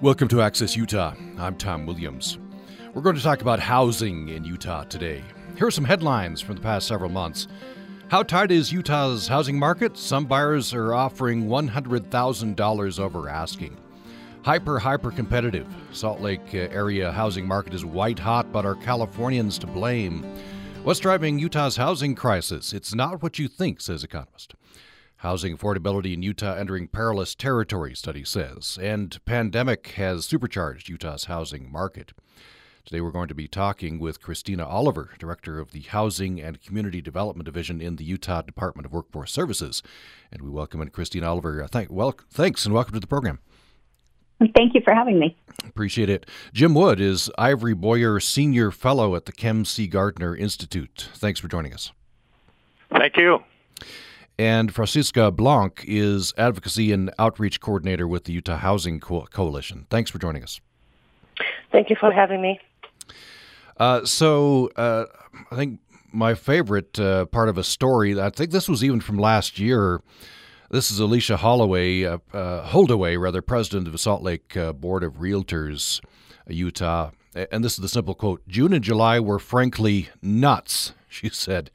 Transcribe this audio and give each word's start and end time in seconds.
Welcome 0.00 0.28
to 0.28 0.42
Access 0.42 0.76
Utah. 0.76 1.12
I'm 1.38 1.56
Tom 1.56 1.84
Williams. 1.84 2.38
We're 2.94 3.02
going 3.02 3.16
to 3.16 3.22
talk 3.22 3.40
about 3.40 3.58
housing 3.58 4.28
in 4.28 4.44
Utah 4.44 4.84
today. 4.84 5.24
Here 5.56 5.66
are 5.66 5.72
some 5.72 5.82
headlines 5.82 6.40
from 6.40 6.54
the 6.54 6.62
past 6.62 6.86
several 6.86 7.10
months. 7.10 7.48
How 8.06 8.22
tight 8.22 8.52
is 8.52 8.72
Utah's 8.72 9.26
housing 9.26 9.58
market? 9.58 9.96
Some 9.96 10.24
buyers 10.24 10.72
are 10.72 10.94
offering 10.94 11.48
$100,000 11.48 13.00
over 13.00 13.28
asking. 13.28 13.76
Hyper, 14.44 14.78
hyper 14.78 15.10
competitive. 15.10 15.66
Salt 15.90 16.20
Lake 16.20 16.54
uh, 16.54 16.68
area 16.70 17.10
housing 17.10 17.48
market 17.48 17.74
is 17.74 17.84
white 17.84 18.20
hot, 18.20 18.52
but 18.52 18.64
are 18.64 18.76
Californians 18.76 19.58
to 19.58 19.66
blame? 19.66 20.22
What's 20.84 21.00
driving 21.00 21.40
Utah's 21.40 21.76
housing 21.76 22.14
crisis? 22.14 22.72
It's 22.72 22.94
not 22.94 23.20
what 23.20 23.40
you 23.40 23.48
think, 23.48 23.80
says 23.80 24.04
economist. 24.04 24.54
Housing 25.22 25.58
affordability 25.58 26.14
in 26.14 26.22
Utah 26.22 26.54
entering 26.54 26.86
perilous 26.86 27.34
territory, 27.34 27.92
study 27.96 28.22
says, 28.22 28.78
and 28.80 29.18
pandemic 29.24 29.88
has 29.96 30.24
supercharged 30.24 30.88
Utah's 30.88 31.24
housing 31.24 31.72
market. 31.72 32.12
Today 32.84 33.00
we're 33.00 33.10
going 33.10 33.26
to 33.26 33.34
be 33.34 33.48
talking 33.48 33.98
with 33.98 34.22
Christina 34.22 34.64
Oliver, 34.64 35.10
Director 35.18 35.58
of 35.58 35.72
the 35.72 35.80
Housing 35.80 36.40
and 36.40 36.62
Community 36.62 37.00
Development 37.00 37.44
Division 37.44 37.80
in 37.80 37.96
the 37.96 38.04
Utah 38.04 38.42
Department 38.42 38.86
of 38.86 38.92
Workforce 38.92 39.32
Services. 39.32 39.82
And 40.30 40.40
we 40.40 40.50
welcome 40.50 40.80
in 40.80 40.90
Christina 40.90 41.28
Oliver. 41.28 41.64
Uh, 41.64 41.66
thank, 41.66 41.90
well, 41.90 42.14
thanks 42.30 42.64
and 42.64 42.72
welcome 42.72 42.94
to 42.94 43.00
the 43.00 43.08
program. 43.08 43.40
Thank 44.54 44.74
you 44.74 44.82
for 44.84 44.94
having 44.94 45.18
me. 45.18 45.36
Appreciate 45.66 46.08
it. 46.08 46.26
Jim 46.52 46.74
Wood 46.74 47.00
is 47.00 47.28
Ivory 47.36 47.74
Boyer 47.74 48.20
Senior 48.20 48.70
Fellow 48.70 49.16
at 49.16 49.24
the 49.24 49.32
Kem 49.32 49.64
C. 49.64 49.88
Gardner 49.88 50.36
Institute. 50.36 51.08
Thanks 51.14 51.40
for 51.40 51.48
joining 51.48 51.74
us. 51.74 51.90
Thank 52.92 53.16
you. 53.16 53.42
And 54.38 54.72
Francisca 54.72 55.32
Blanc 55.32 55.84
is 55.86 56.32
Advocacy 56.38 56.92
and 56.92 57.12
Outreach 57.18 57.60
Coordinator 57.60 58.06
with 58.06 58.24
the 58.24 58.32
Utah 58.32 58.56
Housing 58.56 59.00
Co- 59.00 59.26
Coalition. 59.32 59.86
Thanks 59.90 60.10
for 60.10 60.18
joining 60.18 60.44
us. 60.44 60.60
Thank 61.72 61.90
you 61.90 61.96
for 61.98 62.12
having 62.12 62.40
me. 62.40 62.60
Uh, 63.76 64.04
so, 64.04 64.70
uh, 64.76 65.06
I 65.50 65.56
think 65.56 65.80
my 66.12 66.34
favorite 66.34 66.98
uh, 66.98 67.26
part 67.26 67.48
of 67.48 67.58
a 67.58 67.64
story, 67.64 68.20
I 68.20 68.30
think 68.30 68.52
this 68.52 68.68
was 68.68 68.84
even 68.84 69.00
from 69.00 69.18
last 69.18 69.58
year. 69.58 70.00
This 70.70 70.90
is 70.90 71.00
Alicia 71.00 71.38
Holloway, 71.38 72.04
uh, 72.04 72.18
uh, 72.32 72.62
Holdaway, 72.66 73.16
rather, 73.16 73.42
president 73.42 73.86
of 73.86 73.92
the 73.92 73.98
Salt 73.98 74.22
Lake 74.22 74.56
uh, 74.56 74.72
Board 74.72 75.02
of 75.02 75.14
Realtors, 75.14 76.00
Utah. 76.46 77.10
And 77.34 77.64
this 77.64 77.72
is 77.72 77.78
the 77.78 77.88
simple 77.88 78.14
quote 78.14 78.46
June 78.48 78.72
and 78.72 78.84
July 78.84 79.18
were 79.18 79.38
frankly 79.38 80.08
nuts, 80.22 80.92
she 81.08 81.28
said. 81.28 81.70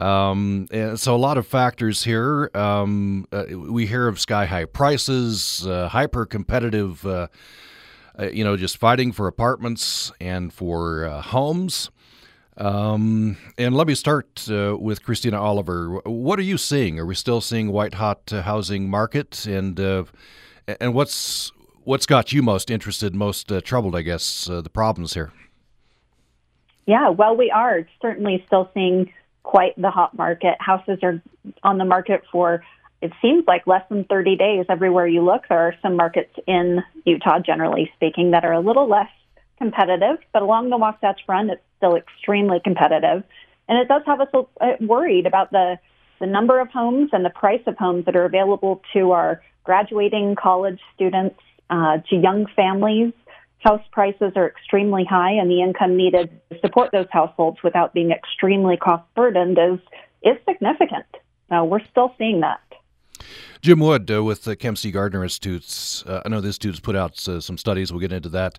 Um, 0.00 0.66
and 0.70 0.98
so 0.98 1.14
a 1.14 1.18
lot 1.18 1.38
of 1.38 1.46
factors 1.46 2.04
here. 2.04 2.50
Um, 2.54 3.26
uh, 3.32 3.44
we 3.50 3.86
hear 3.86 4.08
of 4.08 4.18
sky 4.18 4.46
high 4.46 4.64
prices, 4.64 5.66
uh, 5.66 5.88
hyper 5.88 6.26
competitive, 6.26 7.06
uh, 7.06 7.28
uh, 8.18 8.28
you 8.28 8.44
know, 8.44 8.56
just 8.56 8.76
fighting 8.78 9.12
for 9.12 9.26
apartments 9.26 10.12
and 10.20 10.52
for 10.52 11.04
uh, 11.04 11.22
homes. 11.22 11.90
Um, 12.56 13.36
and 13.58 13.74
let 13.74 13.86
me 13.86 13.94
start 13.94 14.48
uh, 14.48 14.76
with 14.78 15.02
Christina 15.02 15.40
Oliver. 15.40 16.00
What 16.04 16.38
are 16.38 16.42
you 16.42 16.58
seeing? 16.58 16.98
Are 17.00 17.06
we 17.06 17.14
still 17.14 17.40
seeing 17.40 17.72
white 17.72 17.94
hot 17.94 18.30
housing 18.30 18.88
market? 18.88 19.46
And 19.46 19.78
and 20.66 20.94
what's 20.94 21.50
what's 21.82 22.06
got 22.06 22.32
you 22.32 22.42
most 22.42 22.70
interested, 22.70 23.12
most 23.14 23.50
troubled? 23.64 23.96
I 23.96 24.02
guess 24.02 24.44
the 24.44 24.70
problems 24.72 25.14
here. 25.14 25.32
Yeah, 26.86 27.08
well, 27.08 27.36
we 27.36 27.50
are 27.50 27.88
certainly 28.00 28.44
still 28.46 28.70
seeing 28.74 29.10
quite 29.44 29.80
the 29.80 29.90
hot 29.90 30.16
market. 30.16 30.56
Houses 30.58 30.98
are 31.02 31.22
on 31.62 31.78
the 31.78 31.84
market 31.84 32.22
for 32.32 32.64
it 33.04 33.12
seems 33.20 33.44
like 33.46 33.66
less 33.66 33.82
than 33.90 34.04
30 34.04 34.36
days 34.36 34.64
everywhere 34.70 35.06
you 35.06 35.22
look. 35.22 35.42
There 35.48 35.58
are 35.58 35.74
some 35.82 35.94
markets 35.94 36.34
in 36.46 36.82
Utah, 37.04 37.38
generally 37.38 37.92
speaking, 37.96 38.30
that 38.30 38.46
are 38.46 38.52
a 38.54 38.60
little 38.60 38.88
less 38.88 39.10
competitive, 39.58 40.16
but 40.32 40.40
along 40.40 40.70
the 40.70 40.78
Wasatch 40.78 41.20
Front, 41.26 41.50
it's 41.50 41.60
still 41.76 41.96
extremely 41.96 42.60
competitive. 42.64 43.22
And 43.68 43.78
it 43.78 43.88
does 43.88 44.02
have 44.06 44.22
us 44.22 44.28
worried 44.80 45.26
about 45.26 45.50
the, 45.50 45.78
the 46.18 46.26
number 46.26 46.60
of 46.60 46.70
homes 46.70 47.10
and 47.12 47.22
the 47.24 47.30
price 47.30 47.60
of 47.66 47.76
homes 47.76 48.06
that 48.06 48.16
are 48.16 48.24
available 48.24 48.80
to 48.94 49.12
our 49.12 49.42
graduating 49.64 50.34
college 50.34 50.80
students, 50.94 51.38
uh, 51.68 51.98
to 52.08 52.16
young 52.16 52.46
families, 52.56 53.12
house 53.64 53.82
prices 53.90 54.32
are 54.36 54.46
extremely 54.46 55.04
high 55.04 55.32
and 55.32 55.50
the 55.50 55.62
income 55.62 55.96
needed 55.96 56.30
to 56.52 56.60
support 56.60 56.90
those 56.92 57.06
households 57.10 57.62
without 57.64 57.94
being 57.94 58.10
extremely 58.10 58.76
cost 58.76 59.02
burdened 59.16 59.58
is 59.58 59.80
is 60.22 60.36
significant. 60.48 61.06
Now 61.50 61.64
we're 61.64 61.84
still 61.90 62.14
seeing 62.18 62.40
that. 62.40 62.60
Jim 63.60 63.80
Wood 63.80 64.10
uh, 64.10 64.22
with 64.22 64.44
the 64.44 64.56
Kem 64.56 64.76
C. 64.76 64.90
Gardner 64.90 65.22
Institutes. 65.22 66.04
Uh, 66.06 66.20
I 66.24 66.28
know 66.28 66.40
the 66.40 66.48
institute's 66.48 66.80
put 66.80 66.96
out 66.96 67.26
uh, 67.26 67.40
some 67.40 67.56
studies. 67.56 67.90
We'll 67.90 68.00
get 68.00 68.12
into 68.12 68.28
that. 68.30 68.58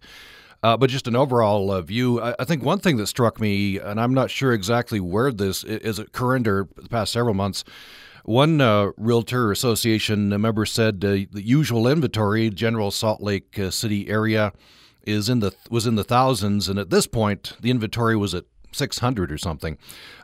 Uh, 0.64 0.76
but 0.76 0.90
just 0.90 1.08
an 1.08 1.16
overall 1.16 1.70
uh, 1.70 1.82
view, 1.82 2.20
I, 2.20 2.34
I, 2.40 2.46
think 2.46 2.64
one 2.64 2.80
thing 2.80 2.98
that 2.98 3.06
struck 3.06 3.40
me, 3.40 3.78
and 3.78 4.00
I'm 4.00 4.16
not 4.16 4.32
sure 4.32 4.52
exactly 4.52 5.00
where 5.00 5.32
this 5.32 5.64
is, 5.64 6.02
current 6.12 6.48
or 6.48 6.68
the 6.76 6.90
past 6.90 7.14
several 7.14 7.36
months. 7.36 7.64
One 8.24 8.60
uh, 8.60 8.92
realtor 8.98 9.52
association 9.52 10.30
member 10.42 10.66
said 10.66 11.02
the 11.02 11.28
usual 11.34 11.88
inventory, 11.88 12.50
general 12.50 12.90
Salt 12.90 13.22
Lake 13.22 13.60
City 13.70 14.10
area, 14.10 14.54
is 15.06 15.30
in 15.30 15.40
the 15.40 15.54
was 15.70 15.86
in 15.88 15.96
the 15.96 16.04
thousands, 16.04 16.70
and 16.70 16.80
at 16.80 16.90
this 16.90 17.08
point, 17.08 17.54
the 17.62 17.72
inventory 17.72 18.16
was 18.16 18.34
at 18.34 18.46
600 18.76 19.32
or 19.32 19.38
something. 19.38 19.78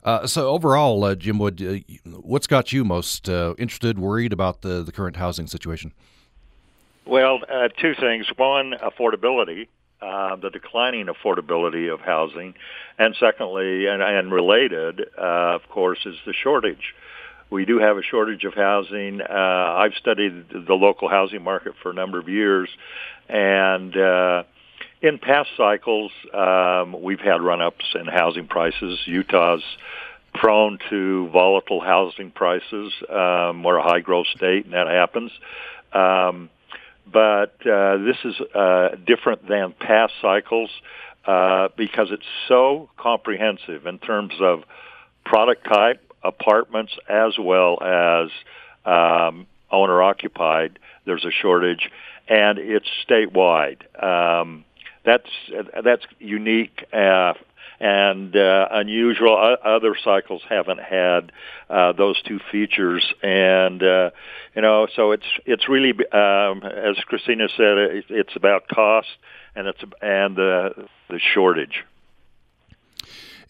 Uh, 0.03 0.27
so 0.27 0.49
overall, 0.49 1.03
uh, 1.03 1.15
Jim 1.15 1.39
Wood, 1.39 1.61
uh, 1.61 2.09
what's 2.19 2.47
got 2.47 2.73
you 2.73 2.83
most 2.83 3.29
uh, 3.29 3.55
interested, 3.57 3.97
worried 3.97 4.33
about 4.33 4.61
the 4.61 4.83
the 4.83 4.91
current 4.91 5.15
housing 5.15 5.47
situation? 5.47 5.93
Well, 7.05 7.39
uh, 7.49 7.69
two 7.69 7.95
things. 7.95 8.27
One, 8.35 8.73
affordability. 8.73 9.67
Uh, 10.01 10.35
the 10.35 10.49
declining 10.49 11.05
affordability 11.05 11.93
of 11.93 11.99
housing, 11.99 12.55
and 12.97 13.15
secondly, 13.19 13.85
and, 13.85 14.01
and 14.01 14.31
related, 14.31 14.99
of 15.15 15.61
course, 15.69 15.99
is 16.07 16.15
the 16.25 16.33
shortage. 16.33 16.95
We 17.51 17.65
do 17.65 17.77
have 17.77 17.97
a 17.97 18.01
shortage 18.01 18.43
of 18.43 18.55
housing. 18.55 19.21
I've 19.21 19.93
studied 19.93 20.49
the 20.49 20.73
local 20.73 21.07
housing 21.07 21.43
market 21.43 21.73
for 21.83 21.91
a 21.91 21.93
number 21.93 22.17
of 22.17 22.27
years, 22.27 22.67
and 23.29 23.93
in 25.01 25.17
past 25.17 25.50
cycles, 25.57 26.12
um, 26.34 27.01
we've 27.01 27.19
had 27.19 27.41
run-ups 27.41 27.95
in 27.95 28.06
housing 28.06 28.47
prices. 28.47 29.00
Utah's 29.06 29.63
prone 30.34 30.78
to 30.89 31.28
volatile 31.29 31.81
housing 31.81 32.31
prices. 32.31 32.94
Um, 33.09 33.63
we're 33.63 33.78
a 33.78 33.84
high-growth 33.84 34.28
state, 34.35 34.66
and 34.66 34.73
that 34.73 34.88
happens. 34.88 35.31
Um, 35.91 36.50
but 37.11 37.56
uh, 37.67 37.97
this 37.97 38.17
is 38.23 38.40
uh, 38.56 38.90
different 39.06 39.47
than 39.47 39.73
past 39.79 40.13
cycles 40.22 40.69
uh, 41.25 41.69
because 41.75 42.09
it's 42.11 42.25
so 42.47 42.90
comprehensive 42.97 43.88
in 43.88 43.97
terms 43.97 44.34
of 44.40 44.63
product 45.25 45.66
type, 45.66 46.01
apartments, 46.23 46.94
as 47.09 47.34
well 47.40 47.81
as 47.81 48.29
um, 48.85 49.47
owner-occupied. 49.72 50.79
There's 51.06 51.25
a 51.25 51.31
shortage, 51.31 51.90
and 52.28 52.59
it's 52.59 52.88
statewide. 53.07 53.81
Um, 54.01 54.63
that's 55.03 55.29
that's 55.84 56.06
unique 56.19 56.85
uh, 56.94 57.34
and 57.79 58.35
uh, 58.35 58.67
unusual. 58.72 59.57
Other 59.63 59.95
cycles 60.03 60.41
haven't 60.47 60.79
had 60.79 61.31
uh, 61.69 61.94
those 61.94 62.22
two 62.22 62.39
features, 62.51 63.13
and 63.23 63.81
uh, 63.81 64.11
you 64.56 64.61
know, 64.61 64.88
so 64.95 65.11
it's 65.11 65.25
it's 65.45 65.67
really 65.67 65.91
um, 66.11 66.63
as 66.63 66.97
Christina 67.06 67.47
said, 67.50 68.03
it's 68.09 68.35
about 68.35 68.67
cost 68.67 69.07
and 69.56 69.67
it's 69.67 69.81
and 70.01 70.35
the 70.35 70.88
the 71.09 71.19
shortage. 71.19 71.84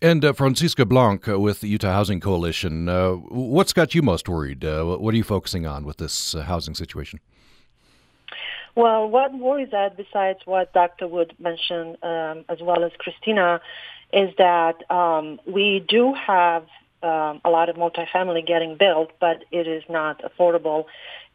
And 0.03 0.25
uh, 0.25 0.33
Francisca 0.33 0.85
Blanc 0.85 1.27
with 1.27 1.61
the 1.61 1.67
Utah 1.67 1.91
Housing 1.91 2.19
Coalition, 2.19 2.89
uh, 2.89 3.11
what's 3.11 3.71
got 3.71 3.93
you 3.93 4.01
most 4.01 4.27
worried? 4.27 4.65
Uh, 4.65 4.83
what 4.83 5.13
are 5.13 5.17
you 5.17 5.23
focusing 5.23 5.67
on 5.67 5.85
with 5.85 5.97
this 5.97 6.33
uh, 6.33 6.41
housing 6.41 6.73
situation? 6.73 7.19
Well, 8.75 9.09
what 9.09 9.33
worries 9.33 9.73
us, 9.73 9.91
besides 9.97 10.39
what 10.45 10.73
Dr. 10.73 11.07
Wood 11.07 11.33
mentioned, 11.39 11.97
um, 12.03 12.45
as 12.47 12.59
well 12.61 12.83
as 12.83 12.91
Christina, 12.97 13.61
is 14.13 14.33
that 14.37 14.89
um, 14.89 15.39
we 15.45 15.83
do 15.87 16.13
have 16.13 16.63
um, 17.03 17.41
a 17.43 17.49
lot 17.49 17.69
of 17.69 17.75
multifamily 17.75 18.45
getting 18.45 18.77
built, 18.77 19.11
but 19.19 19.43
it 19.51 19.67
is 19.67 19.83
not 19.89 20.21
affordable. 20.23 20.85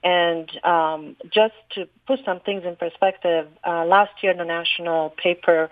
And 0.03 0.51
um, 0.65 1.17
just 1.31 1.55
to 1.73 1.89
put 2.07 2.21
some 2.25 2.41
things 2.41 2.65
in 2.65 2.77
perspective, 2.77 3.49
uh, 3.67 3.85
last 3.85 4.13
year 4.23 4.33
in 4.33 4.39
the 4.39 4.45
national 4.45 5.11
paper, 5.11 5.69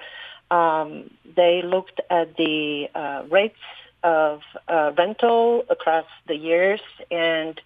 um, 0.51 1.11
they 1.37 1.63
looked 1.63 2.01
at 2.11 2.37
the 2.37 2.89
uh, 2.95 3.23
rates 3.31 3.59
of 4.03 4.41
uh, 4.69 4.93
rental 4.99 5.65
across 5.71 6.07
the 6.27 6.35
years 6.35 6.81
and 7.11 7.61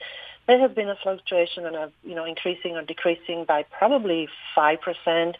there 0.48 0.58
has 0.58 0.72
been 0.72 0.88
a 0.88 0.96
fluctuation 0.96 1.64
and 1.66 1.76
a 1.76 1.92
you 2.02 2.16
know 2.16 2.24
increasing 2.24 2.76
or 2.76 2.82
decreasing 2.82 3.44
by 3.44 3.62
probably 3.62 4.28
five 4.54 4.80
percent, 4.80 5.36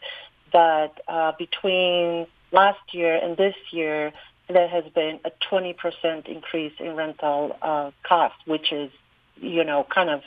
but 0.53 1.01
uh, 1.07 1.33
between 1.37 2.25
last 2.51 2.79
year 2.93 3.15
and 3.21 3.35
this 3.35 3.55
year, 3.71 4.13
there 4.47 4.69
has 4.69 4.85
been 4.95 5.19
a 5.25 5.31
twenty 5.49 5.73
percent 5.73 6.27
increase 6.27 6.73
in 6.79 6.95
rental 6.95 7.57
uh, 7.61 7.91
costs, 8.03 8.39
which 8.45 8.71
is 8.71 8.89
you 9.35 9.65
know 9.65 9.85
kind 9.93 10.09
of 10.09 10.21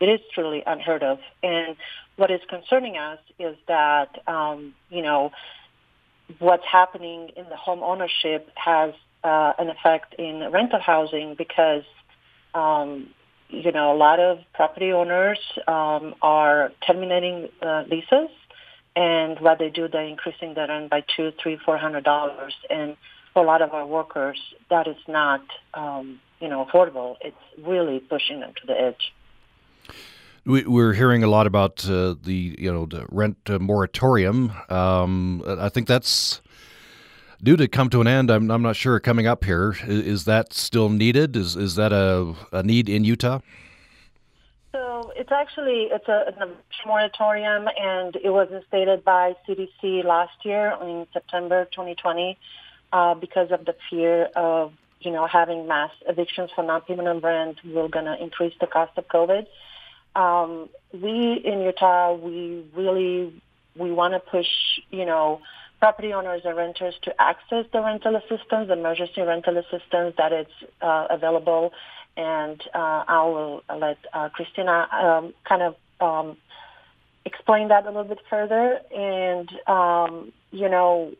it 0.00 0.06
is 0.06 0.20
truly 0.32 0.62
unheard 0.66 1.02
of. 1.02 1.18
And 1.42 1.76
what 2.16 2.30
is 2.30 2.40
concerning 2.48 2.96
us 2.96 3.18
is 3.38 3.56
that, 3.68 4.22
um, 4.26 4.74
you 4.90 5.02
know, 5.02 5.32
what's 6.38 6.64
happening 6.64 7.30
in 7.36 7.48
the 7.48 7.56
home 7.56 7.82
ownership 7.82 8.50
has 8.54 8.92
uh, 9.24 9.52
an 9.58 9.68
effect 9.68 10.14
in 10.18 10.50
rental 10.52 10.80
housing 10.80 11.34
because, 11.34 11.84
um, 12.54 13.08
you 13.48 13.72
know, 13.72 13.92
a 13.92 13.96
lot 13.96 14.20
of 14.20 14.38
property 14.54 14.92
owners 14.92 15.38
um, 15.66 16.14
are 16.22 16.72
terminating 16.86 17.48
uh, 17.62 17.84
leases, 17.88 18.30
and 18.94 19.38
what 19.40 19.58
they 19.58 19.70
do, 19.70 19.88
they're 19.88 20.04
increasing 20.04 20.54
their 20.54 20.66
rent 20.66 20.90
by 20.90 21.04
two, 21.16 21.32
three, 21.42 21.58
four 21.64 21.78
hundred 21.78 22.04
dollars, 22.04 22.54
and 22.70 22.96
for 23.32 23.42
a 23.42 23.46
lot 23.46 23.62
of 23.62 23.72
our 23.74 23.86
workers, 23.86 24.40
that 24.70 24.86
is 24.88 24.96
not, 25.06 25.42
um, 25.74 26.20
you 26.40 26.48
know, 26.48 26.64
affordable. 26.64 27.16
It's 27.20 27.36
really 27.62 28.00
pushing 28.00 28.40
them 28.40 28.52
to 28.60 28.66
the 28.66 28.80
edge. 28.80 29.12
We, 30.46 30.64
are 30.82 30.92
hearing 30.92 31.22
a 31.22 31.26
lot 31.26 31.46
about 31.46 31.88
uh, 31.88 32.14
the 32.22 32.56
you 32.58 32.72
know 32.72 32.86
the 32.86 33.06
rent 33.10 33.36
uh, 33.46 33.58
moratorium. 33.58 34.52
Um, 34.68 35.42
I 35.46 35.68
think 35.68 35.88
that's 35.88 36.40
due 37.42 37.56
to 37.56 37.68
come 37.68 37.90
to 37.90 38.00
an 38.00 38.06
end. 38.06 38.30
I'm, 38.30 38.50
I'm 38.50 38.62
not 38.62 38.76
sure 38.76 38.98
coming 39.00 39.26
up 39.26 39.44
here. 39.44 39.76
Is, 39.86 40.06
is 40.06 40.24
that 40.24 40.52
still 40.52 40.88
needed? 40.88 41.36
Is 41.36 41.56
is 41.56 41.74
that 41.76 41.92
a, 41.92 42.34
a 42.52 42.62
need 42.62 42.88
in 42.88 43.04
Utah? 43.04 43.40
So 44.72 45.12
it's 45.16 45.32
actually 45.32 45.88
it's 45.90 46.08
a, 46.08 46.34
a 46.40 46.86
moratorium, 46.86 47.68
and 47.78 48.16
it 48.16 48.30
was 48.30 48.48
instated 48.52 49.04
by 49.04 49.34
CDC 49.48 50.04
last 50.04 50.44
year 50.44 50.76
in 50.82 51.06
September 51.12 51.64
2020 51.66 52.38
uh, 52.92 53.14
because 53.14 53.50
of 53.50 53.64
the 53.64 53.74
fear 53.90 54.24
of 54.36 54.72
you 55.00 55.10
know 55.10 55.26
having 55.26 55.66
mass 55.66 55.90
evictions 56.08 56.50
for 56.54 56.64
non-payment 56.64 57.08
of 57.08 57.22
rent. 57.22 57.58
Going 57.64 57.90
to 57.90 58.16
increase 58.20 58.54
the 58.60 58.66
cost 58.66 58.96
of 58.96 59.08
COVID 59.08 59.46
um, 60.16 60.68
we 60.92 61.40
in 61.44 61.60
Utah, 61.60 62.14
we 62.14 62.64
really 62.74 63.40
we 63.76 63.92
want 63.92 64.14
to 64.14 64.20
push, 64.20 64.46
you 64.90 65.04
know, 65.04 65.42
property 65.78 66.12
owners 66.12 66.42
and 66.44 66.56
renters 66.56 66.94
to 67.02 67.14
access 67.20 67.66
the 67.72 67.80
rental 67.80 68.16
assistance, 68.16 68.68
the 68.68 68.72
emergency 68.72 69.20
rental 69.20 69.56
assistance 69.58 70.14
that 70.16 70.32
is 70.32 70.46
uh, 70.80 71.06
available. 71.10 71.72
And 72.16 72.60
uh, 72.74 73.04
I 73.06 73.22
will 73.24 73.62
let 73.78 73.98
uh, 74.12 74.30
Christina 74.30 74.88
um, 74.90 75.34
kind 75.46 75.62
of 75.62 75.76
um, 76.00 76.36
explain 77.24 77.68
that 77.68 77.84
a 77.84 77.88
little 77.88 78.04
bit 78.04 78.20
further. 78.30 78.80
And 78.94 79.50
um, 79.66 80.32
you 80.50 80.68
know, 80.68 81.12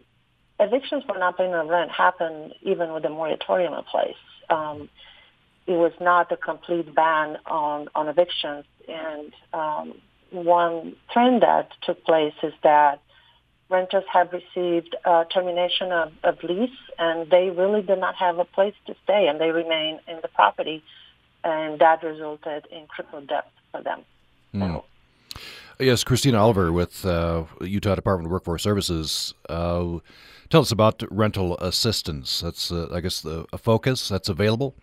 evictions 0.59 1.05
for 1.07 1.19
not 1.19 1.37
paying 1.37 1.53
the 1.53 1.65
rent 1.65 1.91
happen 1.91 2.53
even 2.63 2.93
with 2.93 3.03
the 3.03 3.11
moratorium 3.11 3.75
in 3.75 3.85
place. 3.85 4.15
Um, 4.49 4.89
it 5.67 5.73
was 5.73 5.93
not 6.01 6.31
a 6.33 6.37
complete 6.37 6.95
ban 6.95 7.39
on, 7.47 7.89
on 7.95 8.09
evictions. 8.09 8.65
And 8.89 9.33
um, 9.53 9.95
one 10.31 10.97
trend 11.13 11.43
that 11.43 11.71
took 11.83 12.05
place 12.05 12.35
is 12.43 12.53
that 12.63 13.01
renters 13.69 14.05
have 14.13 14.33
received 14.33 14.95
uh, 15.05 15.25
termination 15.25 15.93
of, 15.93 16.13
of 16.23 16.43
lease 16.43 16.71
and 16.99 17.31
they 17.31 17.51
really 17.51 17.83
did 17.83 17.99
not 17.99 18.15
have 18.15 18.39
a 18.39 18.45
place 18.45 18.75
to 18.87 18.95
stay 19.05 19.27
and 19.29 19.41
they 19.41 19.51
remain 19.51 19.99
in 20.07 20.19
the 20.23 20.29
property 20.29 20.83
and 21.43 21.79
that 21.79 22.03
resulted 22.03 22.67
in 22.71 22.87
crippled 22.87 23.29
debt 23.29 23.51
for 23.71 23.83
them. 23.83 24.03
Mm. 24.55 24.83
Yes, 25.79 26.05
Christina 26.05 26.39
Oliver 26.39 26.73
with 26.73 27.05
uh, 27.05 27.45
Utah 27.61 27.95
Department 27.95 28.27
of 28.27 28.33
Workforce 28.33 28.63
Services. 28.63 29.35
Uh, 29.49 29.99
tell 30.49 30.63
us 30.63 30.71
about 30.71 31.03
rental 31.11 31.59
assistance. 31.59 32.41
That's, 32.41 32.73
uh, 32.73 32.89
I 32.93 33.01
guess, 33.01 33.21
the, 33.21 33.47
a 33.53 33.59
focus 33.59 34.09
that's 34.09 34.29
available. 34.29 34.75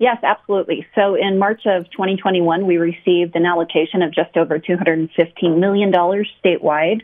Yes, 0.00 0.16
absolutely. 0.22 0.86
So 0.94 1.14
in 1.14 1.38
March 1.38 1.60
of 1.66 1.84
2021, 1.90 2.66
we 2.66 2.78
received 2.78 3.36
an 3.36 3.44
allocation 3.44 4.00
of 4.00 4.14
just 4.14 4.34
over 4.34 4.58
$215 4.58 5.10
million 5.58 5.92
statewide. 5.92 7.02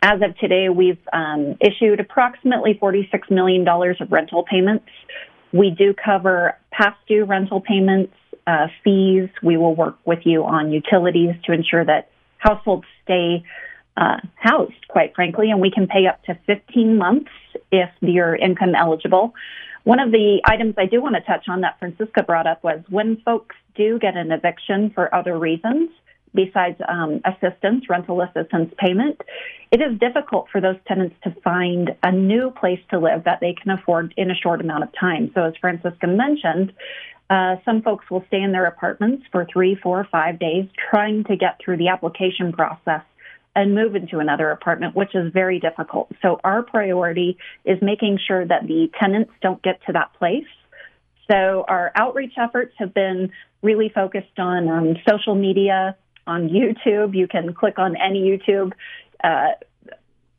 As 0.00 0.22
of 0.22 0.38
today, 0.38 0.68
we've 0.68 1.00
um, 1.12 1.56
issued 1.60 1.98
approximately 1.98 2.78
$46 2.80 3.30
million 3.32 3.66
of 3.66 4.12
rental 4.12 4.44
payments. 4.48 4.86
We 5.52 5.70
do 5.70 5.92
cover 5.92 6.56
past 6.70 6.98
due 7.08 7.24
rental 7.24 7.60
payments, 7.60 8.14
uh, 8.46 8.68
fees. 8.84 9.28
We 9.42 9.56
will 9.56 9.74
work 9.74 9.98
with 10.04 10.20
you 10.24 10.44
on 10.44 10.70
utilities 10.70 11.34
to 11.46 11.52
ensure 11.52 11.84
that 11.84 12.12
households 12.38 12.86
stay 13.02 13.42
uh, 13.96 14.18
housed, 14.36 14.86
quite 14.88 15.16
frankly, 15.16 15.50
and 15.50 15.60
we 15.60 15.72
can 15.72 15.88
pay 15.88 16.06
up 16.06 16.22
to 16.26 16.38
15 16.46 16.96
months 16.96 17.30
if 17.72 17.90
you're 18.00 18.36
income 18.36 18.76
eligible. 18.76 19.34
One 19.84 20.00
of 20.00 20.12
the 20.12 20.40
items 20.44 20.74
I 20.76 20.86
do 20.86 21.00
want 21.00 21.14
to 21.16 21.22
touch 21.22 21.48
on 21.48 21.62
that 21.62 21.78
Francisca 21.78 22.22
brought 22.22 22.46
up 22.46 22.62
was 22.62 22.80
when 22.88 23.16
folks 23.24 23.56
do 23.74 23.98
get 23.98 24.16
an 24.16 24.30
eviction 24.30 24.90
for 24.94 25.14
other 25.14 25.38
reasons 25.38 25.90
besides 26.34 26.80
um, 26.88 27.20
assistance, 27.24 27.88
rental 27.88 28.20
assistance 28.20 28.72
payment, 28.78 29.20
it 29.70 29.80
is 29.80 29.98
difficult 29.98 30.46
for 30.50 30.60
those 30.60 30.76
tenants 30.86 31.16
to 31.24 31.34
find 31.42 31.90
a 32.02 32.12
new 32.12 32.50
place 32.50 32.80
to 32.90 32.98
live 32.98 33.24
that 33.24 33.40
they 33.40 33.54
can 33.54 33.70
afford 33.70 34.14
in 34.16 34.30
a 34.30 34.34
short 34.34 34.60
amount 34.60 34.84
of 34.84 34.90
time. 34.98 35.30
So, 35.34 35.42
as 35.44 35.54
Francisca 35.60 36.06
mentioned, 36.06 36.72
uh, 37.28 37.56
some 37.64 37.82
folks 37.82 38.10
will 38.10 38.24
stay 38.26 38.42
in 38.42 38.52
their 38.52 38.66
apartments 38.66 39.24
for 39.30 39.46
three, 39.52 39.76
four, 39.76 40.06
five 40.10 40.38
days 40.38 40.66
trying 40.90 41.24
to 41.24 41.36
get 41.36 41.60
through 41.64 41.76
the 41.76 41.88
application 41.88 42.52
process 42.52 43.02
and 43.56 43.74
move 43.74 43.96
into 43.96 44.18
another 44.18 44.50
apartment, 44.50 44.94
which 44.94 45.14
is 45.14 45.32
very 45.32 45.58
difficult. 45.58 46.10
So 46.22 46.40
our 46.44 46.62
priority 46.62 47.36
is 47.64 47.78
making 47.82 48.18
sure 48.26 48.46
that 48.46 48.66
the 48.66 48.90
tenants 48.98 49.32
don't 49.42 49.60
get 49.62 49.80
to 49.86 49.92
that 49.92 50.12
place. 50.14 50.46
So 51.30 51.64
our 51.68 51.92
outreach 51.94 52.32
efforts 52.36 52.74
have 52.78 52.94
been 52.94 53.30
really 53.62 53.88
focused 53.88 54.38
on 54.38 54.68
um, 54.68 54.96
social 55.08 55.34
media, 55.34 55.96
on 56.26 56.48
YouTube. 56.48 57.14
You 57.14 57.28
can 57.28 57.54
click 57.54 57.78
on 57.78 57.96
any 57.96 58.20
YouTube 58.20 58.72
uh, 59.22 59.52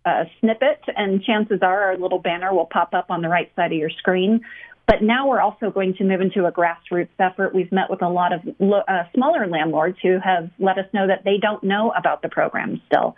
uh, 0.05 0.23
snippet, 0.39 0.81
and 0.95 1.21
chances 1.23 1.59
are 1.61 1.83
our 1.83 1.97
little 1.97 2.19
banner 2.19 2.53
will 2.53 2.65
pop 2.65 2.93
up 2.93 3.07
on 3.09 3.21
the 3.21 3.29
right 3.29 3.51
side 3.55 3.71
of 3.71 3.77
your 3.77 3.89
screen. 3.89 4.41
But 4.87 5.01
now 5.01 5.27
we're 5.27 5.39
also 5.39 5.69
going 5.71 5.93
to 5.95 6.03
move 6.03 6.21
into 6.21 6.45
a 6.45 6.51
grassroots 6.51 7.09
effort. 7.19 7.55
We've 7.55 7.71
met 7.71 7.89
with 7.89 8.01
a 8.01 8.09
lot 8.09 8.33
of 8.33 8.41
uh, 8.41 9.03
smaller 9.13 9.47
landlords 9.47 9.97
who 10.03 10.19
have 10.19 10.49
let 10.59 10.77
us 10.77 10.85
know 10.93 11.07
that 11.07 11.23
they 11.23 11.37
don't 11.41 11.63
know 11.63 11.91
about 11.91 12.21
the 12.21 12.29
program 12.29 12.81
still. 12.87 13.15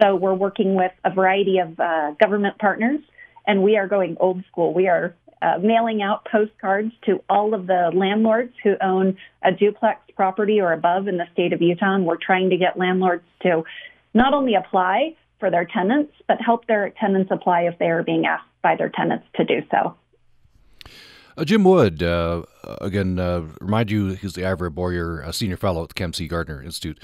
So 0.00 0.16
we're 0.16 0.34
working 0.34 0.74
with 0.74 0.92
a 1.04 1.12
variety 1.12 1.58
of 1.58 1.78
uh, 1.78 2.12
government 2.12 2.58
partners, 2.58 3.00
and 3.46 3.62
we 3.62 3.76
are 3.76 3.86
going 3.86 4.16
old 4.18 4.42
school. 4.50 4.72
We 4.72 4.88
are 4.88 5.14
uh, 5.42 5.58
mailing 5.62 6.02
out 6.02 6.26
postcards 6.30 6.92
to 7.06 7.22
all 7.28 7.54
of 7.54 7.66
the 7.66 7.90
landlords 7.94 8.52
who 8.62 8.74
own 8.80 9.16
a 9.42 9.52
duplex 9.52 10.00
property 10.16 10.60
or 10.60 10.72
above 10.72 11.08
in 11.08 11.16
the 11.16 11.26
state 11.32 11.52
of 11.52 11.62
Utah. 11.62 11.94
And 11.94 12.06
we're 12.06 12.16
trying 12.16 12.50
to 12.50 12.56
get 12.56 12.78
landlords 12.78 13.24
to 13.42 13.64
not 14.14 14.34
only 14.34 14.54
apply 14.54 15.16
for 15.38 15.50
their 15.50 15.64
tenants, 15.64 16.12
but 16.28 16.38
help 16.40 16.66
their 16.66 16.90
tenants 17.00 17.30
apply 17.32 17.62
if 17.62 17.78
they 17.78 17.86
are 17.86 18.02
being 18.02 18.26
asked 18.26 18.48
by 18.62 18.76
their 18.76 18.90
tenants 18.90 19.26
to 19.36 19.44
do 19.44 19.62
so. 19.70 19.94
Uh, 21.40 21.44
Jim 21.44 21.64
Wood, 21.64 22.02
uh, 22.02 22.42
again, 22.82 23.18
uh, 23.18 23.46
remind 23.62 23.90
you, 23.90 24.08
he's 24.08 24.34
the 24.34 24.44
Ivory 24.44 24.68
Boyer 24.68 25.26
Senior 25.32 25.56
Fellow 25.56 25.82
at 25.82 25.88
the 25.88 25.94
Kem 25.94 26.12
C. 26.12 26.28
Gardner 26.28 26.62
Institute. 26.62 27.02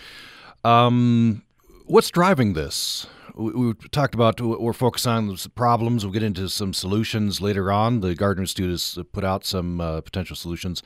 Um, 0.62 1.43
what's 1.87 2.11
driving 2.11 2.52
this? 2.52 3.07
We, 3.35 3.52
we, 3.52 3.75
talked 3.93 4.14
about 4.14 4.38
we're 4.38 4.75
focused 4.75 5.07
on 5.07 5.28
the 5.28 5.50
problems. 5.55 6.05
We'll 6.05 6.12
get 6.12 6.23
into 6.23 6.50
some 6.50 6.75
solutions 6.75 7.40
later 7.40 7.73
on. 7.73 8.00
The 8.00 8.14
Gardner 8.14 8.43
Institute 8.43 8.69
has 8.73 8.99
put 9.11 9.25
out 9.25 9.47
some 9.47 9.81
uh, 9.81 10.02
potential 10.02 10.37
solutions. 10.37 10.83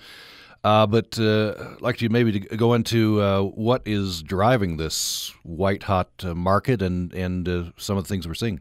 Uh, 0.62 0.86
but 0.86 1.18
uh, 1.18 1.54
I'd 1.58 1.80
like 1.80 2.00
you 2.00 2.08
maybe 2.08 2.30
to 2.38 2.56
go 2.56 2.74
into 2.74 3.50
what 3.56 3.82
is 3.84 4.22
driving 4.22 4.76
this 4.76 5.34
white 5.42 5.82
hot 5.82 6.22
market 6.22 6.82
and 6.82 7.12
and 7.14 7.72
some 7.76 7.96
of 7.96 8.04
the 8.04 8.08
things 8.08 8.28
we're 8.28 8.34
seeing. 8.34 8.60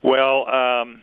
Well, 0.00 0.48
um, 0.48 1.02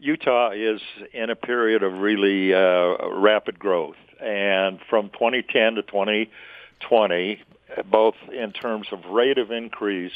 Utah 0.00 0.52
is 0.52 0.80
in 1.12 1.28
a 1.28 1.36
period 1.36 1.82
of 1.82 1.92
really 1.92 2.54
uh, 2.54 3.08
rapid 3.10 3.58
growth, 3.58 3.96
and 4.18 4.78
from 4.88 5.10
2010 5.10 5.74
to 5.74 5.82
2020, 5.82 7.42
both 7.90 8.14
in 8.32 8.52
terms 8.52 8.86
of 8.92 9.04
rate 9.04 9.36
of 9.36 9.50
increase, 9.50 10.12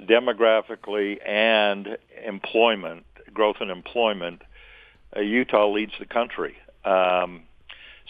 demographically, 0.00 1.18
and 1.26 1.96
employment 2.24 3.04
growth 3.32 3.56
in 3.60 3.70
employment, 3.70 4.42
uh, 5.16 5.20
Utah 5.20 5.70
leads 5.70 5.92
the 6.00 6.06
country. 6.06 6.56
Um, 6.84 7.42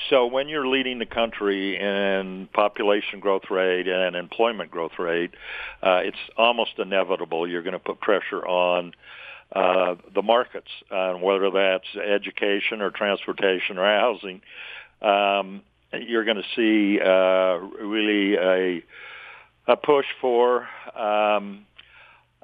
so 0.08 0.26
when 0.26 0.48
you're 0.48 0.66
leading 0.66 0.98
the 0.98 1.06
country 1.06 1.76
in 1.78 2.48
population 2.52 3.20
growth 3.20 3.50
rate 3.50 3.88
and 3.88 4.16
employment 4.16 4.70
growth 4.70 4.98
rate, 4.98 5.32
uh, 5.82 6.00
it's 6.04 6.18
almost 6.36 6.78
inevitable 6.78 7.48
you're 7.48 7.62
going 7.62 7.72
to 7.72 7.78
put 7.78 8.00
pressure 8.00 8.46
on 8.46 8.92
uh, 9.52 9.94
the 10.14 10.22
markets, 10.22 10.70
uh, 10.90 11.14
whether 11.14 11.50
that's 11.50 11.86
education 11.96 12.82
or 12.82 12.90
transportation 12.90 13.78
or 13.78 13.84
housing. 13.84 14.42
Um, 15.00 15.62
you're 15.92 16.24
going 16.24 16.42
to 16.42 16.56
see 16.56 17.00
uh, 17.00 17.58
really 17.84 18.34
a, 18.34 18.82
a 19.66 19.76
push 19.76 20.06
for 20.20 20.68
um, 20.96 21.66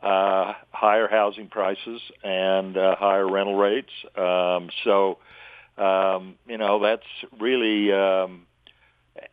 uh, 0.02 0.54
higher 0.70 1.08
housing 1.08 1.48
prices 1.48 2.00
and 2.22 2.76
uh, 2.76 2.96
higher 2.96 3.28
rental 3.28 3.56
rates. 3.56 3.92
Um, 4.16 4.70
so 4.84 5.18
um, 5.78 6.34
you 6.46 6.58
know, 6.58 6.80
that's 6.80 7.06
really 7.40 7.92
um, 7.92 8.46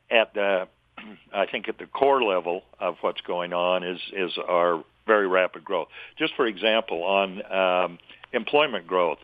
at 0.10 0.34
the, 0.34 0.68
I 1.34 1.46
think 1.46 1.68
at 1.70 1.78
the 1.78 1.86
core 1.86 2.24
level 2.24 2.64
of 2.80 2.96
what's 3.02 3.22
going 3.22 3.54
on 3.54 3.84
is 3.84 4.00
is 4.14 4.38
our 4.38 4.84
very 5.10 5.28
rapid 5.28 5.66
growth. 5.66 5.88
Just 6.18 6.36
for 6.36 6.46
example, 6.46 7.04
on 7.04 7.28
um, 7.52 8.00
employment 8.32 8.86
growth, 8.86 9.18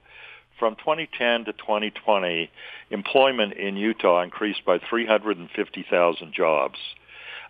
from 0.59 0.75
2010 0.75 1.45
to 1.45 1.53
2020, 1.53 2.49
employment 2.89 3.53
in 3.53 3.75
Utah 3.77 4.23
increased 4.23 4.63
by 4.65 4.79
350,000 4.89 6.33
jobs. 6.33 6.79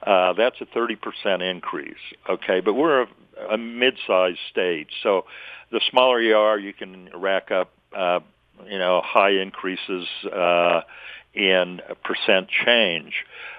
Uh, 0.05 0.33
that's 0.33 0.59
a 0.59 0.65
30% 0.65 1.41
increase. 1.41 1.95
Okay, 2.29 2.59
but 2.61 2.73
we're 2.73 3.03
a, 3.03 3.07
a 3.51 3.57
mid-sized 3.57 4.39
state, 4.51 4.87
so 5.03 5.25
the 5.71 5.81
smaller 5.89 6.19
you 6.21 6.35
are, 6.35 6.59
you 6.59 6.73
can 6.73 7.09
rack 7.15 7.51
up, 7.51 7.71
uh, 7.95 8.19
you 8.67 8.79
know, 8.79 9.01
high 9.03 9.31
increases 9.31 10.07
uh, 10.25 10.81
in 11.35 11.81
percent 12.03 12.47
change. 12.65 13.13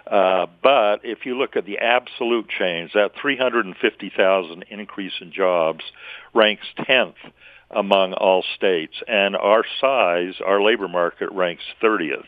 Uh, 0.07 0.47
but 0.63 1.01
if 1.03 1.27
you 1.27 1.37
look 1.37 1.57
at 1.57 1.67
the 1.67 1.79
absolute 1.79 2.49
change, 2.49 2.93
that 2.93 3.13
350,000 3.21 4.65
increase 4.71 5.13
in 5.21 5.33
jobs 5.33 5.85
ranks 6.33 6.67
10th 6.79 7.15
among 7.71 8.13
all 8.13 8.45
states, 8.55 8.95
and 9.09 9.37
our 9.37 9.65
size, 9.81 10.35
our 10.45 10.63
labor 10.63 10.87
market 10.87 11.31
ranks 11.33 11.65
30th. 11.83 12.25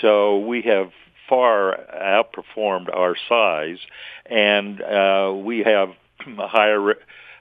So 0.00 0.38
we 0.38 0.62
have 0.62 0.90
far 1.28 1.78
outperformed 1.94 2.94
our 2.94 3.16
size, 3.28 3.78
and 4.24 4.80
uh, 4.80 5.34
we 5.36 5.58
have 5.64 5.90
a 6.38 6.48
higher, 6.48 6.94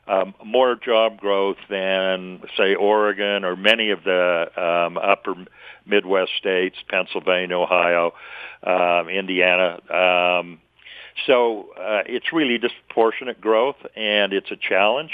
um, 0.08 0.36
more 0.44 0.76
job 0.76 1.20
growth 1.20 1.58
than, 1.70 2.42
say, 2.58 2.76
Oregon 2.76 3.44
or 3.44 3.56
many 3.56 3.90
of 3.92 4.04
the 4.04 4.48
um, 4.56 4.98
upper 4.98 5.34
Midwest 5.86 6.32
states, 6.38 6.78
Pennsylvania, 6.88 7.58
Ohio, 7.58 8.14
um, 8.64 9.10
Indiana. 9.10 9.80
Um, 9.92 10.60
so 11.26 11.70
uh, 11.80 12.04
it's 12.06 12.34
really 12.34 12.58
disproportionate 12.58 13.42
growth, 13.42 13.78
and 13.96 14.34
it's 14.34 14.52
a 14.52 14.58
challenge. 14.58 15.12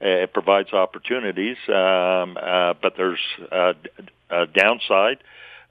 It 0.00 0.32
provides 0.32 0.72
opportunities, 0.72 1.56
um, 1.68 2.36
uh, 2.36 2.74
but 2.82 2.94
there's 2.96 3.20
a, 3.52 3.74
a 4.30 4.46
downside 4.46 5.18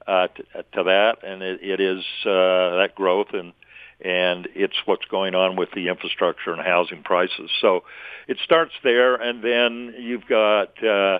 uh, 0.06 0.28
to, 0.28 0.42
to 0.74 0.82
that, 0.84 1.18
and 1.22 1.42
it, 1.42 1.60
it 1.62 1.80
is 1.80 2.02
uh, 2.24 2.80
that 2.80 2.92
growth 2.94 3.34
and 3.34 3.52
and 4.04 4.48
it's 4.54 4.76
what's 4.84 5.04
going 5.06 5.34
on 5.34 5.56
with 5.56 5.70
the 5.74 5.88
infrastructure 5.88 6.52
and 6.52 6.62
housing 6.62 7.02
prices. 7.02 7.50
So 7.60 7.84
it 8.28 8.38
starts 8.44 8.72
there, 8.82 9.14
and 9.14 9.42
then 9.42 9.94
you've 9.98 10.26
got 10.26 10.82
uh, 10.84 11.18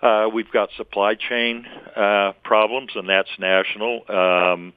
uh, 0.00 0.28
we've 0.32 0.50
got 0.50 0.70
supply 0.76 1.14
chain 1.14 1.66
uh, 1.96 2.32
problems, 2.44 2.92
and 2.94 3.08
that's 3.08 3.30
national. 3.38 4.02
Um, 4.08 4.72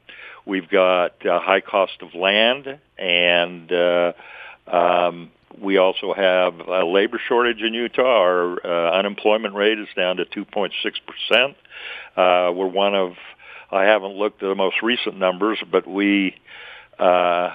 we've 0.45 0.69
got 0.69 1.25
uh, 1.25 1.39
high 1.39 1.61
cost 1.61 2.01
of 2.01 2.13
land, 2.15 2.79
and 2.97 3.71
uh, 3.71 4.13
um, 4.67 5.31
we 5.59 5.77
also 5.77 6.13
have 6.13 6.59
a 6.59 6.85
labor 6.85 7.19
shortage 7.27 7.61
in 7.61 7.73
Utah. 7.73 8.01
Our 8.03 8.65
uh, 8.65 8.99
unemployment 8.99 9.55
rate 9.55 9.79
is 9.79 9.87
down 9.95 10.17
to 10.17 10.25
2.6 10.25 10.71
percent. 10.81 11.57
Uh, 12.15 12.51
we're 12.53 12.67
one 12.67 12.95
of 12.95 13.13
I 13.71 13.83
haven't 13.83 14.15
looked 14.15 14.43
at 14.43 14.49
the 14.49 14.55
most 14.55 14.81
recent 14.81 15.17
numbers, 15.17 15.57
but 15.71 15.87
we 15.87 16.35
uh, 16.99 17.53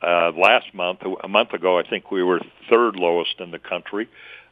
uh, 0.00 0.32
last 0.36 0.72
month, 0.74 1.00
a 1.22 1.28
month 1.28 1.52
ago, 1.52 1.78
I 1.78 1.88
think 1.88 2.10
we 2.10 2.22
were 2.22 2.40
third 2.70 2.96
lowest 2.96 3.40
in 3.40 3.50
the 3.50 3.58
country 3.58 4.08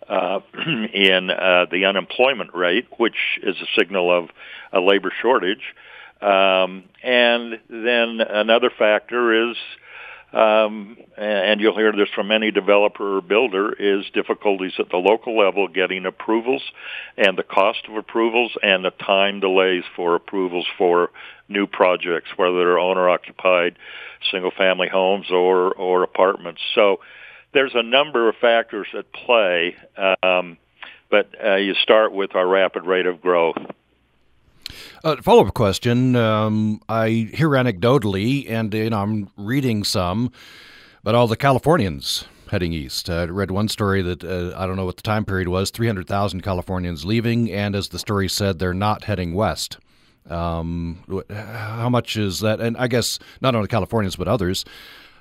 uh, 0.08 0.40
in 0.94 1.30
uh, 1.30 1.66
the 1.70 1.84
unemployment 1.86 2.54
rate, 2.54 2.86
which 2.98 3.38
is 3.42 3.56
a 3.56 3.66
signal 3.78 4.16
of 4.16 4.30
a 4.72 4.80
labor 4.80 5.12
shortage. 5.22 5.74
Um, 6.20 6.84
and 7.02 7.60
then 7.68 8.20
another 8.20 8.70
factor 8.76 9.50
is 9.50 9.56
um, 10.36 10.98
and 11.16 11.62
you'll 11.62 11.76
hear 11.76 11.92
this 11.92 12.10
from 12.14 12.30
any 12.30 12.50
developer 12.50 13.16
or 13.16 13.20
builder, 13.22 13.72
is 13.72 14.04
difficulties 14.12 14.74
at 14.78 14.90
the 14.90 14.98
local 14.98 15.38
level 15.38 15.66
getting 15.66 16.04
approvals 16.04 16.62
and 17.16 17.38
the 17.38 17.42
cost 17.42 17.80
of 17.88 17.96
approvals 17.96 18.52
and 18.62 18.84
the 18.84 18.90
time 18.90 19.40
delays 19.40 19.84
for 19.94 20.14
approvals 20.14 20.66
for 20.76 21.10
new 21.48 21.66
projects, 21.66 22.28
whether 22.36 22.58
they're 22.58 22.78
owner-occupied 22.78 23.78
single-family 24.30 24.88
homes 24.88 25.30
or, 25.30 25.72
or 25.72 26.02
apartments. 26.02 26.60
So 26.74 27.00
there's 27.54 27.72
a 27.74 27.82
number 27.82 28.28
of 28.28 28.34
factors 28.36 28.88
at 28.92 29.10
play, 29.12 29.74
um, 30.22 30.58
but 31.10 31.30
uh, 31.42 31.54
you 31.56 31.74
start 31.82 32.12
with 32.12 32.34
our 32.34 32.46
rapid 32.46 32.84
rate 32.84 33.06
of 33.06 33.22
growth. 33.22 33.56
Uh, 35.04 35.16
follow 35.22 35.46
up 35.46 35.54
question. 35.54 36.16
Um, 36.16 36.80
I 36.88 37.30
hear 37.32 37.50
anecdotally, 37.50 38.50
and 38.50 38.72
you 38.74 38.90
know, 38.90 39.00
I'm 39.00 39.30
reading 39.36 39.84
some, 39.84 40.32
but 41.02 41.14
all 41.14 41.26
the 41.26 41.36
Californians 41.36 42.24
heading 42.50 42.72
east. 42.72 43.10
I 43.10 43.24
read 43.24 43.50
one 43.50 43.68
story 43.68 44.02
that 44.02 44.22
uh, 44.24 44.56
I 44.56 44.66
don't 44.66 44.76
know 44.76 44.84
what 44.84 44.96
the 44.96 45.02
time 45.02 45.24
period 45.24 45.48
was 45.48 45.70
300,000 45.70 46.42
Californians 46.42 47.04
leaving, 47.04 47.50
and 47.50 47.74
as 47.74 47.88
the 47.88 47.98
story 47.98 48.28
said, 48.28 48.58
they're 48.58 48.74
not 48.74 49.04
heading 49.04 49.34
west. 49.34 49.78
Um, 50.28 51.24
how 51.30 51.88
much 51.88 52.16
is 52.16 52.40
that? 52.40 52.60
And 52.60 52.76
I 52.76 52.88
guess 52.88 53.18
not 53.40 53.54
only 53.54 53.68
Californians, 53.68 54.16
but 54.16 54.28
others. 54.28 54.64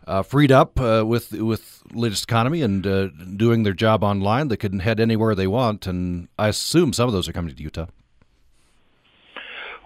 Uh, 0.08 0.22
freed 0.22 0.52
up 0.52 0.80
uh, 0.80 1.04
with 1.06 1.32
with 1.32 1.82
latest 1.92 2.26
economy 2.26 2.62
and 2.62 2.86
uh, 2.86 3.08
doing 3.38 3.64
their 3.64 3.74
job 3.74 4.04
online, 4.04 4.50
they 4.50 4.58
can 4.58 4.80
head 4.80 5.00
anywhere 5.00 5.34
they 5.34 5.48
want. 5.48 5.88
And 5.88 6.28
I 6.38 6.48
assume 6.48 6.94
some 6.94 7.08
of 7.08 7.14
those 7.14 7.28
are 7.28 7.34
coming 7.34 7.56
to 7.56 7.64
Utah. 7.64 7.88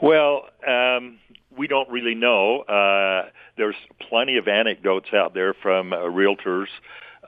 Well, 0.02 0.44
um, 0.66 1.20
we 1.58 1.68
don't 1.68 1.90
really 1.90 2.16
know. 2.16 2.62
Uh, 2.62 3.30
there's 3.58 3.76
plenty 4.10 4.38
of 4.38 4.48
anecdotes 4.48 5.10
out 5.14 5.34
there 5.34 5.54
from 5.54 5.92
uh, 5.92 5.98
realtors 5.98 6.68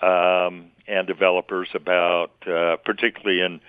um, 0.01 0.71
and 0.87 1.05
developers 1.05 1.67
about, 1.73 2.31
uh, 2.47 2.77
particularly 2.85 3.41
in, 3.41 3.59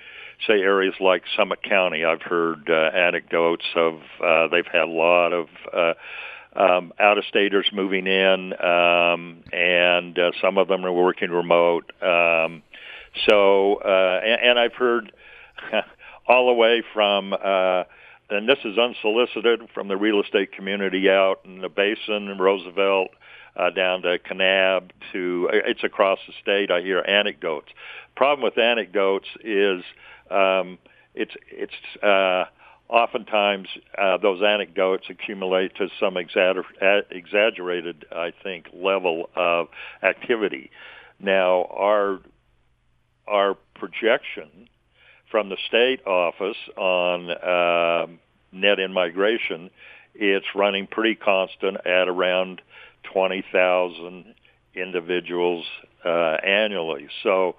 say, 0.47 0.55
areas 0.55 0.95
like 1.01 1.25
Summit 1.37 1.65
County. 1.65 2.05
I've 2.05 2.23
heard 2.23 2.71
uh, 2.71 2.97
anecdotes 2.97 3.65
of 3.75 3.95
uh, 4.25 4.49
they've 4.49 4.67
had 4.67 4.83
a 4.83 4.93
lot 4.93 5.33
of 5.33 5.49
uh, 5.73 5.95
um, 6.55 6.93
out-of-staters 7.01 7.71
moving 7.73 8.07
in, 8.07 8.53
um, 8.63 9.43
and 9.53 10.17
uh, 10.17 10.31
some 10.41 10.59
of 10.59 10.69
them 10.69 10.87
are 10.87 10.93
working 10.93 11.31
remote. 11.31 11.91
Um, 12.01 12.63
so, 13.29 13.77
uh, 13.85 14.21
and, 14.25 14.51
and 14.51 14.59
I've 14.61 14.75
heard 14.75 15.13
all 16.29 16.47
the 16.47 16.55
way 16.55 16.85
from. 16.95 17.33
Uh, 17.33 17.85
and 18.33 18.49
this 18.49 18.59
is 18.65 18.79
unsolicited 18.79 19.69
from 19.75 19.89
the 19.89 19.97
real 19.97 20.21
estate 20.21 20.53
community 20.53 21.09
out 21.11 21.41
in 21.45 21.61
the 21.61 21.69
basin 21.69 22.29
in 22.29 22.39
Roosevelt 22.39 23.09
uh, 23.57 23.71
down 23.71 24.03
to 24.03 24.19
Kanab 24.19 24.91
to 25.13 25.49
it's 25.53 25.85
across 25.85 26.19
the 26.27 26.33
state. 26.41 26.71
I 26.71 26.81
hear 26.81 27.01
anecdotes. 27.01 27.69
Problem 28.17 28.43
with 28.43 28.59
anecdotes 28.59 29.29
is 29.45 29.83
um, 30.31 30.79
it's 31.15 31.35
it's 31.51 32.03
uh, 32.03 32.45
oftentimes 32.89 33.69
uh, 33.99 34.17
those 34.19 34.43
anecdotes 34.43 35.05
accumulate 35.11 35.75
to 35.77 35.89
some 36.01 36.15
exagger- 36.15 37.03
exaggerated, 37.11 38.07
I 38.11 38.33
think, 38.43 38.69
level 38.73 39.29
of 39.37 39.69
activity. 40.03 40.71
Now 41.21 41.67
our 41.71 42.21
our 43.29 43.57
projection 43.75 44.69
from 45.33 45.49
the 45.49 45.57
state 45.67 46.07
office 46.07 46.59
on 46.77 47.31
uh, 47.31 48.07
net 48.53 48.79
in 48.79 48.93
it's 50.15 50.47
running 50.55 50.87
pretty 50.87 51.15
constant 51.17 51.79
at 51.87 52.07
around 52.07 52.61
20,000 53.13 54.35
individuals 54.75 55.65
uh, 56.05 56.37
annually. 56.45 57.09
So 57.23 57.57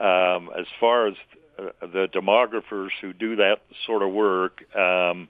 um, 0.00 0.50
as 0.58 0.66
far 0.80 1.06
as 1.06 1.14
uh, 1.58 1.70
the 1.80 2.08
demographers 2.12 2.90
who 3.00 3.12
do 3.12 3.36
that 3.36 3.60
sort 3.86 4.02
of 4.02 4.10
work, 4.10 4.60
um, 4.76 5.28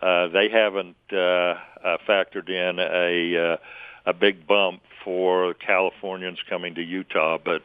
uh, 0.00 0.28
they 0.28 0.50
haven't 0.50 0.96
uh, 1.10 1.16
uh, 1.16 1.96
factored 2.06 2.48
in 2.48 2.78
a 2.78 3.58
a 4.06 4.14
big 4.14 4.46
bump 4.46 4.80
for 5.04 5.54
Californians 5.54 6.38
coming 6.48 6.74
to 6.74 6.82
Utah, 6.82 7.38
but 7.42 7.62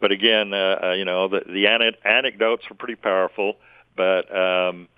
but 0.00 0.12
again, 0.12 0.52
uh, 0.52 0.78
uh, 0.82 0.92
you 0.92 1.04
know, 1.04 1.28
the, 1.28 1.40
the 1.46 1.66
anecdotes 2.04 2.64
are 2.70 2.74
pretty 2.74 2.94
powerful, 2.94 3.56
but 3.96 4.34
um, 4.34 4.88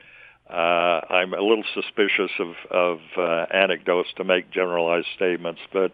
uh, 0.48 1.00
I'm 1.10 1.32
a 1.32 1.40
little 1.40 1.64
suspicious 1.74 2.30
of, 2.38 2.54
of 2.70 2.98
uh, 3.16 3.46
anecdotes 3.52 4.10
to 4.16 4.24
make 4.24 4.50
generalized 4.50 5.06
statements. 5.16 5.60
But 5.72 5.92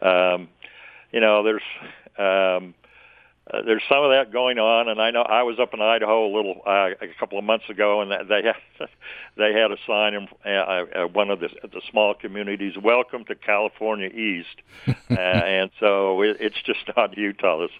um, 0.00 0.48
you 1.12 1.20
know, 1.20 1.42
there's 1.42 1.62
um, 2.18 2.74
uh, 3.50 3.62
there's 3.62 3.82
some 3.88 4.04
of 4.04 4.10
that 4.10 4.30
going 4.32 4.58
on, 4.58 4.88
and 4.88 5.00
I 5.00 5.10
know 5.10 5.22
I 5.22 5.42
was 5.42 5.58
up 5.58 5.72
in 5.72 5.80
Idaho 5.80 6.26
a 6.26 6.32
little 6.34 6.60
uh, 6.66 6.90
a 7.00 7.08
couple 7.18 7.38
of 7.38 7.44
months 7.44 7.68
ago, 7.70 8.02
and 8.02 8.10
they 8.28 8.42
had 8.42 8.88
they 9.36 9.52
had 9.52 9.72
a 9.72 9.76
sign 9.86 10.14
in 10.14 10.28
uh, 10.44 10.48
uh, 10.48 11.06
one 11.06 11.30
of 11.30 11.40
the, 11.40 11.48
the 11.62 11.80
small 11.90 12.14
communities, 12.14 12.74
"Welcome 12.76 13.24
to 13.26 13.34
California 13.34 14.08
East," 14.08 14.62
uh, 15.10 15.14
and 15.14 15.70
so 15.80 16.22
it, 16.22 16.36
it's 16.40 16.60
just 16.62 16.80
not 16.96 17.16
Utah. 17.16 17.64
It's, 17.64 17.72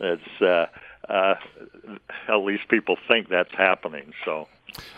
it's 0.00 0.42
uh, 0.42 0.66
uh, 1.10 1.34
at 2.28 2.36
least 2.36 2.68
people 2.68 2.96
think 3.08 3.28
that's 3.28 3.54
happening. 3.54 4.12
So 4.24 4.48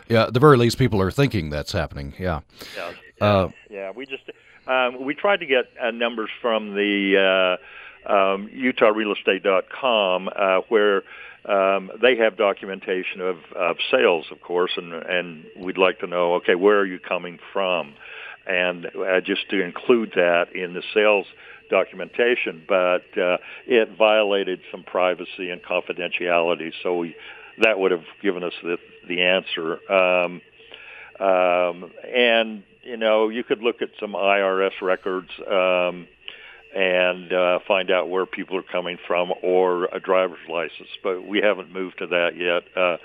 Yeah, 0.09 0.25
at 0.25 0.35
the 0.35 0.41
very 0.41 0.57
least, 0.57 0.79
people 0.79 1.01
are 1.03 1.11
thinking 1.11 1.51
that's 1.51 1.73
happening. 1.73 2.15
Yeah. 2.19 2.41
Yeah. 2.77 2.93
Uh, 3.21 3.49
yeah. 3.71 3.93
We 3.93 4.07
just 4.07 4.25
um, 4.67 5.05
we 5.05 5.15
tried 5.15 5.41
to 5.41 5.47
get 5.47 5.67
uh, 5.81 5.93
numbers 5.93 6.31
from 6.41 6.75
the 6.75 7.59
uh, 7.59 7.63
um, 8.07 8.51
UtahRealEstate.com 8.55 10.29
uh, 10.35 10.61
where 10.69 11.03
um, 11.45 11.91
they 12.03 12.17
have 12.17 12.37
documentation 12.37 13.21
of, 13.21 13.37
of 13.55 13.77
sales, 13.91 14.27
of 14.31 14.41
course, 14.41 14.73
and 14.77 14.93
and 14.93 15.45
we'd 15.59 15.79
like 15.79 16.01
to 16.01 16.07
know, 16.07 16.35
okay, 16.35 16.55
where 16.55 16.79
are 16.79 16.87
you 16.87 16.99
coming 16.99 17.39
from, 17.53 17.95
and 18.47 18.87
uh, 18.87 19.21
just 19.21 19.49
to 19.51 19.63
include 19.63 20.13
that 20.17 20.55
in 20.55 20.75
the 20.75 20.83
sales 20.93 21.27
documentation, 21.71 22.65
but 22.69 23.05
uh, 23.19 23.39
it 23.67 23.97
violated 23.97 24.61
some 24.71 24.83
privacy 24.83 25.51
and 25.51 25.63
confidentiality, 25.63 26.73
so 26.83 26.97
we 26.97 27.15
that 27.63 27.79
would 27.79 27.93
have 27.93 28.05
given 28.23 28.43
us 28.43 28.55
the 28.63 28.79
the 29.09 29.23
answer. 29.23 29.93
Um, 29.93 30.41
um, 31.21 31.91
and 32.13 32.63
you 32.83 32.97
know, 32.97 33.29
you 33.29 33.43
could 33.45 33.63
look 33.63 33.83
at 33.83 33.91
some 34.01 34.13
IRS 34.13 34.81
records. 34.83 35.31
Um, 35.41 36.07
and 36.77 37.33
uh, 37.33 37.59
find 37.67 37.91
out 37.91 38.11
where 38.11 38.27
people 38.27 38.59
are 38.59 38.63
coming 38.63 38.99
from 39.07 39.33
or 39.43 39.87
a 39.87 39.99
driver's 39.99 40.47
license. 40.47 40.91
But 41.03 41.27
we 41.27 41.41
haven't 41.41 41.73
moved 41.73 41.99
to 41.99 42.07
that 42.09 42.37
yet. 42.37 42.65
Uh, 42.77 42.99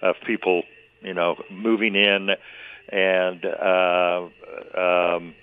of 0.00 0.16
people, 0.24 0.62
you 1.02 1.12
know, 1.12 1.36
moving 1.50 1.94
in 1.94 2.30
and 2.88 3.44
uh, 3.44 4.28
um, 4.76 5.34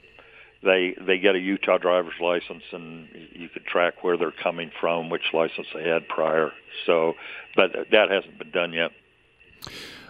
they 0.63 0.95
they 0.99 1.19
get 1.19 1.35
a 1.35 1.39
Utah 1.39 1.77
driver's 1.77 2.19
license, 2.19 2.63
and 2.71 3.07
you 3.33 3.49
could 3.49 3.65
track 3.65 4.03
where 4.03 4.17
they're 4.17 4.31
coming 4.31 4.71
from, 4.81 5.09
which 5.09 5.33
license 5.33 5.67
they 5.73 5.87
had 5.87 6.07
prior. 6.07 6.51
So, 6.85 7.13
but 7.55 7.71
that 7.91 8.09
hasn't 8.09 8.39
been 8.39 8.51
done 8.51 8.73
yet. 8.73 8.91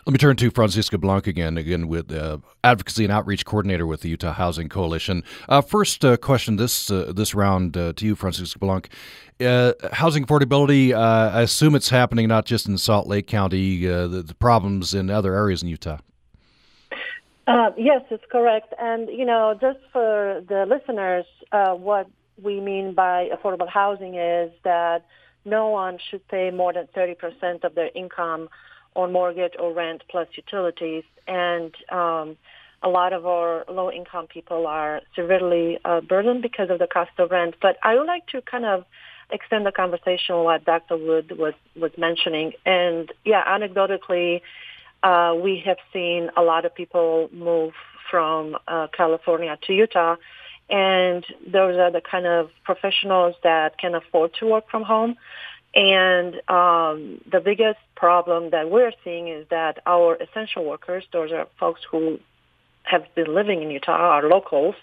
Let 0.07 0.11
me 0.11 0.17
turn 0.19 0.35
to 0.35 0.51
Francisca 0.51 0.99
Blanc 0.99 1.25
again, 1.25 1.57
again 1.57 1.87
with 1.87 2.13
uh, 2.13 2.37
advocacy 2.63 3.05
and 3.05 3.11
outreach 3.11 3.43
coordinator 3.43 3.87
with 3.87 4.01
the 4.01 4.09
Utah 4.09 4.33
Housing 4.33 4.69
Coalition. 4.69 5.23
Uh, 5.49 5.61
first 5.61 6.05
uh, 6.05 6.15
question 6.15 6.57
this 6.57 6.91
uh, 6.91 7.11
this 7.15 7.33
round 7.33 7.75
uh, 7.75 7.91
to 7.93 8.05
you, 8.05 8.15
Francisca 8.15 8.59
Blanc. 8.59 8.87
Uh, 9.41 9.73
housing 9.93 10.23
affordability, 10.23 10.93
I 10.93 11.41
assume 11.41 11.73
it's 11.73 11.89
happening 11.89 12.27
not 12.27 12.45
just 12.45 12.67
in 12.67 12.77
Salt 12.77 13.07
Lake 13.07 13.25
County, 13.25 13.83
the, 13.83 14.21
the, 14.21 14.35
problems 14.35 14.93
in 14.93 15.09
other 15.09 15.33
areas 15.33 15.63
in 15.63 15.69
Utah. 15.69 15.97
yes, 17.75 18.03
it's 18.11 18.23
correct. 18.31 18.75
And, 18.79 19.09
you 19.09 19.25
know, 19.25 19.57
just 19.59 19.79
for 19.91 20.43
the 20.47 20.67
listeners, 20.67 21.25
what 21.51 22.07
we 22.39 22.61
mean 22.61 22.93
by 22.93 23.29
affordable 23.33 23.67
housing 23.67 24.13
is 24.13 24.51
that 24.63 25.03
no 25.45 25.69
one 25.69 25.97
should 26.11 26.27
pay 26.27 26.51
more 26.51 26.73
than 26.73 26.87
30% 26.95 27.63
of 27.63 27.73
their 27.73 27.89
income 27.95 28.49
on 28.95 29.11
mortgage 29.11 29.53
or 29.59 29.73
rent 29.73 30.03
plus 30.09 30.27
utilities. 30.35 31.03
And 31.27 31.73
um, 31.91 32.37
a 32.81 32.89
lot 32.89 33.13
of 33.13 33.25
our 33.25 33.65
low 33.69 33.91
income 33.91 34.27
people 34.27 34.67
are 34.67 35.01
severely 35.15 35.79
uh, 35.83 36.01
burdened 36.01 36.41
because 36.41 36.69
of 36.69 36.79
the 36.79 36.87
cost 36.87 37.11
of 37.17 37.31
rent. 37.31 37.55
But 37.61 37.77
I 37.83 37.95
would 37.95 38.07
like 38.07 38.27
to 38.27 38.41
kind 38.41 38.65
of 38.65 38.85
extend 39.31 39.65
the 39.65 39.71
conversation 39.71 40.37
what 40.43 40.65
Dr. 40.65 40.97
Wood 40.97 41.37
was, 41.37 41.53
was 41.75 41.91
mentioning. 41.97 42.53
And 42.65 43.11
yeah, 43.23 43.43
anecdotally, 43.43 44.41
uh, 45.03 45.35
we 45.35 45.61
have 45.65 45.77
seen 45.91 46.29
a 46.37 46.41
lot 46.41 46.65
of 46.65 46.73
people 46.75 47.29
move 47.33 47.73
from 48.09 48.55
uh, 48.67 48.87
California 48.95 49.57
to 49.67 49.73
Utah. 49.73 50.15
And 50.69 51.23
those 51.45 51.77
are 51.77 51.91
the 51.91 52.01
kind 52.01 52.25
of 52.25 52.49
professionals 52.63 53.35
that 53.43 53.77
can 53.77 53.93
afford 53.93 54.33
to 54.39 54.47
work 54.47 54.69
from 54.69 54.83
home. 54.83 55.15
And 55.75 56.35
um, 56.49 57.21
the 57.29 57.41
biggest 57.43 57.79
problem 57.95 58.51
that 58.51 58.69
we're 58.69 58.93
seeing 59.03 59.27
is 59.27 59.45
that 59.49 59.79
our 59.85 60.15
essential 60.15 60.63
workers, 60.63 61.03
those 61.11 61.31
are 61.33 61.47
folks 61.59 61.81
who 61.89 62.19
have 62.83 63.03
been 63.13 63.33
living 63.33 63.61
in 63.61 63.69
Utah, 63.71 63.91
are 63.91 64.23
locals, 64.23 64.75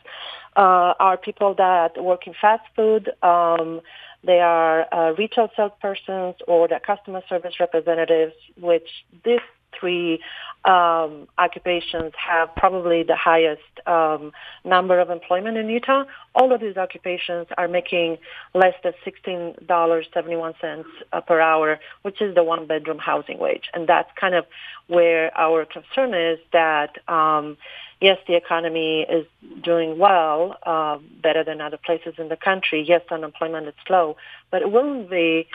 uh, 0.55 0.93
are 0.99 1.17
people 1.17 1.55
that 1.55 2.03
work 2.03 2.27
in 2.27 2.35
fast 2.39 2.65
food. 2.77 3.11
Um, 3.23 3.81
they 4.23 4.41
are 4.41 4.87
uh, 4.93 5.15
retail 5.15 5.49
salespersons 5.57 6.37
or 6.47 6.69
the 6.69 6.79
customer 6.85 7.23
service 7.29 7.55
representatives, 7.59 8.35
which 8.61 8.89
this 9.25 9.41
three 9.79 10.21
um, 10.65 11.27
occupations 11.39 12.13
have 12.17 12.55
probably 12.55 13.03
the 13.03 13.17
highest 13.17 13.63
um, 13.87 14.33
number 14.65 15.01
of 15.01 15.11
employment 15.11 15.57
in 15.57 15.69
Utah. 15.69 16.05
All 16.35 16.53
of 16.53 16.61
these 16.61 16.77
occupations 16.77 17.49
are 17.59 17.67
making 17.67 18.19
less 18.55 18.75
than 18.85 18.93
$16.71 19.05 20.85
per 21.27 21.41
hour, 21.41 21.81
which 22.03 22.23
is 22.23 22.35
the 22.35 22.45
one-bedroom 22.45 22.99
housing 22.99 23.39
wage. 23.39 23.71
And 23.75 23.89
that's 23.89 24.11
kind 24.19 24.35
of 24.35 24.45
where 24.87 25.37
our 25.37 25.65
concern 25.65 26.15
is 26.15 26.39
that, 26.53 26.97
um, 27.09 27.57
yes, 28.01 28.19
the 28.29 28.37
economy 28.37 29.05
is 29.09 29.27
doing 29.65 29.99
well, 29.99 30.57
uh, 30.63 30.99
better 31.21 31.43
than 31.43 31.61
other 31.61 31.79
places 31.79 32.15
in 32.19 32.29
the 32.29 32.37
country. 32.37 32.85
Yes, 32.87 33.03
unemployment 33.11 33.67
is 33.67 33.75
low, 33.91 34.17
but 34.53 34.63
it 34.63 34.71
won't 34.71 35.11
be 35.11 35.49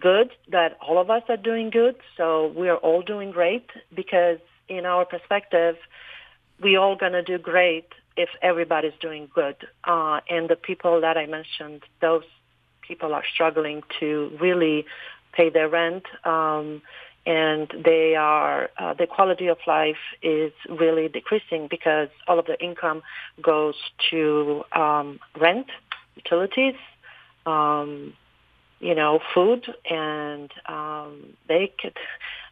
good 0.00 0.30
that 0.50 0.76
all 0.80 0.98
of 1.00 1.10
us 1.10 1.22
are 1.28 1.36
doing 1.36 1.70
good. 1.70 1.96
So 2.16 2.52
we 2.56 2.68
are 2.68 2.76
all 2.76 3.02
doing 3.02 3.30
great 3.30 3.68
because 3.94 4.38
in 4.68 4.86
our 4.86 5.04
perspective, 5.04 5.76
we 6.60 6.76
all 6.76 6.96
going 6.96 7.12
to 7.12 7.22
do 7.22 7.38
great 7.38 7.88
if 8.16 8.28
everybody's 8.42 8.92
doing 9.00 9.28
good. 9.34 9.56
Uh, 9.84 10.20
and 10.28 10.48
the 10.48 10.56
people 10.56 11.00
that 11.00 11.16
I 11.16 11.26
mentioned, 11.26 11.82
those 12.00 12.24
people 12.82 13.14
are 13.14 13.24
struggling 13.32 13.82
to 14.00 14.36
really 14.40 14.86
pay 15.32 15.50
their 15.50 15.68
rent. 15.68 16.04
Um, 16.24 16.82
and 17.26 17.72
they 17.84 18.14
are 18.16 18.70
uh, 18.78 18.94
the 18.94 19.06
quality 19.06 19.46
of 19.46 19.56
life 19.66 19.96
is 20.22 20.52
really 20.68 21.08
decreasing 21.08 21.68
because 21.68 22.08
all 22.28 22.38
of 22.38 22.46
the 22.46 22.62
income 22.62 23.02
goes 23.40 23.74
to 24.10 24.62
um, 24.72 25.18
rent, 25.40 25.66
utilities, 26.16 26.74
um, 27.46 28.12
you 28.84 28.94
know, 28.94 29.18
food, 29.32 29.64
and 29.90 30.52
um, 30.66 31.32
they 31.48 31.72
could 31.80 31.96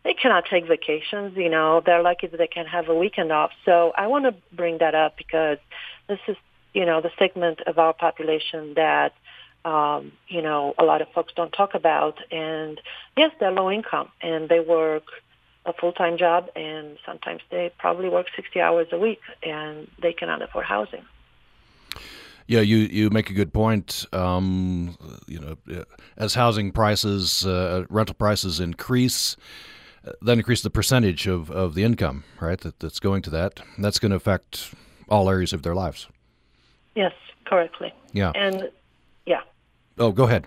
they 0.03 0.14
cannot 0.14 0.45
take 0.47 0.66
vacations. 0.66 1.37
You 1.37 1.51
know, 1.51 1.83
they're 1.85 2.03
lucky 2.03 2.27
that 2.27 2.38
they 2.38 2.47
can 2.47 2.64
have 2.64 2.88
a 2.88 2.95
weekend 2.95 3.31
off. 3.31 3.51
So 3.66 3.92
I 3.99 4.07
want 4.07 4.25
to 4.25 4.35
bring 4.57 4.79
that 4.79 4.95
up 4.95 5.18
because 5.18 5.59
this 6.09 6.21
is 6.27 6.37
you 6.73 6.87
know 6.87 7.03
the 7.03 7.11
segment 7.18 7.61
of 7.66 7.79
our 7.79 7.92
population 7.92 8.73
that 8.77 9.12
um, 9.66 10.12
you 10.27 10.40
know 10.40 10.75
a 10.79 10.85
lot 10.85 11.03
of 11.03 11.09
folks 11.14 11.35
don't 11.37 11.53
talk 11.53 11.75
about. 11.75 12.16
And 12.33 12.81
yes, 13.14 13.33
they're 13.38 13.53
low 13.53 13.71
income 13.71 14.09
and 14.23 14.49
they 14.49 14.61
work 14.61 15.05
a 15.66 15.75
full-time 15.75 16.16
job 16.16 16.49
and 16.57 16.97
sometimes 17.05 17.42
they 17.51 17.71
probably 17.79 18.09
work 18.09 18.27
60 18.35 18.59
hours 18.59 18.88
a 18.90 18.99
week 18.99 19.21
and 19.45 19.87
they 20.01 20.14
cannot 20.14 20.40
afford 20.40 20.64
housing. 20.64 21.05
Yeah, 22.52 22.60
you, 22.60 22.76
you 22.76 23.08
make 23.08 23.30
a 23.30 23.32
good 23.32 23.54
point. 23.54 24.04
Um, 24.12 24.94
you 25.26 25.40
know, 25.40 25.84
as 26.18 26.34
housing 26.34 26.70
prices, 26.70 27.46
uh, 27.46 27.86
rental 27.88 28.14
prices 28.14 28.60
increase, 28.60 29.38
uh, 30.06 30.12
then 30.20 30.36
increase 30.38 30.60
the 30.60 30.68
percentage 30.68 31.26
of, 31.26 31.50
of 31.50 31.74
the 31.74 31.82
income, 31.82 32.24
right? 32.42 32.60
That 32.60 32.78
that's 32.78 33.00
going 33.00 33.22
to 33.22 33.30
that. 33.30 33.60
That's 33.78 33.98
going 33.98 34.10
to 34.10 34.16
affect 34.16 34.74
all 35.08 35.30
areas 35.30 35.54
of 35.54 35.62
their 35.62 35.74
lives. 35.74 36.08
Yes, 36.94 37.14
correctly. 37.46 37.90
Yeah. 38.12 38.32
And 38.34 38.70
yeah. 39.24 39.40
Oh, 39.98 40.12
go 40.12 40.24
ahead. 40.24 40.46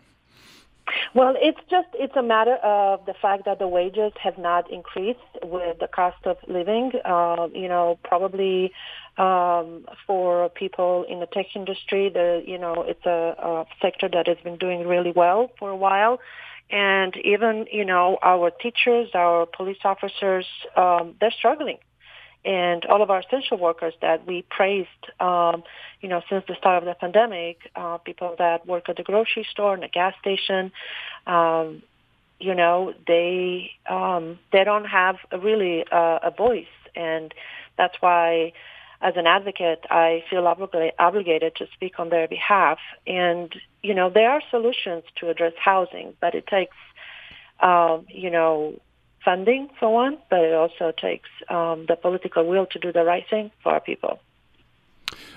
Well, 1.13 1.35
it's 1.37 1.59
just 1.69 1.87
it's 1.93 2.15
a 2.15 2.21
matter 2.21 2.55
of 2.55 3.05
the 3.05 3.15
fact 3.19 3.45
that 3.45 3.59
the 3.59 3.67
wages 3.67 4.11
have 4.21 4.37
not 4.37 4.71
increased 4.71 5.19
with 5.43 5.79
the 5.79 5.87
cost 5.87 6.25
of 6.25 6.37
living. 6.47 6.91
Uh, 7.03 7.47
you 7.53 7.67
know, 7.67 7.97
probably 8.03 8.71
um, 9.17 9.85
for 10.05 10.49
people 10.49 11.05
in 11.09 11.19
the 11.19 11.25
tech 11.25 11.47
industry, 11.55 12.09
the 12.09 12.43
you 12.45 12.57
know 12.57 12.83
it's 12.87 13.05
a, 13.05 13.35
a 13.39 13.65
sector 13.81 14.09
that 14.09 14.27
has 14.27 14.37
been 14.43 14.57
doing 14.57 14.87
really 14.87 15.11
well 15.11 15.51
for 15.57 15.69
a 15.69 15.75
while. 15.75 16.19
And 16.71 17.15
even, 17.17 17.67
you 17.71 17.85
know, 17.85 18.17
our 18.23 18.49
teachers, 18.49 19.09
our 19.13 19.45
police 19.45 19.77
officers, 19.83 20.47
um, 20.75 21.13
they're 21.19 21.29
struggling 21.37 21.77
and 22.45 22.85
all 22.85 23.01
of 23.01 23.09
our 23.09 23.19
essential 23.21 23.57
workers 23.57 23.95
that 24.01 24.27
we 24.27 24.43
praised, 24.43 24.89
um, 25.19 25.63
you 25.99 26.07
know, 26.07 26.21
since 26.29 26.45
the 26.47 26.55
start 26.55 26.83
of 26.83 26.85
the 26.85 26.93
pandemic, 26.93 27.57
uh, 27.75 27.97
people 27.97 28.35
that 28.37 28.67
work 28.67 28.87
at 28.87 28.97
the 28.97 29.03
grocery 29.03 29.47
store 29.49 29.73
and 29.73 29.81
the 29.81 29.87
gas 29.87 30.13
station, 30.21 30.71
um, 31.25 31.81
you 32.39 32.53
know, 32.53 32.93
they 33.07 33.71
um, 33.89 34.37
they 34.51 34.63
don't 34.63 34.85
have 34.85 35.15
a 35.31 35.39
really 35.39 35.85
uh, 35.91 36.19
a 36.21 36.31
voice, 36.31 36.67
and 36.95 37.33
that's 37.77 37.95
why, 38.01 38.51
as 39.01 39.13
an 39.15 39.25
advocate, 39.25 39.85
I 39.89 40.23
feel 40.29 40.43
oblig- 40.43 40.91
obligated 40.99 41.55
to 41.55 41.67
speak 41.73 41.97
on 41.97 42.09
their 42.09 42.27
behalf. 42.27 42.77
And 43.07 43.55
you 43.81 43.95
know, 43.95 44.09
there 44.09 44.29
are 44.29 44.41
solutions 44.51 45.03
to 45.19 45.29
address 45.29 45.53
housing, 45.57 46.13
but 46.19 46.35
it 46.35 46.45
takes, 46.45 46.75
um, 47.61 48.05
you 48.09 48.29
know, 48.29 48.79
funding 49.25 49.69
for 49.79 49.91
one, 49.91 50.17
but 50.29 50.39
it 50.39 50.53
also 50.53 50.93
takes 50.95 51.29
um, 51.49 51.85
the 51.87 51.95
political 51.95 52.45
will 52.45 52.67
to 52.67 52.79
do 52.79 52.93
the 52.93 53.03
right 53.03 53.25
thing 53.29 53.51
for 53.61 53.73
our 53.73 53.81
people. 53.81 54.19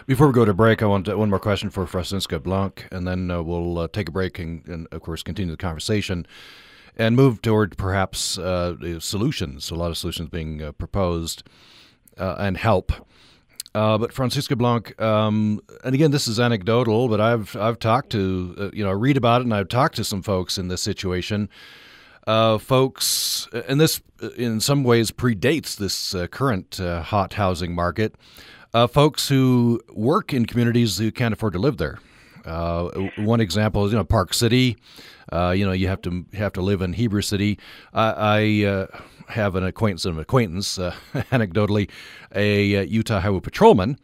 Before 0.06 0.26
we 0.26 0.32
go 0.32 0.44
to 0.44 0.54
break, 0.54 0.82
I 0.82 0.86
want 0.86 1.08
one 1.08 1.30
more 1.30 1.38
question 1.38 1.70
for 1.70 1.86
Francisca 1.86 2.38
Blanc, 2.38 2.86
and 2.90 3.06
then 3.06 3.30
uh, 3.30 3.42
we'll 3.42 3.78
uh, 3.78 3.88
take 3.88 4.08
a 4.08 4.12
break 4.12 4.38
and, 4.38 4.66
and, 4.66 4.86
of 4.92 5.02
course, 5.02 5.22
continue 5.22 5.52
the 5.52 5.56
conversation. 5.56 6.26
and 6.98 7.14
move 7.14 7.40
toward 7.40 7.78
perhaps 7.78 8.38
uh, 8.38 8.74
solutions. 8.98 9.70
A 9.70 9.74
lot 9.74 9.90
of 9.90 9.96
solutions 9.96 10.28
being 10.28 10.60
uh, 10.60 10.72
proposed 10.72 11.44
uh, 12.18 12.34
and 12.38 12.56
help. 12.56 12.92
Uh, 13.74 13.96
but 13.96 14.12
Francisca 14.12 14.56
Blanc, 14.56 15.00
um, 15.00 15.60
and 15.84 15.94
again, 15.94 16.10
this 16.10 16.26
is 16.26 16.40
anecdotal, 16.40 17.08
but 17.08 17.20
I've 17.20 17.54
I've 17.54 17.78
talked 17.78 18.10
to 18.10 18.70
you 18.72 18.82
know 18.82 18.90
read 18.90 19.16
about 19.16 19.42
it, 19.42 19.44
and 19.44 19.54
I've 19.54 19.68
talked 19.68 19.96
to 19.96 20.04
some 20.04 20.22
folks 20.22 20.58
in 20.58 20.68
this 20.68 20.82
situation. 20.82 21.48
Uh, 22.26 22.58
folks, 22.58 23.48
and 23.66 23.80
this 23.80 24.00
in 24.36 24.60
some 24.60 24.84
ways 24.84 25.10
predates 25.10 25.76
this 25.76 26.14
current 26.30 26.76
hot 26.78 27.34
housing 27.34 27.74
market. 27.74 28.14
folks 28.90 29.28
who 29.28 29.80
work 29.92 30.32
in 30.32 30.46
communities 30.46 30.98
who 30.98 31.10
can't 31.10 31.32
afford 31.32 31.54
to 31.54 31.58
live 31.58 31.78
there. 31.78 31.98
one 33.16 33.40
example 33.40 33.84
is 33.86 33.92
you 33.92 33.98
know 33.98 34.04
Park 34.04 34.34
City. 34.34 34.76
Uh, 35.32 35.50
you 35.50 35.66
know, 35.66 35.72
you 35.72 35.88
have 35.88 36.00
to 36.02 36.24
have 36.34 36.52
to 36.54 36.62
live 36.62 36.80
in 36.80 36.92
Heber 36.94 37.22
City. 37.22 37.58
I, 37.92 38.10
I 38.10 38.66
uh, 38.66 38.86
have 39.28 39.56
an 39.56 39.64
acquaintance 39.64 40.04
an 40.06 40.18
acquaintance, 40.18 40.78
uh, 40.78 40.94
anecdotally, 41.14 41.90
a 42.34 42.76
uh, 42.76 42.82
Utah 42.82 43.20
Highway 43.20 43.40
patrolman 43.40 43.98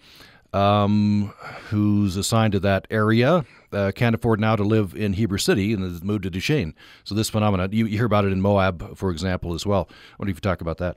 um, 0.55 1.33
who's 1.69 2.17
assigned 2.17 2.53
to 2.53 2.61
that 2.61 2.87
area. 2.91 3.45
Uh, 3.73 3.91
can't 3.91 4.15
afford 4.15 4.39
now 4.39 4.55
to 4.55 4.63
live 4.63 4.95
in 4.95 5.15
Heber 5.15 5.37
City 5.37 5.73
and 5.73 5.83
has 5.83 6.03
moved 6.03 6.23
to 6.23 6.31
Duchesne. 6.31 6.75
So 7.03 7.15
this 7.15 7.29
phenomenon, 7.29 7.71
you, 7.73 7.87
you 7.87 7.97
hear 7.99 8.07
about 8.07 8.25
it 8.25 8.33
in 8.33 8.41
Moab, 8.41 8.97
for 8.97 9.11
example, 9.11 9.53
as 9.53 9.67
well. 9.67 9.89
What 10.17 10.27
do 10.27 10.33
you 10.33 10.39
talk 10.39 10.61
about 10.61 10.79
that? 10.79 10.97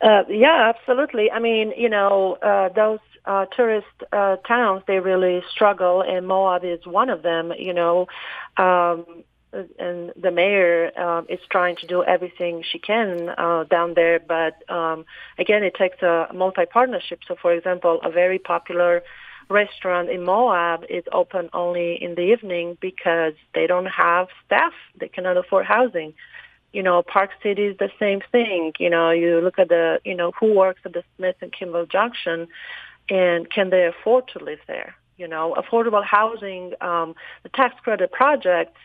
Uh, 0.00 0.24
yeah, 0.28 0.72
absolutely. 0.74 1.30
I 1.30 1.38
mean, 1.38 1.72
you 1.76 1.88
know, 1.88 2.36
uh, 2.42 2.68
those 2.70 2.98
uh, 3.24 3.46
tourist 3.46 3.86
uh, 4.12 4.36
towns 4.36 4.82
they 4.86 4.98
really 4.98 5.42
struggle, 5.50 6.02
and 6.02 6.26
Moab 6.26 6.64
is 6.64 6.84
one 6.84 7.08
of 7.08 7.22
them. 7.22 7.52
You 7.56 7.72
know, 7.72 8.08
um, 8.56 9.06
and 9.78 10.12
the 10.16 10.30
mayor 10.30 10.90
um, 10.98 11.26
is 11.28 11.40
trying 11.50 11.76
to 11.76 11.86
do 11.86 12.02
everything 12.02 12.62
she 12.70 12.78
can 12.78 13.28
uh, 13.28 13.64
down 13.64 13.94
there. 13.94 14.18
But 14.18 14.68
um, 14.70 15.04
again, 15.38 15.62
it 15.62 15.74
takes 15.74 16.02
a 16.02 16.28
multi-partnership. 16.34 17.20
So, 17.28 17.36
for 17.40 17.52
example, 17.52 18.00
a 18.02 18.10
very 18.10 18.38
popular 18.38 19.02
restaurant 19.48 20.08
in 20.10 20.24
Moab 20.24 20.84
is 20.88 21.04
open 21.12 21.50
only 21.52 22.02
in 22.02 22.14
the 22.14 22.22
evening 22.22 22.78
because 22.80 23.34
they 23.54 23.66
don't 23.66 23.86
have 23.86 24.28
staff. 24.46 24.72
They 24.98 25.08
cannot 25.08 25.36
afford 25.36 25.66
housing. 25.66 26.14
You 26.72 26.82
know, 26.82 27.02
Park 27.02 27.30
City 27.42 27.66
is 27.66 27.76
the 27.78 27.90
same 28.00 28.20
thing. 28.32 28.72
You 28.78 28.90
know, 28.90 29.10
you 29.10 29.40
look 29.40 29.58
at 29.58 29.68
the, 29.68 30.00
you 30.04 30.14
know, 30.14 30.32
who 30.38 30.54
works 30.54 30.80
at 30.84 30.92
the 30.92 31.04
Smith 31.16 31.36
and 31.40 31.52
Kimball 31.52 31.86
Junction 31.86 32.48
and 33.08 33.50
can 33.50 33.70
they 33.70 33.86
afford 33.86 34.28
to 34.28 34.38
live 34.42 34.60
there? 34.66 34.94
You 35.16 35.28
know, 35.28 35.54
affordable 35.56 36.04
housing, 36.04 36.72
um, 36.80 37.14
the 37.42 37.48
tax 37.50 37.74
credit 37.82 38.10
projects, 38.10 38.78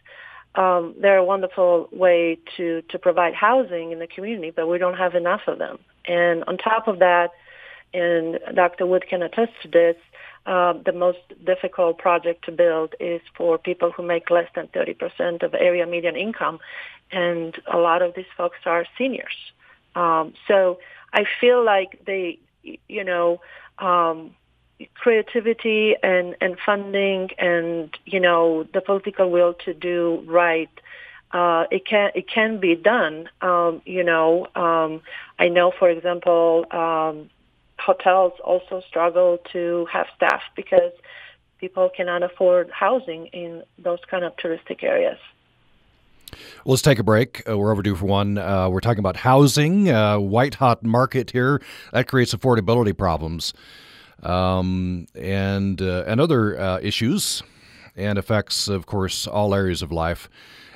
um, 0.56 0.96
they're 1.00 1.18
a 1.18 1.24
wonderful 1.24 1.90
way 1.92 2.38
to, 2.58 2.82
to 2.90 3.00
provide 3.00 3.34
housing 3.34 3.92
in 3.92 4.00
the 4.00 4.08
community, 4.08 4.52
but 4.52 4.68
we 4.68 4.78
don't 4.78 4.98
have 4.98 5.16
enough 5.16 5.42
of 5.48 5.60
them. 5.60 5.80
And 6.08 6.44
on 6.46 6.58
top 6.58 6.88
of 6.88 7.00
that, 7.00 7.32
and 7.94 8.40
Dr. 8.54 8.86
Wood 8.86 9.06
can 9.10 9.22
attest 9.22 9.52
to 9.64 9.68
this, 9.68 9.96
uh, 10.46 10.74
the 10.86 10.92
most 10.92 11.20
difficult 11.46 11.98
project 11.98 12.46
to 12.46 12.52
build 12.52 12.96
is 13.00 13.22
for 13.36 13.58
people 13.58 13.92
who 13.92 14.04
make 14.04 14.30
less 14.30 14.48
than 14.56 14.68
30% 14.68 15.44
of 15.44 15.54
area 15.54 15.86
median 15.86 16.16
income. 16.16 16.60
And 17.12 17.56
a 17.72 17.78
lot 17.78 18.02
of 18.02 18.16
these 18.16 18.32
folks 18.38 18.58
are 18.66 18.86
seniors. 18.98 19.36
Um, 19.96 20.34
so 20.48 20.80
I 21.14 21.26
feel 21.42 21.64
like 21.64 22.02
they, 22.06 22.40
you 22.64 23.04
know, 23.04 23.42
um, 23.80 24.36
creativity 24.96 25.96
and, 26.02 26.36
and 26.42 26.58
funding 26.66 27.30
and, 27.38 27.96
you 28.06 28.20
know, 28.20 28.66
the 28.74 28.82
political 28.82 29.30
will 29.30 29.54
to 29.66 29.74
do 29.74 30.24
right, 30.26 30.70
uh, 31.32 31.66
it 31.70 31.86
can 31.86 32.12
it 32.16 32.28
can 32.28 32.60
be 32.60 32.76
done. 32.76 33.30
Um, 33.42 33.82
you 33.86 34.04
know, 34.04 34.48
um, 34.56 35.02
I 35.38 35.48
know, 35.48 35.72
for 35.78 35.90
example, 35.90 36.66
um, 36.72 37.30
hotels 37.78 38.34
also 38.44 38.82
struggle 38.88 39.38
to 39.54 39.88
have 39.92 40.08
staff 40.16 40.42
because 40.56 40.92
people 41.60 41.90
cannot 41.96 42.24
afford 42.24 42.72
housing 42.72 43.28
in 43.28 43.64
those 43.78 44.00
kind 44.10 44.24
of 44.24 44.36
touristic 44.38 44.84
areas. 44.84 45.18
Well, 46.64 46.74
let's 46.74 46.82
take 46.82 47.00
a 47.00 47.04
break. 47.04 47.48
Uh, 47.48 47.58
we're 47.58 47.72
overdue 47.72 47.96
for 47.96 48.06
one. 48.06 48.38
Uh, 48.38 48.70
we're 48.70 48.82
talking 48.82 49.00
about 49.00 49.16
housing, 49.16 49.90
uh, 49.90 50.20
white 50.20 50.56
hot 50.56 50.84
market 50.84 51.32
here 51.32 51.62
that 51.92 52.08
creates 52.08 52.34
affordability 52.34 52.96
problems 52.96 53.54
um, 54.24 55.08
and 55.16 55.82
uh, 55.82 56.04
and 56.08 56.20
other 56.20 56.60
uh, 56.60 56.80
issues, 56.82 57.44
and 57.96 58.18
affects, 58.18 58.68
of 58.68 58.86
course, 58.86 59.28
all 59.28 59.54
areas 59.54 59.82
of 59.82 59.92
life. 59.92 60.30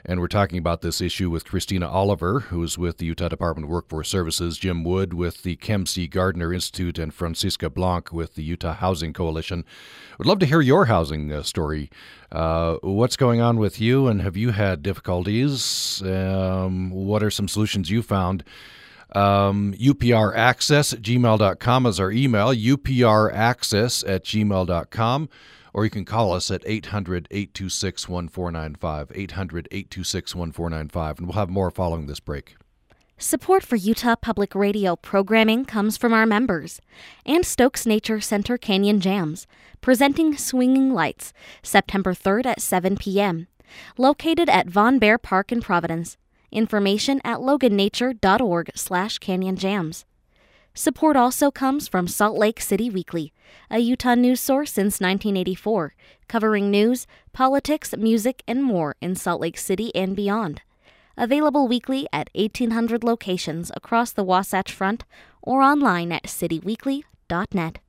And 0.05 0.19
we're 0.19 0.27
talking 0.27 0.57
about 0.57 0.81
this 0.81 0.99
issue 0.99 1.29
with 1.29 1.45
Christina 1.45 1.87
Oliver, 1.87 2.41
who's 2.41 2.77
with 2.77 2.97
the 2.97 3.05
Utah 3.05 3.29
Department 3.29 3.63
of 3.63 3.69
Workforce 3.69 4.09
Services, 4.09 4.57
Jim 4.57 4.83
Wood 4.83 5.13
with 5.13 5.43
the 5.43 5.55
Kem 5.55 5.85
C. 5.85 6.07
Gardner 6.07 6.53
Institute, 6.53 6.99
and 6.99 7.13
Francisca 7.13 7.69
Blanc 7.69 8.11
with 8.11 8.35
the 8.35 8.43
Utah 8.43 8.73
Housing 8.73 9.13
Coalition. 9.13 9.63
Would 10.17 10.27
love 10.27 10.39
to 10.39 10.45
hear 10.45 10.59
your 10.59 10.85
housing 10.85 11.31
uh, 11.31 11.41
story. 11.41 11.89
Uh, 12.33 12.79
what's 12.81 13.15
going 13.15 13.39
on 13.39 13.57
with 13.57 13.79
you, 13.79 14.07
and 14.07 14.21
have 14.21 14.35
you 14.35 14.51
had 14.51 14.83
difficulties? 14.83 16.03
Um, 16.05 16.89
what 16.89 17.23
are 17.23 17.31
some 17.31 17.47
solutions 17.47 17.89
you 17.89 18.01
found? 18.01 18.43
Um, 19.15 19.73
UPR 19.73 20.35
access 20.35 20.93
at 20.93 21.01
gmail.com 21.01 21.85
is 21.85 21.99
our 21.99 22.11
email, 22.11 22.47
upraccess 22.47 24.07
at 24.07 24.23
gmail.com, 24.23 25.29
or 25.73 25.83
you 25.83 25.89
can 25.89 26.05
call 26.05 26.33
us 26.33 26.49
at 26.49 26.63
800 26.65 27.27
826 27.29 28.09
1495. 28.09 29.11
800 29.13 29.67
826 29.71 30.35
1495, 30.35 31.17
and 31.19 31.27
we'll 31.27 31.35
have 31.35 31.49
more 31.49 31.71
following 31.71 32.07
this 32.07 32.19
break. 32.19 32.55
Support 33.17 33.63
for 33.63 33.75
Utah 33.75 34.15
Public 34.15 34.55
Radio 34.55 34.95
programming 34.95 35.65
comes 35.65 35.95
from 35.97 36.11
our 36.11 36.25
members 36.25 36.81
and 37.25 37.45
Stokes 37.45 37.85
Nature 37.85 38.19
Center 38.19 38.57
Canyon 38.57 38.99
Jams, 38.99 39.47
presenting 39.79 40.35
Swinging 40.35 40.93
Lights, 40.93 41.31
September 41.61 42.13
3rd 42.13 42.47
at 42.47 42.61
7 42.61 42.97
p.m., 42.97 43.47
located 43.97 44.49
at 44.49 44.67
Von 44.67 44.99
Bear 44.99 45.17
Park 45.17 45.51
in 45.51 45.61
Providence. 45.61 46.17
Information 46.53 47.19
at 47.23 47.39
logannature.org 47.39 48.71
slash 48.75 49.17
canyonjams. 49.17 50.05
Support 50.75 51.15
also 51.15 51.49
comes 51.49 51.87
from 51.87 52.07
Salt 52.07 52.37
Lake 52.37 52.61
City 52.61 52.91
Weekly, 52.91 53.33
a 53.71 53.79
Utah 53.79 54.13
news 54.13 54.39
source 54.39 54.71
since 54.71 55.01
1984, 55.01 55.95
covering 56.27 56.69
news, 56.69 57.07
politics, 57.31 57.95
music, 57.97 58.43
and 58.47 58.63
more 58.63 58.95
in 59.01 59.15
Salt 59.15 59.41
Lake 59.41 59.57
City 59.57 59.93
and 59.95 60.15
beyond. 60.15 60.61
Available 61.17 61.67
weekly 61.67 62.07
at 62.13 62.29
1,800 62.35 63.03
locations 63.03 63.71
across 63.75 64.11
the 64.11 64.23
Wasatch 64.23 64.71
Front 64.71 65.05
or 65.41 65.61
online 65.61 66.11
at 66.11 66.23
cityweekly.net. 66.23 67.79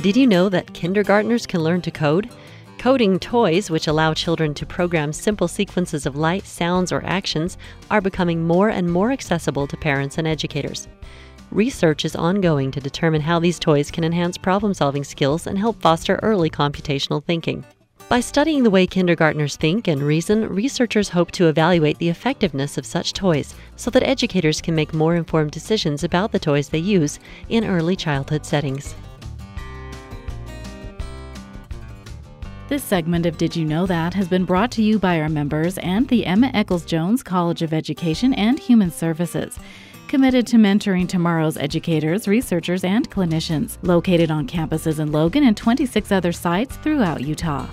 Did 0.00 0.16
you 0.16 0.28
know 0.28 0.48
that 0.48 0.74
kindergartners 0.74 1.44
can 1.44 1.62
learn 1.62 1.82
to 1.82 1.90
code? 1.90 2.30
Coding 2.78 3.18
toys, 3.18 3.72
which 3.72 3.88
allow 3.88 4.14
children 4.14 4.54
to 4.54 4.64
program 4.64 5.12
simple 5.12 5.48
sequences 5.48 6.06
of 6.06 6.14
light, 6.14 6.46
sounds, 6.46 6.92
or 6.92 7.04
actions, 7.04 7.58
are 7.90 8.00
becoming 8.00 8.46
more 8.46 8.68
and 8.68 8.88
more 8.88 9.10
accessible 9.10 9.66
to 9.66 9.76
parents 9.76 10.16
and 10.16 10.28
educators. 10.28 10.86
Research 11.50 12.04
is 12.04 12.14
ongoing 12.14 12.70
to 12.70 12.78
determine 12.78 13.20
how 13.20 13.40
these 13.40 13.58
toys 13.58 13.90
can 13.90 14.04
enhance 14.04 14.38
problem 14.38 14.74
solving 14.74 15.02
skills 15.02 15.48
and 15.48 15.58
help 15.58 15.80
foster 15.82 16.20
early 16.22 16.50
computational 16.50 17.24
thinking. 17.24 17.64
By 18.08 18.20
studying 18.20 18.62
the 18.62 18.70
way 18.70 18.86
kindergartners 18.86 19.56
think 19.56 19.88
and 19.88 20.00
reason, 20.00 20.48
researchers 20.48 21.08
hope 21.08 21.32
to 21.32 21.48
evaluate 21.48 21.98
the 21.98 22.08
effectiveness 22.08 22.78
of 22.78 22.86
such 22.86 23.12
toys 23.12 23.56
so 23.74 23.90
that 23.90 24.06
educators 24.06 24.60
can 24.60 24.76
make 24.76 24.94
more 24.94 25.16
informed 25.16 25.50
decisions 25.50 26.04
about 26.04 26.30
the 26.30 26.38
toys 26.38 26.68
they 26.68 26.78
use 26.78 27.18
in 27.48 27.64
early 27.64 27.96
childhood 27.96 28.46
settings. 28.46 28.94
This 32.68 32.84
segment 32.84 33.24
of 33.24 33.38
Did 33.38 33.56
You 33.56 33.64
Know 33.64 33.86
That 33.86 34.12
has 34.12 34.28
been 34.28 34.44
brought 34.44 34.70
to 34.72 34.82
you 34.82 34.98
by 34.98 35.22
our 35.22 35.30
members 35.30 35.78
and 35.78 36.06
the 36.06 36.26
Emma 36.26 36.50
Eccles 36.52 36.84
Jones 36.84 37.22
College 37.22 37.62
of 37.62 37.72
Education 37.72 38.34
and 38.34 38.58
Human 38.58 38.90
Services. 38.90 39.58
Committed 40.06 40.46
to 40.48 40.58
mentoring 40.58 41.08
tomorrow's 41.08 41.56
educators, 41.56 42.28
researchers, 42.28 42.84
and 42.84 43.10
clinicians, 43.10 43.78
located 43.80 44.30
on 44.30 44.46
campuses 44.46 44.98
in 44.98 45.12
Logan 45.12 45.44
and 45.44 45.56
26 45.56 46.12
other 46.12 46.30
sites 46.30 46.76
throughout 46.76 47.22
Utah. 47.22 47.66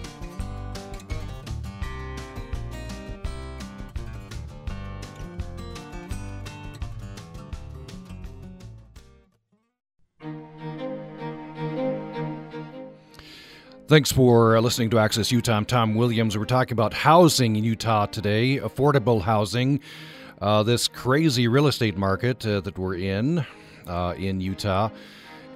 Thanks 13.88 14.12
for 14.12 14.58
uh, 14.58 14.62
listening 14.62 14.90
to 14.90 14.98
Access 14.98 15.32
Utah. 15.32 15.54
I'm 15.54 15.64
Tom 15.64 15.94
Williams. 15.94 16.36
We're 16.36 16.46
talking 16.46 16.74
about 16.74 16.92
housing 16.92 17.56
in 17.56 17.64
Utah 17.64 18.08
today, 18.08 18.58
affordable 18.58 19.22
housing, 19.22 19.80
uh, 20.42 20.64
this 20.64 20.88
crazy 20.88 21.48
real 21.48 21.68
estate 21.68 21.96
market 21.96 22.44
uh, 22.48 22.62
that 22.62 22.80
we're 22.80 22.96
in 22.96 23.46
uh, 23.86 24.16
in 24.18 24.42
Utah, 24.42 24.90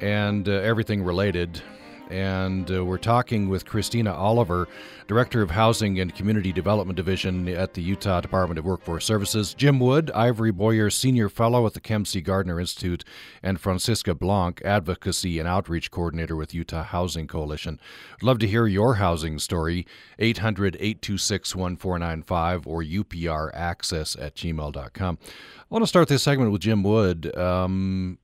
and 0.02 0.48
uh, 0.48 0.52
everything 0.52 1.02
related. 1.04 1.64
And 2.10 2.72
uh, 2.72 2.84
we're 2.84 2.98
talking 2.98 3.50
with 3.50 3.66
Christina 3.66 4.14
Oliver, 4.14 4.68
Director 5.08 5.42
of 5.42 5.52
Housing 5.52 6.00
and 6.00 6.14
Community 6.16 6.52
Development 6.52 6.96
Division 6.96 7.48
at 7.48 7.76
the 7.76 7.84
Utah 7.84 8.20
Department 8.20 8.58
of 8.58 8.66
Workforce 8.66 9.06
Services, 9.06 9.54
Jim 9.54 9.80
Wood, 9.80 10.10
Ivory 10.12 10.52
Boyer 10.52 10.90
Senior 10.90 11.30
Fellow 11.30 11.66
at 11.68 11.74
the 11.74 11.80
Kem 11.80 12.06
C. 12.06 12.22
Gardner 12.22 12.60
Institute, 12.60 13.04
and 13.44 13.60
Francisca 13.60 14.16
Blanc, 14.16 14.62
Advocacy 14.66 15.38
and 15.38 15.48
Outreach 15.48 15.92
Coordinator 15.92 16.36
with 16.36 16.54
Utah 16.54 16.84
Housing 16.84 17.28
Coalition. 17.28 17.80
I'd 18.16 18.24
love 18.24 18.40
to 18.40 18.48
hear 18.48 18.66
your 18.66 18.96
housing 18.96 19.38
story, 19.38 19.86
800 20.18 20.76
826 20.76 21.56
1495 21.56 22.66
or 22.68 22.84
upraccess 22.84 24.20
at 24.20 24.36
gmail.com. 24.36 25.18
I 25.24 25.66
want 25.70 25.84
to 25.84 25.88
start 25.88 26.08
this 26.08 26.24
segment 26.24 26.52
with 26.52 26.62
Jim 26.62 26.82
Wood. 26.82 27.36
Um, 27.38 28.18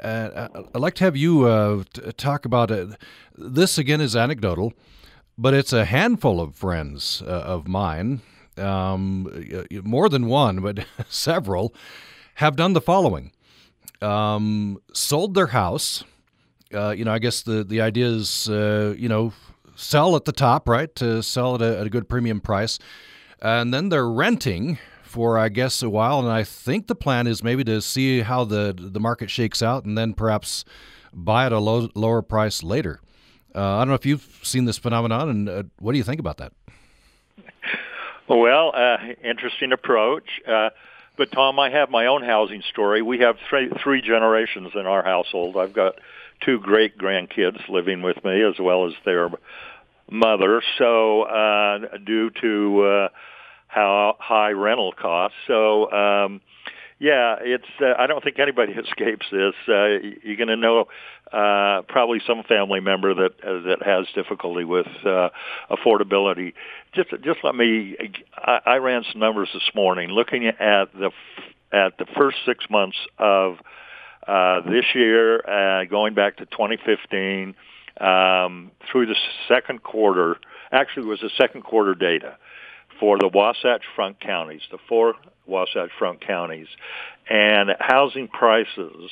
uh, 0.00 0.48
I'd 0.74 0.80
like 0.80 0.94
to 0.96 1.04
have 1.04 1.16
you 1.16 1.46
uh, 1.46 1.84
talk 2.16 2.44
about 2.44 2.70
it. 2.70 2.88
This 3.36 3.78
again 3.78 4.00
is 4.00 4.16
anecdotal, 4.16 4.72
but 5.36 5.54
it's 5.54 5.72
a 5.72 5.84
handful 5.84 6.40
of 6.40 6.54
friends 6.54 7.22
uh, 7.22 7.30
of 7.30 7.68
mine, 7.68 8.20
um, 8.56 9.28
more 9.84 10.08
than 10.08 10.26
one, 10.26 10.60
but 10.60 10.84
several, 11.08 11.74
have 12.34 12.56
done 12.56 12.72
the 12.72 12.80
following: 12.80 13.32
um, 14.02 14.78
sold 14.92 15.34
their 15.34 15.48
house. 15.48 16.04
Uh, 16.72 16.90
you 16.90 17.04
know, 17.04 17.12
I 17.12 17.18
guess 17.18 17.42
the 17.42 17.64
the 17.64 17.80
idea 17.80 18.06
is, 18.06 18.48
uh, 18.48 18.94
you 18.98 19.08
know, 19.08 19.32
sell 19.74 20.16
at 20.16 20.24
the 20.24 20.32
top, 20.32 20.68
right? 20.68 20.94
To 20.96 21.22
sell 21.22 21.54
at 21.54 21.62
a, 21.62 21.78
at 21.80 21.86
a 21.86 21.90
good 21.90 22.08
premium 22.08 22.40
price, 22.40 22.78
and 23.40 23.72
then 23.72 23.88
they're 23.88 24.08
renting 24.08 24.78
for 25.08 25.38
I 25.38 25.48
guess 25.48 25.82
a 25.82 25.90
while, 25.90 26.20
and 26.20 26.28
I 26.28 26.44
think 26.44 26.86
the 26.86 26.94
plan 26.94 27.26
is 27.26 27.42
maybe 27.42 27.64
to 27.64 27.80
see 27.80 28.20
how 28.20 28.44
the 28.44 28.74
the 28.76 29.00
market 29.00 29.30
shakes 29.30 29.62
out, 29.62 29.84
and 29.84 29.96
then 29.96 30.14
perhaps 30.14 30.64
buy 31.12 31.46
at 31.46 31.52
a 31.52 31.58
low, 31.58 31.88
lower 31.94 32.22
price 32.22 32.62
later. 32.62 33.00
Uh, 33.54 33.76
I 33.76 33.80
don't 33.80 33.88
know 33.88 33.94
if 33.94 34.06
you've 34.06 34.40
seen 34.42 34.66
this 34.66 34.78
phenomenon, 34.78 35.28
and 35.28 35.48
uh, 35.48 35.62
what 35.78 35.92
do 35.92 35.98
you 35.98 36.04
think 36.04 36.20
about 36.20 36.36
that? 36.38 36.52
Well, 38.28 38.72
uh, 38.74 38.98
interesting 39.24 39.72
approach. 39.72 40.28
Uh, 40.46 40.70
but 41.16 41.32
Tom, 41.32 41.58
I 41.58 41.70
have 41.70 41.90
my 41.90 42.06
own 42.06 42.22
housing 42.22 42.62
story. 42.70 43.02
We 43.02 43.20
have 43.20 43.36
three, 43.48 43.70
three 43.82 44.02
generations 44.02 44.72
in 44.74 44.86
our 44.86 45.02
household. 45.02 45.56
I've 45.56 45.72
got 45.72 45.94
two 46.44 46.60
great 46.60 46.98
grandkids 46.98 47.68
living 47.68 48.02
with 48.02 48.22
me, 48.24 48.42
as 48.42 48.58
well 48.60 48.86
as 48.86 48.92
their 49.04 49.30
mother. 50.10 50.62
So, 50.76 51.22
uh, 51.22 51.96
due 52.04 52.30
to 52.42 52.82
uh, 52.82 53.08
how 53.68 54.16
high 54.18 54.50
rental 54.50 54.92
costs. 54.92 55.36
So, 55.46 55.92
um, 55.92 56.40
yeah, 56.98 57.36
it's. 57.40 57.68
Uh, 57.80 57.94
I 57.96 58.06
don't 58.08 58.24
think 58.24 58.38
anybody 58.40 58.72
escapes 58.88 59.26
this. 59.30 59.54
Uh, 59.68 60.02
you're 60.22 60.36
going 60.36 60.48
to 60.48 60.56
know 60.56 60.86
uh, 61.32 61.82
probably 61.88 62.20
some 62.26 62.42
family 62.42 62.80
member 62.80 63.14
that 63.14 63.32
uh, 63.44 63.68
that 63.68 63.82
has 63.84 64.06
difficulty 64.14 64.64
with 64.64 64.86
uh, 65.04 65.28
affordability. 65.70 66.54
Just 66.94 67.10
just 67.22 67.38
let 67.44 67.54
me. 67.54 67.96
I, 68.34 68.58
I 68.66 68.76
ran 68.76 69.04
some 69.12 69.20
numbers 69.20 69.48
this 69.54 69.70
morning, 69.74 70.08
looking 70.10 70.46
at 70.46 70.92
the 70.92 71.10
at 71.70 71.98
the 71.98 72.06
first 72.16 72.38
six 72.44 72.64
months 72.68 72.96
of 73.18 73.58
uh, 74.26 74.62
this 74.62 74.84
year, 74.94 75.38
uh, 75.48 75.84
going 75.84 76.14
back 76.14 76.38
to 76.38 76.46
2015 76.46 77.54
um, 78.00 78.72
through 78.90 79.06
the 79.06 79.16
second 79.46 79.82
quarter. 79.82 80.36
Actually, 80.72 81.06
it 81.06 81.10
was 81.10 81.20
the 81.20 81.30
second 81.38 81.62
quarter 81.62 81.94
data 81.94 82.36
for 83.00 83.18
the 83.18 83.28
Wasatch 83.28 83.82
Front 83.94 84.20
counties, 84.20 84.62
the 84.70 84.78
four 84.88 85.14
Wasatch 85.46 85.90
Front 85.98 86.26
counties, 86.26 86.68
and 87.28 87.70
housing 87.80 88.28
prices 88.28 89.10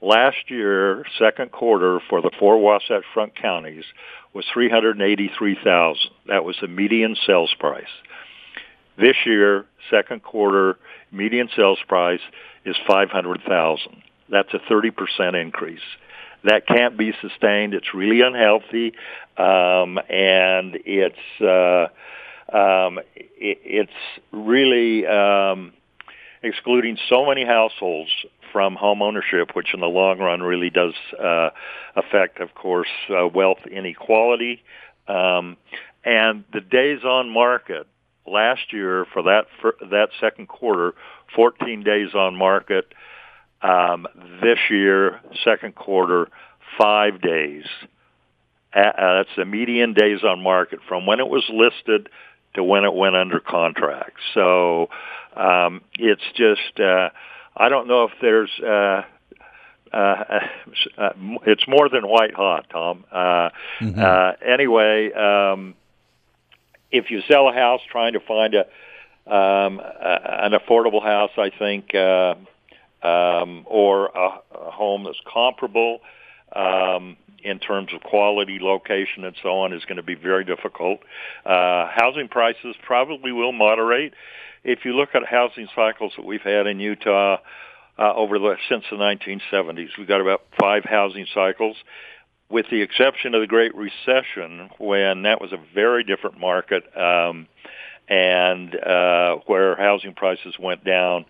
last 0.00 0.36
year, 0.48 1.04
second 1.18 1.52
quarter 1.52 2.00
for 2.08 2.20
the 2.22 2.30
four 2.38 2.58
Wasatch 2.58 3.04
Front 3.14 3.34
counties 3.40 3.84
was 4.32 4.44
383,000. 4.52 6.10
That 6.26 6.44
was 6.44 6.56
the 6.60 6.68
median 6.68 7.16
sales 7.26 7.54
price. 7.58 7.84
This 8.98 9.16
year, 9.24 9.66
second 9.90 10.22
quarter 10.22 10.78
median 11.12 11.48
sales 11.56 11.78
price 11.88 12.20
is 12.64 12.76
500,000. 12.86 14.02
That's 14.28 14.52
a 14.54 14.58
30% 14.58 15.40
increase. 15.40 15.80
That 16.44 16.66
can't 16.66 16.96
be 16.96 17.12
sustained. 17.20 17.74
It's 17.74 17.94
really 17.94 18.20
unhealthy, 18.20 18.92
um, 19.36 19.98
and 20.08 20.78
it's 20.84 21.40
uh, 21.40 21.88
um, 22.52 22.98
it, 23.16 23.58
it's 23.64 23.92
really 24.32 25.06
um, 25.06 25.72
excluding 26.42 26.96
so 27.08 27.26
many 27.26 27.44
households 27.44 28.10
from 28.52 28.74
home 28.74 29.02
ownership, 29.02 29.54
which 29.54 29.74
in 29.74 29.80
the 29.80 29.86
long 29.86 30.18
run 30.18 30.42
really 30.42 30.70
does 30.70 30.94
uh, 31.22 31.50
affect, 31.96 32.40
of 32.40 32.54
course, 32.54 32.88
uh, 33.10 33.26
wealth 33.26 33.66
inequality. 33.70 34.62
Um, 35.08 35.56
and 36.04 36.44
the 36.52 36.60
days 36.60 37.02
on 37.04 37.30
market 37.30 37.86
last 38.26 38.72
year 38.72 39.06
for 39.12 39.22
that 39.24 39.46
for 39.60 39.74
that 39.90 40.08
second 40.20 40.48
quarter, 40.48 40.94
14 41.34 41.82
days 41.82 42.14
on 42.14 42.36
market. 42.36 42.92
Um, 43.62 44.06
this 44.42 44.58
year, 44.70 45.20
second 45.44 45.74
quarter, 45.74 46.28
five 46.78 47.20
days. 47.20 47.64
Uh, 48.74 48.92
that's 49.16 49.30
the 49.36 49.44
median 49.44 49.94
days 49.94 50.22
on 50.22 50.42
market 50.42 50.80
from 50.86 51.06
when 51.06 51.18
it 51.18 51.28
was 51.28 51.44
listed 51.48 52.08
to 52.56 52.64
when 52.64 52.84
it 52.84 52.94
went 52.94 53.16
under 53.16 53.40
contract. 53.40 54.18
So 54.34 54.88
um, 55.36 55.82
it's 55.98 56.22
just 56.34 56.80
uh, 56.80 57.10
I 57.56 57.68
don't 57.68 57.88
know 57.88 58.04
if 58.04 58.12
there's. 58.20 58.50
Uh, 58.60 59.02
uh, 59.92 60.40
uh, 60.98 61.10
it's 61.46 61.66
more 61.68 61.88
than 61.88 62.06
white 62.06 62.34
hot, 62.34 62.66
Tom. 62.70 63.04
Uh, 63.10 63.50
mm-hmm. 63.80 63.98
uh, 63.98 64.32
anyway, 64.44 65.12
um, 65.12 65.74
if 66.90 67.10
you 67.10 67.22
sell 67.28 67.48
a 67.48 67.52
house 67.52 67.80
trying 67.90 68.12
to 68.14 68.20
find 68.20 68.54
a, 68.54 68.66
um, 69.32 69.80
a 69.80 70.44
an 70.44 70.52
affordable 70.52 71.02
house, 71.02 71.30
I 71.38 71.50
think, 71.56 71.94
uh, 71.94 72.34
um, 73.06 73.64
or 73.66 74.06
a, 74.06 74.40
a 74.54 74.70
home 74.72 75.04
that's 75.04 75.20
comparable, 75.32 76.00
um, 76.54 77.16
in 77.42 77.58
terms 77.58 77.92
of 77.94 78.02
quality, 78.02 78.58
location, 78.60 79.24
and 79.24 79.36
so 79.42 79.60
on 79.60 79.72
is 79.72 79.84
going 79.84 79.96
to 79.96 80.02
be 80.02 80.14
very 80.14 80.44
difficult. 80.44 81.00
Uh, 81.44 81.86
housing 81.94 82.28
prices 82.28 82.74
probably 82.82 83.32
will 83.32 83.52
moderate. 83.52 84.14
If 84.64 84.84
you 84.84 84.94
look 84.94 85.10
at 85.14 85.24
housing 85.24 85.68
cycles 85.74 86.12
that 86.16 86.24
we've 86.24 86.42
had 86.42 86.66
in 86.66 86.80
Utah 86.80 87.38
uh, 87.98 88.14
over 88.14 88.38
the 88.38 88.56
since 88.68 88.84
the 88.90 88.96
1970s, 88.96 89.90
we've 89.98 90.08
got 90.08 90.20
about 90.20 90.42
five 90.60 90.84
housing 90.84 91.26
cycles. 91.32 91.76
With 92.48 92.66
the 92.70 92.82
exception 92.82 93.34
of 93.34 93.40
the 93.40 93.48
Great 93.48 93.74
Recession, 93.74 94.70
when 94.78 95.22
that 95.22 95.40
was 95.40 95.52
a 95.52 95.58
very 95.74 96.04
different 96.04 96.38
market, 96.38 96.84
um, 96.96 97.48
and 98.08 98.74
uh, 98.74 99.36
where 99.46 99.74
housing 99.76 100.14
prices 100.14 100.54
went 100.58 100.84
down 100.84 101.24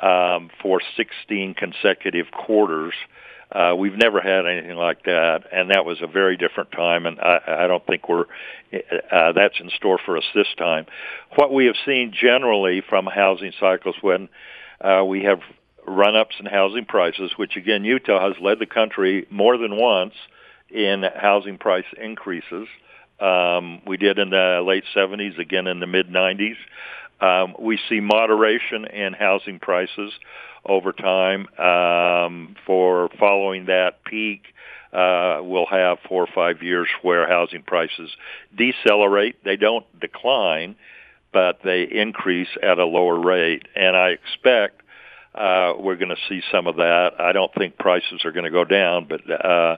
um, 0.00 0.50
for 0.60 0.80
16 0.96 1.54
consecutive 1.54 2.30
quarters, 2.30 2.94
uh, 3.54 3.74
we've 3.76 3.96
never 3.96 4.20
had 4.20 4.46
anything 4.46 4.76
like 4.76 5.04
that, 5.04 5.44
and 5.52 5.70
that 5.70 5.84
was 5.84 5.98
a 6.02 6.08
very 6.08 6.36
different 6.36 6.72
time, 6.72 7.06
and 7.06 7.20
I, 7.20 7.40
I 7.46 7.66
don't 7.68 7.86
think 7.86 8.08
we're 8.08 8.26
uh, 8.72 9.32
that's 9.32 9.60
in 9.60 9.70
store 9.76 10.00
for 10.04 10.16
us 10.16 10.24
this 10.34 10.48
time. 10.58 10.86
What 11.36 11.52
we 11.52 11.66
have 11.66 11.76
seen 11.86 12.12
generally 12.12 12.82
from 12.88 13.06
housing 13.06 13.52
cycles 13.60 13.94
when 14.00 14.28
uh, 14.80 15.04
we 15.04 15.22
have 15.22 15.38
run-ups 15.86 16.34
in 16.40 16.46
housing 16.46 16.84
prices, 16.84 17.32
which 17.36 17.56
again 17.56 17.84
Utah 17.84 18.26
has 18.26 18.40
led 18.42 18.58
the 18.58 18.66
country 18.66 19.26
more 19.30 19.56
than 19.56 19.76
once 19.76 20.14
in 20.68 21.04
housing 21.14 21.58
price 21.58 21.84
increases. 21.96 22.66
Um, 23.20 23.82
we 23.86 23.96
did 23.96 24.18
in 24.18 24.30
the 24.30 24.62
late 24.66 24.84
70s, 24.96 25.38
again 25.38 25.68
in 25.68 25.78
the 25.78 25.86
mid 25.86 26.08
90s. 26.08 26.56
Um, 27.20 27.54
we 27.58 27.78
see 27.88 28.00
moderation 28.00 28.86
in 28.86 29.12
housing 29.12 29.58
prices 29.58 30.12
over 30.64 30.92
time. 30.92 31.46
Um, 31.58 32.56
for 32.66 33.08
following 33.18 33.66
that 33.66 34.04
peak, 34.04 34.42
uh, 34.92 35.40
we'll 35.42 35.66
have 35.66 35.98
four 36.08 36.22
or 36.22 36.28
five 36.34 36.62
years 36.62 36.88
where 37.02 37.28
housing 37.28 37.62
prices 37.62 38.10
decelerate. 38.56 39.42
They 39.44 39.56
don't 39.56 39.84
decline, 40.00 40.76
but 41.32 41.60
they 41.64 41.82
increase 41.82 42.48
at 42.62 42.78
a 42.78 42.84
lower 42.84 43.18
rate. 43.18 43.66
And 43.74 43.96
I 43.96 44.10
expect 44.10 44.82
uh, 45.34 45.74
we're 45.78 45.96
going 45.96 46.10
to 46.10 46.28
see 46.28 46.42
some 46.52 46.68
of 46.68 46.76
that. 46.76 47.14
I 47.18 47.32
don't 47.32 47.52
think 47.54 47.76
prices 47.76 48.24
are 48.24 48.30
going 48.30 48.44
to 48.44 48.50
go 48.50 48.64
down, 48.64 49.08
but 49.08 49.20
uh, 49.28 49.76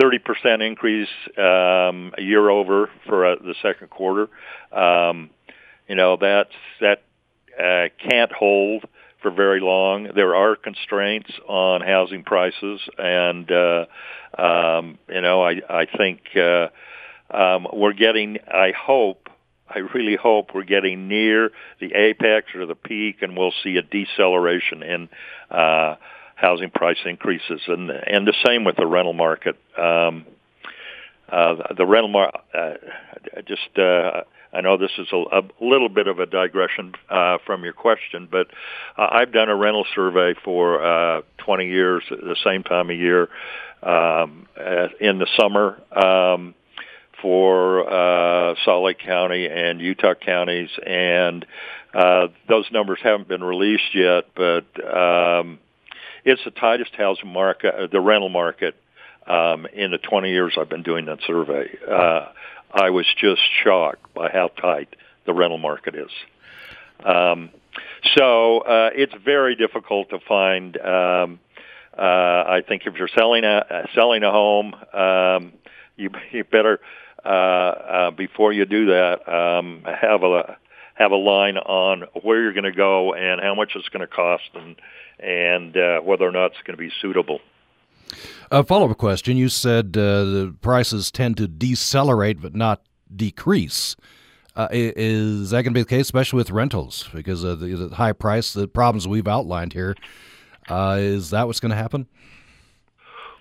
30% 0.00 0.66
increase 0.66 1.08
um, 1.38 2.12
a 2.18 2.22
year 2.22 2.50
over 2.50 2.90
for 3.06 3.26
uh, 3.26 3.36
the 3.36 3.54
second 3.62 3.90
quarter. 3.90 4.28
Um, 4.72 5.30
you 5.92 5.96
know 5.96 6.16
that's 6.16 6.54
that 6.80 7.02
uh, 7.60 7.88
can't 8.08 8.32
hold 8.32 8.86
for 9.20 9.30
very 9.30 9.60
long. 9.60 10.08
There 10.14 10.34
are 10.34 10.56
constraints 10.56 11.30
on 11.46 11.82
housing 11.82 12.24
prices, 12.24 12.80
and 12.96 13.52
uh, 13.52 13.84
um, 14.38 14.98
you 15.10 15.20
know, 15.20 15.42
I 15.42 15.60
I 15.68 15.84
think 15.84 16.20
uh, 16.34 16.68
um, 17.30 17.66
we're 17.74 17.92
getting. 17.92 18.38
I 18.48 18.72
hope. 18.74 19.28
I 19.68 19.80
really 19.80 20.16
hope 20.16 20.54
we're 20.54 20.64
getting 20.64 21.08
near 21.08 21.50
the 21.78 21.92
apex 21.94 22.54
or 22.54 22.64
the 22.64 22.74
peak, 22.74 23.20
and 23.20 23.36
we'll 23.36 23.52
see 23.62 23.76
a 23.76 23.82
deceleration 23.82 24.82
in 24.82 25.08
uh, 25.50 25.96
housing 26.36 26.70
price 26.70 27.00
increases, 27.04 27.60
and 27.66 27.90
and 27.90 28.26
the 28.26 28.34
same 28.46 28.64
with 28.64 28.76
the 28.76 28.86
rental 28.86 29.12
market. 29.12 29.60
Um, 29.76 30.24
uh, 31.28 31.74
the 31.76 31.84
rental 31.84 32.08
market. 32.08 32.40
Uh, 32.54 32.74
just 33.46 33.78
uh, 33.78 34.22
I 34.52 34.60
know 34.60 34.76
this 34.76 34.90
is 34.98 35.08
a, 35.12 35.16
a 35.16 35.42
little 35.60 35.88
bit 35.88 36.06
of 36.06 36.18
a 36.18 36.26
digression 36.26 36.92
uh, 37.08 37.38
from 37.46 37.64
your 37.64 37.72
question, 37.72 38.28
but 38.30 38.48
uh, 38.96 39.08
I've 39.10 39.32
done 39.32 39.48
a 39.48 39.56
rental 39.56 39.86
survey 39.94 40.34
for 40.44 40.84
uh, 40.84 41.22
20 41.38 41.66
years 41.66 42.02
at 42.10 42.20
the 42.20 42.36
same 42.44 42.62
time 42.62 42.90
of 42.90 42.96
year 42.96 43.28
um, 43.82 44.46
in 45.00 45.18
the 45.18 45.26
summer. 45.38 45.80
Um, 45.90 46.54
for 47.20 47.88
uh, 47.88 48.56
Salt 48.64 48.84
Lake 48.84 48.98
County 48.98 49.46
and 49.46 49.80
Utah 49.80 50.14
counties, 50.14 50.70
and 50.84 51.46
uh, 51.94 52.26
those 52.48 52.66
numbers 52.72 52.98
haven't 53.00 53.28
been 53.28 53.44
released 53.44 53.94
yet. 53.94 54.24
But 54.34 54.66
um, 54.84 55.60
it's 56.24 56.42
the 56.44 56.50
tightest 56.50 56.90
housing 56.96 57.32
market, 57.32 57.74
uh, 57.74 57.86
the 57.86 58.00
rental 58.00 58.28
market, 58.28 58.74
um, 59.26 59.66
in 59.72 59.92
the 59.92 59.98
20 59.98 60.30
years 60.30 60.54
I've 60.58 60.68
been 60.68 60.82
doing 60.82 61.06
that 61.06 61.18
survey. 61.26 61.70
Uh, 61.88 62.26
I 62.72 62.90
was 62.90 63.06
just 63.16 63.42
shocked 63.62 64.14
by 64.14 64.30
how 64.30 64.48
tight 64.48 64.94
the 65.26 65.32
rental 65.32 65.58
market 65.58 65.94
is. 65.94 66.10
Um, 67.04 67.50
so 68.16 68.60
uh, 68.60 68.90
it's 68.94 69.14
very 69.24 69.56
difficult 69.56 70.10
to 70.10 70.18
find. 70.26 70.76
Um, 70.78 71.40
uh, 71.96 72.00
I 72.02 72.62
think 72.66 72.82
if 72.86 72.94
you're 72.94 73.10
selling 73.16 73.44
a 73.44 73.58
uh, 73.58 73.86
selling 73.94 74.22
a 74.22 74.30
home, 74.30 74.74
um, 74.92 75.52
you 75.96 76.10
you 76.32 76.44
better 76.44 76.80
uh, 77.24 77.28
uh, 77.28 78.10
before 78.10 78.52
you 78.52 78.64
do 78.64 78.86
that 78.86 79.28
um, 79.28 79.84
have 79.84 80.22
a 80.22 80.56
have 80.94 81.12
a 81.12 81.16
line 81.16 81.56
on 81.56 82.04
where 82.22 82.42
you're 82.42 82.52
going 82.52 82.64
to 82.64 82.72
go 82.72 83.14
and 83.14 83.40
how 83.40 83.54
much 83.54 83.72
it's 83.74 83.88
going 83.88 84.00
to 84.00 84.06
cost 84.06 84.50
and 84.54 84.76
and 85.18 85.76
uh, 85.76 86.00
whether 86.00 86.26
or 86.26 86.32
not 86.32 86.46
it's 86.46 86.62
going 86.66 86.76
to 86.76 86.82
be 86.82 86.90
suitable. 87.00 87.40
A 88.50 88.62
follow 88.62 88.90
up 88.90 88.98
question 88.98 89.36
You 89.36 89.48
said 89.48 89.96
uh, 89.96 90.24
the 90.24 90.54
prices 90.60 91.10
tend 91.10 91.36
to 91.38 91.48
decelerate 91.48 92.40
but 92.40 92.54
not 92.54 92.82
decrease. 93.14 93.96
Uh, 94.54 94.68
is 94.70 95.50
that 95.50 95.62
going 95.62 95.72
to 95.72 95.78
be 95.78 95.80
the 95.80 95.88
case, 95.88 96.02
especially 96.06 96.36
with 96.36 96.50
rentals? 96.50 97.08
Because 97.14 97.42
of 97.42 97.60
the, 97.60 97.88
high 97.94 98.12
price, 98.12 98.52
the 98.52 98.68
problems 98.68 99.08
we've 99.08 99.28
outlined 99.28 99.72
here, 99.72 99.96
uh, 100.68 100.98
is 100.98 101.30
that 101.30 101.46
what's 101.46 101.60
going 101.60 101.70
to 101.70 101.76
happen? 101.76 102.06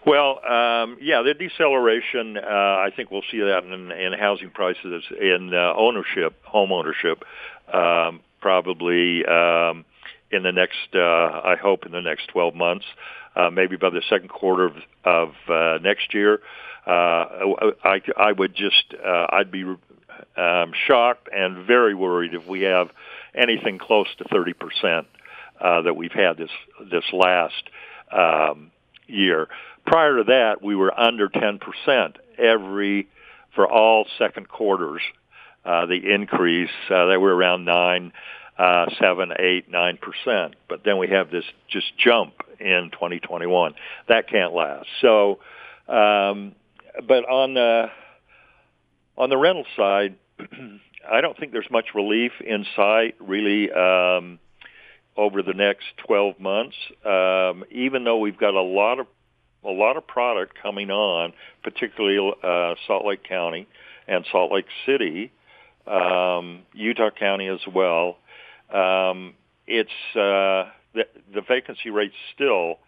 Well, 0.05 0.39
um, 0.45 0.97
yeah, 0.99 1.21
the 1.21 1.33
deceleration. 1.33 2.37
Uh, 2.37 2.41
I 2.41 2.89
think 2.95 3.11
we'll 3.11 3.21
see 3.29 3.39
that 3.39 3.63
in, 3.65 3.91
in 3.91 4.13
housing 4.13 4.49
prices, 4.49 5.03
in 5.19 5.53
uh, 5.53 5.73
ownership, 5.75 6.43
home 6.43 6.71
ownership, 6.71 7.23
um, 7.71 8.21
probably 8.39 9.23
um, 9.25 9.85
in 10.31 10.43
the 10.43 10.51
next. 10.51 10.95
Uh, 10.95 10.99
I 10.99 11.55
hope 11.61 11.85
in 11.85 11.91
the 11.91 12.01
next 12.01 12.29
12 12.29 12.55
months 12.55 12.85
uh, 13.35 13.49
maybe 13.49 13.77
by 13.77 13.89
the 13.89 14.01
second 14.09 14.29
quarter 14.29 14.65
of, 14.65 14.75
of 15.03 15.29
uh, 15.49 15.77
next 15.81 16.13
year. 16.13 16.39
Uh, 16.85 17.71
I, 17.83 18.01
I 18.17 18.31
would 18.31 18.55
just, 18.55 18.93
uh, 19.05 19.27
I'd 19.31 19.51
be 19.51 19.63
um, 20.35 20.73
shocked 20.87 21.29
and 21.31 21.65
very 21.65 21.93
worried 21.93 22.33
if 22.33 22.45
we 22.47 22.61
have 22.61 22.89
anything 23.35 23.77
close 23.77 24.07
to 24.17 24.23
30 24.25 24.53
percent 24.53 25.07
uh, 25.59 25.83
that 25.83 25.95
we've 25.95 26.11
had 26.11 26.37
this 26.37 26.49
this 26.91 27.03
last 27.13 27.63
um, 28.11 28.71
year. 29.07 29.47
Prior 29.85 30.17
to 30.17 30.23
that, 30.25 30.61
we 30.61 30.75
were 30.75 30.97
under 30.97 31.27
10 31.27 31.59
percent 31.59 32.17
every 32.37 33.07
for 33.55 33.67
all 33.67 34.05
second 34.17 34.47
quarters. 34.47 35.01
Uh, 35.63 35.85
the 35.85 36.13
increase 36.13 36.69
uh, 36.89 37.05
they 37.05 37.17
were 37.17 37.35
around 37.35 37.65
nine 37.65 38.11
uh, 38.61 38.85
seven, 38.99 39.31
eight, 39.39 39.71
nine 39.71 39.97
percent. 39.97 40.55
But 40.69 40.81
then 40.85 40.99
we 40.99 41.07
have 41.07 41.31
this 41.31 41.45
just 41.67 41.97
jump 41.97 42.33
in 42.59 42.89
2021. 42.91 43.73
That 44.07 44.29
can't 44.29 44.53
last. 44.53 44.87
So, 45.01 45.39
um, 45.87 46.53
but 47.07 47.27
on 47.27 47.55
the 47.55 47.85
on 49.17 49.29
the 49.29 49.37
rental 49.37 49.65
side, 49.75 50.15
I 51.11 51.21
don't 51.21 51.37
think 51.37 51.53
there's 51.53 51.71
much 51.71 51.95
relief 51.95 52.33
in 52.39 52.65
sight 52.75 53.15
really 53.19 53.71
um, 53.71 54.37
over 55.17 55.41
the 55.41 55.53
next 55.55 55.85
12 56.05 56.39
months. 56.39 56.75
Um, 57.03 57.63
even 57.71 58.03
though 58.03 58.19
we've 58.19 58.37
got 58.37 58.53
a 58.53 58.61
lot 58.61 58.99
of 58.99 59.07
a 59.63 59.71
lot 59.71 59.97
of 59.97 60.05
product 60.05 60.53
coming 60.61 60.91
on, 60.91 61.33
particularly 61.63 62.35
uh, 62.43 62.75
Salt 62.85 63.05
Lake 63.07 63.23
County 63.23 63.67
and 64.07 64.23
Salt 64.31 64.51
Lake 64.51 64.65
City, 64.85 65.31
um, 65.87 66.61
Utah 66.73 67.09
County 67.09 67.47
as 67.47 67.59
well 67.73 68.17
um, 68.73 69.33
it's 69.67 69.89
uh, 70.15 70.69
the, 70.93 71.05
the 71.33 71.41
vacancy 71.47 71.89
rate 71.89 72.13
still 72.33 72.79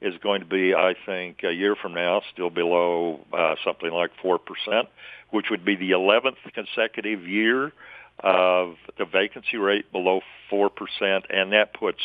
is 0.00 0.14
going 0.22 0.40
to 0.40 0.46
be, 0.46 0.74
I 0.74 0.94
think, 1.06 1.38
a 1.42 1.52
year 1.52 1.74
from 1.74 1.94
now, 1.94 2.20
still 2.32 2.50
below 2.50 3.20
uh, 3.32 3.54
something 3.64 3.90
like 3.90 4.10
four 4.20 4.38
percent, 4.38 4.88
which 5.30 5.46
would 5.50 5.64
be 5.64 5.76
the 5.76 5.92
11th 5.92 6.36
consecutive 6.54 7.26
year 7.26 7.72
of 8.20 8.76
the 8.98 9.04
vacancy 9.04 9.56
rate 9.56 9.90
below 9.92 10.20
four 10.50 10.70
percent, 10.70 11.24
and 11.30 11.52
that 11.52 11.74
puts 11.74 12.00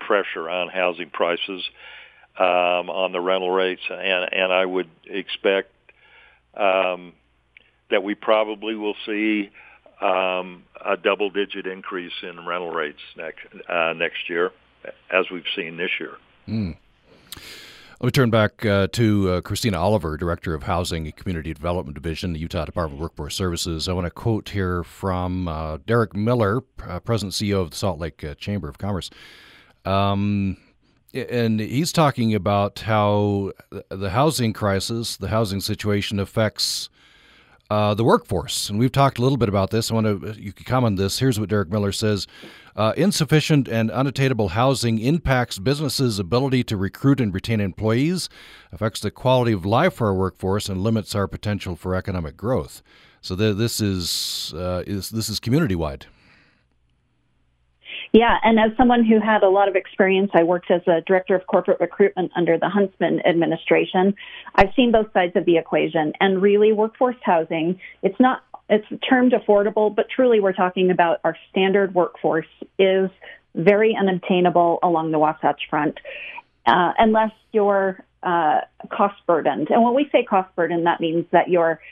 pressure 0.00 0.48
on 0.50 0.68
housing 0.68 1.10
prices, 1.10 1.62
um, 2.38 2.90
on 2.90 3.12
the 3.12 3.20
rental 3.20 3.50
rates, 3.50 3.82
and 3.88 4.32
and 4.32 4.52
I 4.52 4.64
would 4.64 4.90
expect 5.06 5.70
um, 6.56 7.12
that 7.90 8.02
we 8.02 8.14
probably 8.14 8.74
will 8.74 8.96
see 9.06 9.50
um, 10.00 10.64
a 10.84 10.96
double-digit 10.96 11.66
increase 11.66 12.12
in 12.22 12.46
rental 12.46 12.70
rates 12.70 13.00
next 13.16 13.46
uh, 13.68 13.92
next 13.94 14.28
year, 14.28 14.52
as 15.10 15.26
we've 15.30 15.48
seen 15.54 15.76
this 15.76 15.90
year. 15.98 16.16
Mm. 16.48 16.76
Let 17.98 18.08
me 18.08 18.10
turn 18.10 18.28
back 18.28 18.66
uh, 18.66 18.88
to 18.92 19.30
uh, 19.30 19.40
Christina 19.40 19.78
Oliver, 19.78 20.18
Director 20.18 20.52
of 20.52 20.64
Housing 20.64 21.06
and 21.06 21.16
Community 21.16 21.54
Development 21.54 21.94
Division, 21.94 22.34
the 22.34 22.38
Utah 22.38 22.66
Department 22.66 22.98
of 22.98 23.00
Workforce 23.00 23.34
Services. 23.34 23.88
I 23.88 23.94
want 23.94 24.04
to 24.04 24.10
quote 24.10 24.50
here 24.50 24.84
from 24.84 25.48
uh, 25.48 25.78
Derek 25.86 26.14
Miller, 26.14 26.60
uh, 26.86 27.00
President 27.00 27.32
CEO 27.32 27.62
of 27.62 27.70
the 27.70 27.76
Salt 27.76 27.98
Lake 27.98 28.22
uh, 28.22 28.34
Chamber 28.34 28.68
of 28.68 28.76
Commerce. 28.76 29.08
Um, 29.86 30.58
and 31.14 31.58
he's 31.58 31.90
talking 31.90 32.34
about 32.34 32.80
how 32.80 33.52
the 33.88 34.10
housing 34.10 34.52
crisis, 34.52 35.16
the 35.16 35.28
housing 35.28 35.62
situation 35.62 36.20
affects 36.20 36.90
uh, 37.70 37.94
the 37.94 38.04
workforce. 38.04 38.68
And 38.70 38.78
we've 38.78 38.92
talked 38.92 39.18
a 39.18 39.22
little 39.22 39.38
bit 39.38 39.48
about 39.48 39.70
this. 39.70 39.90
I 39.90 39.94
want 39.94 40.06
to 40.06 40.40
you 40.40 40.52
can 40.52 40.64
comment 40.64 40.92
on 40.92 40.94
this. 40.96 41.18
Here's 41.18 41.38
what 41.40 41.48
Derek 41.48 41.70
Miller 41.70 41.92
says: 41.92 42.26
uh, 42.76 42.92
Insufficient 42.96 43.68
and 43.68 43.90
unattainable 43.90 44.48
housing 44.48 44.98
impacts 44.98 45.58
businesses' 45.58 46.18
ability 46.18 46.64
to 46.64 46.76
recruit 46.76 47.20
and 47.20 47.34
retain 47.34 47.60
employees, 47.60 48.28
affects 48.72 49.00
the 49.00 49.10
quality 49.10 49.52
of 49.52 49.64
life 49.64 49.94
for 49.94 50.08
our 50.08 50.14
workforce, 50.14 50.68
and 50.68 50.82
limits 50.82 51.14
our 51.14 51.26
potential 51.26 51.76
for 51.76 51.94
economic 51.94 52.36
growth. 52.36 52.82
So 53.20 53.34
this 53.34 53.80
is, 53.80 54.54
uh, 54.56 54.84
is 54.86 55.10
this 55.10 55.28
is 55.28 55.40
community 55.40 55.74
wide. 55.74 56.06
Yeah, 58.16 58.38
and 58.42 58.58
as 58.58 58.74
someone 58.78 59.04
who 59.04 59.20
had 59.20 59.42
a 59.42 59.50
lot 59.50 59.68
of 59.68 59.76
experience, 59.76 60.30
I 60.32 60.42
worked 60.42 60.70
as 60.70 60.80
a 60.86 61.02
director 61.02 61.34
of 61.34 61.46
corporate 61.46 61.80
recruitment 61.80 62.32
under 62.34 62.56
the 62.56 62.66
Huntsman 62.66 63.20
administration. 63.26 64.14
I've 64.54 64.72
seen 64.74 64.90
both 64.90 65.12
sides 65.12 65.36
of 65.36 65.44
the 65.44 65.58
equation, 65.58 66.14
and 66.18 66.40
really, 66.40 66.72
workforce 66.72 67.18
housing, 67.22 67.78
it's 68.02 68.18
not 68.18 68.42
it's 68.70 68.86
termed 69.06 69.32
affordable, 69.32 69.94
but 69.94 70.06
truly, 70.08 70.40
we're 70.40 70.54
talking 70.54 70.90
about 70.90 71.20
our 71.24 71.36
standard 71.50 71.94
workforce 71.94 72.46
is 72.78 73.10
very 73.54 73.94
unobtainable 73.94 74.78
along 74.82 75.10
the 75.10 75.18
Wasatch 75.18 75.60
Front, 75.68 76.00
uh, 76.64 76.92
unless 76.98 77.32
you're 77.52 78.02
uh, 78.22 78.60
cost 78.90 79.16
burdened. 79.26 79.68
And 79.68 79.84
when 79.84 79.92
we 79.92 80.08
say 80.10 80.24
cost 80.24 80.56
burdened, 80.56 80.86
that 80.86 81.02
means 81.02 81.26
that 81.32 81.50
your 81.50 81.82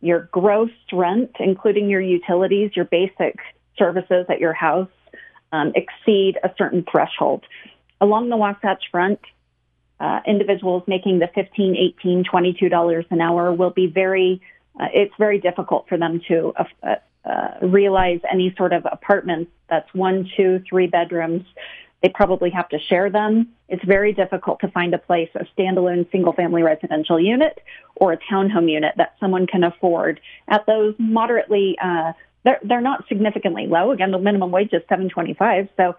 your 0.00 0.30
gross 0.32 0.70
rent, 0.90 1.32
including 1.38 1.90
your 1.90 2.00
utilities, 2.00 2.70
your 2.74 2.86
basic 2.86 3.36
services 3.76 4.24
at 4.30 4.40
your 4.40 4.54
house 4.54 4.88
um, 5.56 5.72
exceed 5.74 6.38
a 6.44 6.50
certain 6.58 6.84
threshold. 6.90 7.44
Along 8.00 8.28
the 8.28 8.36
Wasatch 8.36 8.84
Front, 8.90 9.20
uh, 9.98 10.20
individuals 10.26 10.82
making 10.86 11.18
the 11.18 11.28
15, 11.34 11.76
18, 11.76 12.24
22 12.24 12.68
dollars 12.68 13.06
an 13.10 13.20
hour 13.20 13.52
will 13.52 13.70
be 13.70 13.86
very. 13.86 14.40
Uh, 14.78 14.88
it's 14.92 15.14
very 15.18 15.40
difficult 15.40 15.88
for 15.88 15.96
them 15.96 16.20
to 16.28 16.52
uh, 16.82 16.96
uh, 17.24 17.66
realize 17.66 18.20
any 18.30 18.54
sort 18.58 18.74
of 18.74 18.86
apartments 18.92 19.50
that's 19.70 19.92
one, 19.94 20.30
two, 20.36 20.62
three 20.68 20.86
bedrooms. 20.86 21.46
They 22.02 22.10
probably 22.10 22.50
have 22.50 22.68
to 22.68 22.78
share 22.78 23.08
them. 23.08 23.48
It's 23.70 23.84
very 23.84 24.12
difficult 24.12 24.60
to 24.60 24.68
find 24.68 24.92
a 24.92 24.98
place, 24.98 25.30
a 25.34 25.46
standalone 25.56 26.10
single 26.12 26.34
family 26.34 26.62
residential 26.62 27.18
unit 27.18 27.58
or 27.94 28.12
a 28.12 28.18
townhome 28.30 28.70
unit 28.70 28.92
that 28.98 29.14
someone 29.18 29.46
can 29.46 29.64
afford 29.64 30.20
at 30.46 30.66
those 30.66 30.94
moderately 30.98 31.78
uh, 31.82 32.12
they're 32.46 32.60
they're 32.68 32.80
not 32.80 33.06
significantly 33.08 33.66
low. 33.66 33.90
Again, 33.90 34.10
the 34.12 34.18
minimum 34.18 34.50
wage 34.50 34.72
is 34.72 34.82
seven 34.88 35.10
twenty 35.10 35.34
five, 35.34 35.68
so 35.76 35.96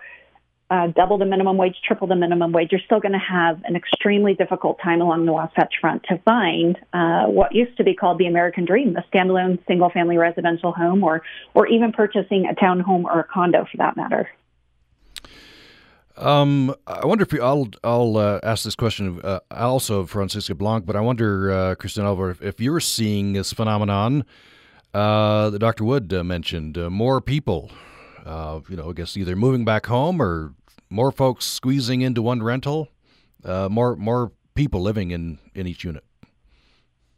uh, 0.70 0.88
double 0.88 1.18
the 1.18 1.26
minimum 1.26 1.58
wage, 1.58 1.76
triple 1.86 2.08
the 2.08 2.16
minimum 2.16 2.52
wage, 2.52 2.70
you're 2.72 2.82
still 2.86 3.00
going 3.00 3.14
to 3.14 3.20
have 3.20 3.62
an 3.64 3.76
extremely 3.76 4.34
difficult 4.34 4.78
time 4.84 5.00
along 5.00 5.26
the 5.26 5.32
Wasatch 5.32 5.74
Front 5.80 6.04
to 6.10 6.18
find 6.26 6.78
uh, 6.92 7.26
what 7.26 7.56
used 7.56 7.78
to 7.78 7.84
be 7.84 7.94
called 7.94 8.18
the 8.18 8.28
American 8.28 8.66
dream, 8.66 8.94
the 8.94 9.04
standalone 9.14 9.66
single 9.68 9.90
family 9.90 10.18
residential 10.18 10.72
home, 10.72 11.04
or 11.04 11.22
or 11.54 11.68
even 11.68 11.92
purchasing 11.92 12.48
a 12.52 12.56
townhome 12.56 13.04
or 13.04 13.20
a 13.20 13.24
condo 13.24 13.66
for 13.70 13.78
that 13.78 13.96
matter. 13.96 14.30
Um, 16.18 16.74
I 16.88 17.06
wonder 17.06 17.24
if 17.24 17.32
you, 17.32 17.44
I'll 17.44 17.70
I'll 17.84 18.18
uh, 18.18 18.40
ask 18.42 18.64
this 18.64 18.76
question 18.76 19.22
uh, 19.24 19.40
also 19.52 20.00
of 20.00 20.10
Francisca 20.10 20.56
Blanc, 20.56 20.86
but 20.86 20.96
I 20.96 21.02
wonder, 21.02 21.52
uh, 21.52 21.76
Christina 21.76 22.08
Oliver, 22.08 22.32
if, 22.32 22.42
if 22.42 22.60
you're 22.60 22.80
seeing 22.80 23.34
this 23.34 23.54
phenomenon 23.54 24.26
uh, 24.98 25.52
that 25.52 25.60
Dr. 25.60 25.84
Wood 25.84 26.12
uh, 26.12 26.24
mentioned, 26.24 26.78
uh, 26.78 26.90
more 26.90 27.22
people, 27.22 27.70
uh, 28.26 28.62
you 28.68 28.76
know, 28.76 28.90
I 28.90 28.94
guess 28.94 29.16
either 29.16 29.36
moving 29.36 29.64
back 29.64 29.86
home 29.86 30.20
or 30.20 30.56
more 30.90 31.12
folks 31.12 31.46
squeezing 31.46 32.02
into 32.02 32.24
one 32.24 32.42
rental, 32.42 32.90
uh, 33.46 33.70
more 33.70 33.96
more 33.96 34.32
people 34.56 34.82
living 34.82 35.12
in 35.12 35.38
in 35.54 35.68
each 35.68 35.84
unit. 35.84 36.04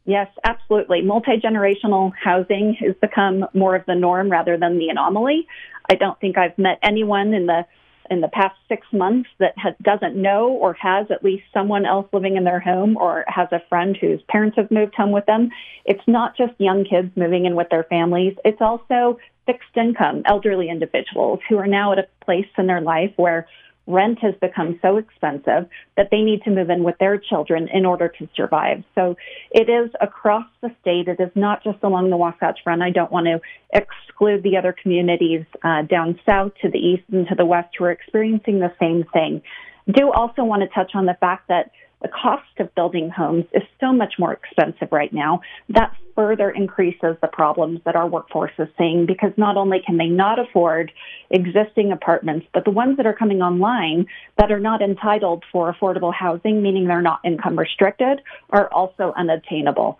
Yes, 0.04 0.28
absolutely. 0.44 1.00
Multi 1.00 1.38
generational 1.42 2.12
housing 2.22 2.76
has 2.80 2.94
become 3.00 3.46
more 3.54 3.76
of 3.76 3.86
the 3.86 3.94
norm 3.94 4.30
rather 4.30 4.58
than 4.58 4.78
the 4.78 4.88
anomaly. 4.88 5.46
I 5.90 5.94
don't 5.94 6.20
think 6.20 6.36
I've 6.36 6.58
met 6.58 6.78
anyone 6.82 7.32
in 7.32 7.46
the 7.46 7.64
in 8.10 8.20
the 8.20 8.28
past 8.28 8.56
six 8.68 8.86
months 8.92 9.30
that 9.38 9.54
has, 9.56 9.74
doesn't 9.82 10.16
know 10.16 10.48
or 10.48 10.74
has 10.74 11.06
at 11.10 11.22
least 11.22 11.44
someone 11.54 11.86
else 11.86 12.06
living 12.12 12.36
in 12.36 12.44
their 12.44 12.60
home 12.60 12.96
or 12.96 13.24
has 13.28 13.48
a 13.52 13.62
friend 13.68 13.96
whose 14.00 14.20
parents 14.28 14.56
have 14.56 14.70
moved 14.70 14.94
home 14.94 15.12
with 15.12 15.26
them. 15.26 15.50
It's 15.84 16.02
not 16.06 16.36
just 16.36 16.52
young 16.58 16.84
kids 16.84 17.10
moving 17.16 17.46
in 17.46 17.54
with 17.54 17.68
their 17.70 17.84
families. 17.84 18.34
It's 18.44 18.60
also 18.60 19.18
fixed 19.46 19.76
income 19.76 20.22
elderly 20.26 20.68
individuals 20.68 21.40
who 21.48 21.56
are 21.58 21.66
now 21.66 21.92
at 21.92 21.98
a 21.98 22.08
place 22.24 22.48
in 22.58 22.66
their 22.66 22.80
life 22.80 23.12
where 23.16 23.46
rent 23.86 24.18
has 24.20 24.34
become 24.40 24.78
so 24.82 24.96
expensive 24.96 25.68
that 25.96 26.08
they 26.10 26.20
need 26.22 26.42
to 26.42 26.50
move 26.50 26.70
in 26.70 26.84
with 26.84 26.96
their 26.98 27.18
children 27.18 27.68
in 27.72 27.84
order 27.84 28.08
to 28.08 28.28
survive. 28.36 28.84
So 28.94 29.16
it 29.50 29.68
is 29.68 29.90
across 30.00 30.46
the 30.60 30.70
state. 30.80 31.08
It 31.08 31.20
is 31.20 31.30
not 31.34 31.64
just 31.64 31.78
along 31.82 32.10
the 32.10 32.16
Wasatch 32.16 32.60
Front. 32.62 32.82
I 32.82 32.90
don't 32.90 33.10
want 33.10 33.26
to 33.26 33.40
exclude 33.72 34.42
the 34.42 34.56
other 34.56 34.74
communities 34.80 35.44
uh, 35.64 35.82
down 35.82 36.18
south 36.24 36.52
to 36.62 36.70
the 36.70 36.78
east 36.78 37.04
and 37.10 37.26
to 37.28 37.34
the 37.34 37.46
west 37.46 37.74
who 37.78 37.84
are 37.84 37.90
experiencing 37.90 38.60
the 38.60 38.72
same 38.80 39.04
thing. 39.12 39.42
Do 39.90 40.12
also 40.12 40.44
want 40.44 40.62
to 40.62 40.68
touch 40.68 40.92
on 40.94 41.06
the 41.06 41.16
fact 41.18 41.48
that 41.48 41.72
the 42.02 42.08
cost 42.08 42.58
of 42.58 42.74
building 42.74 43.10
homes 43.10 43.44
is 43.52 43.62
so 43.78 43.92
much 43.92 44.14
more 44.18 44.32
expensive 44.32 44.88
right 44.90 45.12
now. 45.12 45.40
That 45.68 45.94
further 46.14 46.50
increases 46.50 47.16
the 47.20 47.28
problems 47.28 47.80
that 47.84 47.96
our 47.96 48.08
workforce 48.08 48.52
is 48.58 48.68
seeing 48.78 49.06
because 49.06 49.32
not 49.36 49.56
only 49.56 49.80
can 49.84 49.96
they 49.96 50.06
not 50.06 50.38
afford 50.38 50.92
existing 51.30 51.92
apartments, 51.92 52.46
but 52.54 52.64
the 52.64 52.70
ones 52.70 52.96
that 52.96 53.06
are 53.06 53.14
coming 53.14 53.42
online 53.42 54.06
that 54.38 54.50
are 54.50 54.60
not 54.60 54.82
entitled 54.82 55.44
for 55.52 55.72
affordable 55.72 56.12
housing, 56.12 56.62
meaning 56.62 56.86
they're 56.86 57.02
not 57.02 57.20
income 57.24 57.58
restricted, 57.58 58.20
are 58.50 58.68
also 58.72 59.12
unattainable. 59.16 59.98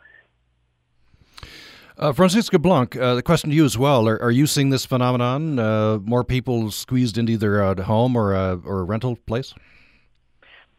Uh, 1.99 2.13
Francisca 2.15 2.59
Blanc, 2.59 2.97
uh, 2.97 3.15
the 3.15 3.23
question 3.23 3.51
to 3.51 3.57
you 3.57 3.67
as 3.67 3.77
well. 3.77 4.09
Are, 4.09 4.21
are 4.23 4.31
you 4.31 4.47
seeing 4.47 4.71
this 4.71 4.87
phenomenon? 4.87 5.59
Uh, 5.59 5.99
more 5.99 6.25
people 6.25 6.71
squeezed 6.71 7.19
into 7.19 7.33
either 7.33 7.61
a 7.61 7.83
home 7.83 8.17
or 8.17 8.33
a, 8.35 8.59
or 8.65 8.81
a 8.81 8.85
rental 8.85 9.17
place? 9.27 9.53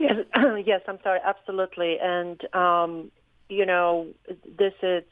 Yes, 0.01 0.25
yes, 0.65 0.81
I'm 0.87 0.97
sorry, 1.03 1.19
absolutely. 1.23 1.97
And, 2.01 2.41
um, 2.55 3.11
you 3.49 3.67
know, 3.67 4.07
this 4.57 4.73
is 4.81 5.03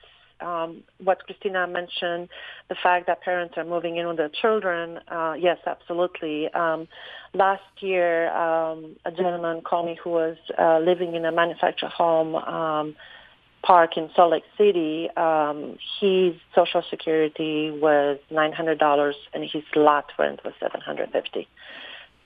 um, 0.41 0.83
what 1.03 1.23
Christina 1.25 1.67
mentioned, 1.67 2.29
the 2.69 2.75
fact 2.81 3.05
that 3.05 3.21
parents 3.21 3.53
are 3.57 3.65
moving 3.65 3.97
in 3.97 4.07
with 4.07 4.17
their 4.17 4.31
children. 4.41 4.99
Uh, 5.07 5.33
yes, 5.37 5.57
absolutely. 5.67 6.51
Um, 6.53 6.87
last 7.35 7.61
year, 7.81 8.35
um, 8.35 8.95
a 9.05 9.11
gentleman 9.11 9.61
called 9.61 9.85
me 9.85 9.99
who 10.03 10.09
was 10.09 10.37
uh, 10.57 10.79
living 10.79 11.13
in 11.13 11.23
a 11.23 11.31
manufactured 11.31 11.91
home 11.91 12.33
um, 12.35 12.95
park 13.61 13.95
in 13.95 14.09
Salt 14.15 14.31
Lake 14.31 14.43
City. 14.57 15.07
Um, 15.17 15.77
his 15.99 16.33
Social 16.55 16.81
Security 16.89 17.69
was 17.69 18.17
$900 18.31 19.13
and 19.33 19.43
his 19.43 19.63
lot 19.75 20.05
rent 20.17 20.39
was 20.43 20.53
750 20.59 21.47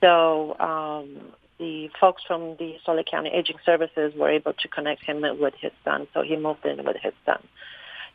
So 0.00 0.56
um, 0.60 1.34
the 1.64 1.90
folks 1.98 2.22
from 2.22 2.56
the 2.56 2.76
Lake 2.86 3.06
County 3.06 3.30
Aging 3.30 3.56
Services 3.64 4.12
were 4.14 4.28
able 4.28 4.52
to 4.52 4.68
connect 4.68 5.02
him 5.02 5.22
with 5.40 5.54
his 5.54 5.72
son, 5.82 6.06
so 6.12 6.20
he 6.20 6.36
moved 6.36 6.66
in 6.66 6.84
with 6.84 6.98
his 6.98 7.14
son. 7.24 7.42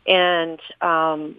And 0.06 0.60
um, 0.80 1.34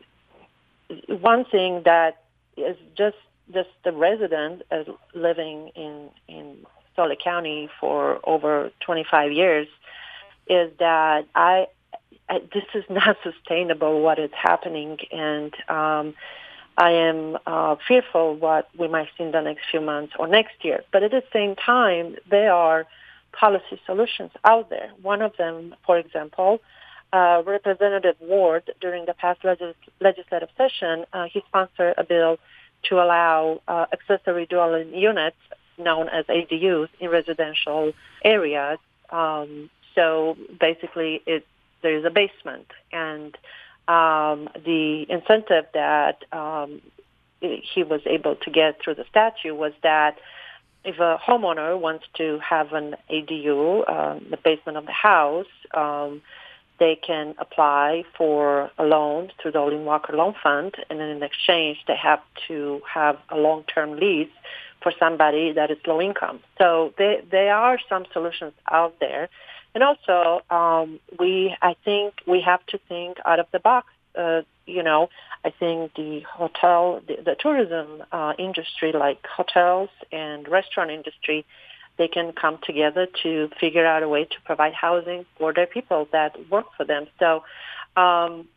one 1.07 1.45
thing 1.45 1.83
that 1.85 2.23
is 2.57 2.75
just 2.97 3.15
just 3.53 3.69
the 3.85 3.93
resident 3.93 4.63
living 5.13 5.71
in 5.75 6.09
in 6.27 6.65
Lake 6.97 7.19
County 7.23 7.69
for 7.79 8.19
over 8.25 8.71
25 8.81 9.31
years 9.31 9.67
is 10.47 10.69
that 10.79 11.25
I, 11.33 11.67
I 12.29 12.39
this 12.53 12.65
is 12.75 12.83
not 12.89 13.17
sustainable 13.23 14.01
what 14.01 14.19
is 14.19 14.31
happening 14.33 14.97
and 15.11 15.53
um, 15.69 16.13
I 16.81 16.93
am 16.93 17.37
uh, 17.45 17.75
fearful 17.87 18.35
what 18.37 18.67
we 18.75 18.87
might 18.87 19.07
see 19.15 19.25
in 19.25 19.31
the 19.31 19.41
next 19.41 19.65
few 19.69 19.81
months 19.81 20.13
or 20.17 20.27
next 20.27 20.65
year. 20.65 20.83
But 20.91 21.03
at 21.03 21.11
the 21.11 21.21
same 21.31 21.55
time, 21.55 22.15
there 22.27 22.51
are 22.51 22.87
policy 23.33 23.79
solutions 23.85 24.31
out 24.43 24.71
there. 24.71 24.89
One 24.99 25.21
of 25.21 25.37
them, 25.37 25.75
for 25.85 25.99
example, 25.99 26.59
uh, 27.13 27.43
Representative 27.45 28.15
Ward, 28.19 28.63
during 28.81 29.05
the 29.05 29.13
past 29.13 29.43
legis- 29.43 29.75
legislative 29.99 30.49
session, 30.57 31.05
uh, 31.13 31.25
he 31.31 31.43
sponsored 31.49 31.93
a 31.99 32.03
bill 32.03 32.39
to 32.89 32.95
allow 32.95 33.61
uh, 33.67 33.85
accessory 33.93 34.47
dwelling 34.47 34.91
units, 34.95 35.37
known 35.77 36.09
as 36.09 36.25
ADUs, 36.25 36.89
in 36.99 37.11
residential 37.11 37.93
areas. 38.25 38.79
Um, 39.11 39.69
so 39.93 40.35
basically, 40.59 41.21
it, 41.27 41.45
there 41.83 41.95
is 41.95 42.05
a 42.05 42.09
basement, 42.09 42.71
and 42.91 43.37
um, 43.91 44.49
the 44.63 45.05
incentive 45.09 45.65
that 45.73 46.23
um, 46.31 46.81
he 47.41 47.83
was 47.83 48.01
able 48.05 48.35
to 48.35 48.49
get 48.49 48.81
through 48.81 48.95
the 48.95 49.05
statute 49.09 49.55
was 49.55 49.73
that 49.83 50.17
if 50.83 50.97
a 50.99 51.17
homeowner 51.17 51.79
wants 51.79 52.05
to 52.15 52.39
have 52.39 52.73
an 52.73 52.95
ADU, 53.09 53.89
um, 53.89 54.25
the 54.29 54.37
basement 54.37 54.77
of 54.77 54.85
the 54.85 54.91
house, 54.91 55.53
um, 55.73 56.21
they 56.79 56.95
can 56.95 57.35
apply 57.37 58.03
for 58.17 58.71
a 58.77 58.83
loan 58.83 59.29
through 59.39 59.51
the 59.51 59.59
Olene 59.59 59.83
Walker 59.83 60.13
Loan 60.15 60.33
Fund, 60.41 60.73
and 60.89 60.99
then 60.99 61.09
in 61.09 61.21
exchange, 61.21 61.77
they 61.87 61.95
have 61.95 62.21
to 62.47 62.81
have 62.91 63.17
a 63.29 63.37
long-term 63.37 63.97
lease 63.97 64.35
for 64.81 64.91
somebody 64.97 65.51
that 65.51 65.69
is 65.69 65.77
low 65.85 66.01
income. 66.01 66.39
So 66.57 66.93
there, 66.97 67.21
there 67.29 67.55
are 67.55 67.77
some 67.87 68.05
solutions 68.13 68.53
out 68.71 68.95
there. 68.99 69.29
And 69.73 69.83
also, 69.83 70.41
um, 70.49 70.99
we 71.19 71.55
I 71.61 71.75
think 71.85 72.15
we 72.27 72.41
have 72.41 72.65
to 72.67 72.79
think 72.89 73.17
out 73.25 73.39
of 73.39 73.47
the 73.51 73.59
box. 73.59 73.87
Uh, 74.17 74.41
you 74.65 74.83
know, 74.83 75.09
I 75.45 75.51
think 75.51 75.93
the 75.95 76.21
hotel, 76.29 77.01
the, 77.07 77.17
the 77.23 77.35
tourism 77.39 78.03
uh, 78.11 78.33
industry, 78.37 78.91
like 78.91 79.25
hotels 79.25 79.89
and 80.11 80.47
restaurant 80.47 80.91
industry, 80.91 81.45
they 81.97 82.09
can 82.09 82.33
come 82.33 82.59
together 82.63 83.07
to 83.23 83.49
figure 83.59 83.85
out 83.85 84.03
a 84.03 84.09
way 84.09 84.25
to 84.25 84.35
provide 84.43 84.73
housing 84.73 85.25
for 85.37 85.53
their 85.53 85.67
people 85.67 86.07
that 86.11 86.35
work 86.49 86.65
for 86.75 86.85
them. 86.85 87.07
So, 87.19 87.43
um, 87.95 88.47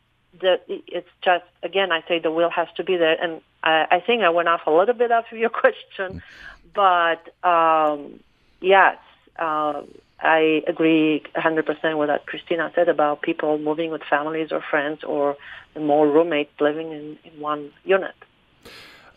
the, 0.41 0.59
it's 0.67 1.07
just 1.23 1.45
again, 1.63 1.93
I 1.93 2.03
say 2.07 2.19
the 2.19 2.31
will 2.31 2.49
has 2.49 2.67
to 2.75 2.83
be 2.83 2.97
there, 2.97 3.15
and 3.21 3.41
I, 3.63 3.85
I 3.89 3.99
think 4.01 4.23
I 4.23 4.29
went 4.29 4.49
off 4.49 4.61
a 4.67 4.71
little 4.71 4.95
bit 4.95 5.11
of 5.13 5.23
your 5.31 5.49
question, 5.63 6.21
but 6.73 7.33
um, 7.47 8.19
yes. 8.59 8.97
Um, 9.37 9.87
I 10.19 10.63
agree 10.67 11.23
100% 11.35 11.99
with 11.99 12.09
what 12.09 12.25
Christina 12.25 12.71
said 12.73 12.89
about 12.89 13.21
people 13.21 13.57
moving 13.57 13.91
with 13.91 14.01
families 14.09 14.51
or 14.51 14.61
friends 14.61 15.03
or 15.03 15.35
more 15.79 16.07
roommates 16.07 16.51
living 16.59 16.91
in, 16.91 17.17
in 17.23 17.39
one 17.39 17.71
unit. 17.83 18.15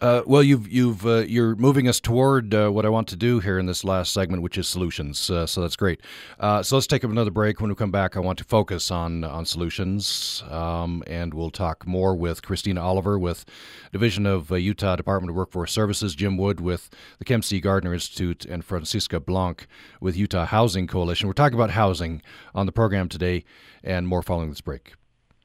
Uh, 0.00 0.22
well, 0.26 0.42
you've 0.42 0.70
you've 0.70 1.04
uh, 1.04 1.24
you're 1.26 1.56
moving 1.56 1.88
us 1.88 1.98
toward 1.98 2.54
uh, 2.54 2.70
what 2.70 2.86
I 2.86 2.88
want 2.88 3.08
to 3.08 3.16
do 3.16 3.40
here 3.40 3.58
in 3.58 3.66
this 3.66 3.82
last 3.82 4.12
segment, 4.12 4.42
which 4.42 4.56
is 4.56 4.68
solutions. 4.68 5.28
Uh, 5.28 5.46
so 5.46 5.60
that's 5.60 5.74
great. 5.74 6.00
Uh, 6.38 6.62
so 6.62 6.76
let's 6.76 6.86
take 6.86 7.02
another 7.02 7.32
break. 7.32 7.60
When 7.60 7.68
we 7.68 7.74
come 7.74 7.90
back, 7.90 8.16
I 8.16 8.20
want 8.20 8.38
to 8.38 8.44
focus 8.44 8.90
on 8.90 9.24
on 9.24 9.44
solutions, 9.44 10.44
um, 10.50 11.02
and 11.06 11.34
we'll 11.34 11.50
talk 11.50 11.86
more 11.86 12.14
with 12.14 12.42
Christina 12.42 12.80
Oliver 12.80 13.18
with 13.18 13.44
Division 13.92 14.24
of 14.24 14.52
uh, 14.52 14.56
Utah 14.56 14.94
Department 14.94 15.30
of 15.30 15.36
Workforce 15.36 15.72
Services, 15.72 16.14
Jim 16.14 16.36
Wood 16.36 16.60
with 16.60 16.90
the 17.18 17.24
Kem 17.24 17.42
C. 17.42 17.60
Gardner 17.60 17.92
Institute, 17.92 18.44
and 18.44 18.64
Francisca 18.64 19.18
Blanc 19.18 19.66
with 20.00 20.16
Utah 20.16 20.46
Housing 20.46 20.86
Coalition. 20.86 21.26
We're 21.26 21.32
talking 21.32 21.58
about 21.58 21.70
housing 21.70 22.22
on 22.54 22.66
the 22.66 22.72
program 22.72 23.08
today, 23.08 23.44
and 23.82 24.06
more 24.06 24.22
following 24.22 24.50
this 24.50 24.60
break. 24.60 24.94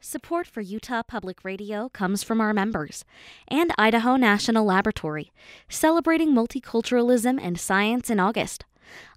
Support 0.06 0.48
for 0.48 0.60
Utah 0.60 1.02
Public 1.02 1.46
Radio 1.46 1.88
comes 1.88 2.24
from 2.24 2.42
our 2.42 2.54
members 2.54 3.06
and 3.48 3.72
Idaho 3.78 4.18
National 4.18 4.66
Laboratory, 4.66 5.32
celebrating 5.70 6.34
multiculturalism 6.34 7.40
and 7.42 7.58
science 7.58 8.10
in 8.10 8.20
August. 8.20 8.66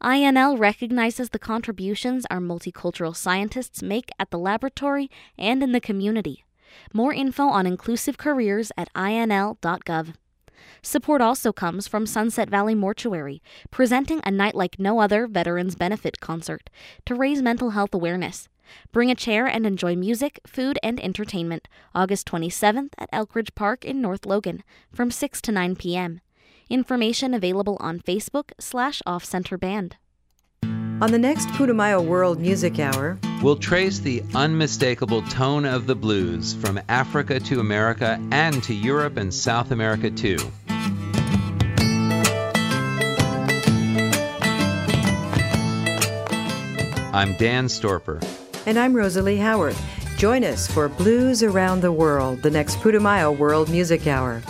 INL 0.01 0.57
recognizes 0.57 1.31
the 1.31 1.41
contributions 1.41 2.25
our 2.31 2.39
multicultural 2.39 3.17
scientists 3.17 3.83
make 3.83 4.11
at 4.21 4.31
the 4.31 4.39
laboratory 4.39 5.11
and 5.37 5.61
in 5.61 5.73
the 5.73 5.81
community. 5.81 6.45
More 6.95 7.13
info 7.13 7.49
on 7.49 7.67
inclusive 7.67 8.17
careers 8.17 8.71
at 8.77 8.89
inl.gov. 8.95 10.15
Support 10.83 11.21
also 11.21 11.53
comes 11.53 11.89
from 11.89 12.07
Sunset 12.07 12.49
Valley 12.49 12.77
Mortuary, 12.77 13.43
presenting 13.73 14.21
a 14.23 14.31
night 14.31 14.55
like 14.55 14.79
no 14.79 15.01
other 15.01 15.27
Veterans 15.27 15.75
Benefit 15.75 16.21
concert 16.21 16.71
to 17.07 17.17
raise 17.17 17.43
mental 17.43 17.71
health 17.71 17.93
awareness. 17.93 18.49
Bring 18.93 19.11
a 19.11 19.15
chair 19.15 19.47
and 19.47 19.67
enjoy 19.67 19.97
music, 19.97 20.41
food, 20.47 20.79
and 20.83 21.03
entertainment 21.03 21.69
August 21.95 22.27
27th 22.27 22.91
at 22.99 23.11
Elkridge 23.11 23.55
Park 23.55 23.85
in 23.85 24.01
North 24.01 24.27
Logan 24.27 24.63
from 24.93 25.11
6 25.11 25.41
to 25.43 25.53
9 25.53 25.77
p.m. 25.77 26.21
Information 26.69 27.35
available 27.35 27.77
on 27.81 28.01
Facebook 28.01 28.51
slash 28.59 29.01
Off 29.07 29.25
Center 29.25 29.57
Band. 29.57 29.97
On 30.99 31.13
the 31.13 31.19
next 31.19 31.49
Putumayo 31.49 32.03
World 32.03 32.41
Music 32.41 32.79
Hour, 32.79 33.19
we'll 33.43 33.57
trace 33.57 33.99
the 33.99 34.23
unmistakable 34.35 35.21
tone 35.23 35.67
of 35.67 35.87
the 35.87 35.95
blues 35.95 36.55
from 36.55 36.81
Africa 36.89 37.39
to 37.41 37.61
America 37.61 38.19
and 38.33 38.63
to 38.63 38.73
Europe 38.73 39.19
and 39.19 39.33
South 39.33 39.73
America 39.73 40.11
too. 40.11 40.39
I'm 47.13 47.35
Dan 47.37 47.67
Storper. 47.67 48.23
And 48.67 48.81
I'm 48.81 48.97
Rosalie 48.97 49.37
Howard. 49.37 49.77
Join 50.17 50.43
us 50.43 50.67
for 50.67 50.89
Blues 50.89 51.45
Around 51.45 51.83
the 51.83 51.93
World, 51.93 52.43
the 52.43 52.51
next 52.51 52.79
Putumayo 52.81 53.37
World 53.39 53.71
Music 53.71 54.09
Hour. 54.09 54.41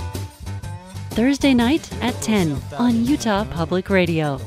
Thursday 1.10 1.52
night 1.52 1.92
at 2.02 2.14
10 2.22 2.58
on 2.78 3.04
Utah 3.04 3.44
Public 3.44 3.90
Radio. 3.90 4.40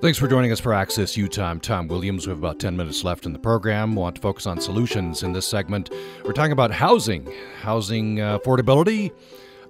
Thanks 0.00 0.18
for 0.18 0.26
joining 0.26 0.52
us 0.52 0.58
for 0.58 0.72
Access 0.72 1.14
Utah. 1.18 1.50
I'm 1.50 1.60
Tom 1.60 1.86
Williams. 1.86 2.26
We 2.26 2.30
have 2.30 2.38
about 2.38 2.58
10 2.58 2.74
minutes 2.74 3.04
left 3.04 3.26
in 3.26 3.34
the 3.34 3.38
program. 3.38 3.94
We 3.94 4.00
want 4.00 4.16
to 4.16 4.22
focus 4.22 4.46
on 4.46 4.58
solutions 4.58 5.22
in 5.22 5.34
this 5.34 5.46
segment. 5.46 5.90
We're 6.24 6.32
talking 6.32 6.52
about 6.52 6.70
housing, 6.70 7.30
housing 7.60 8.22
uh, 8.22 8.38
affordability, 8.38 9.12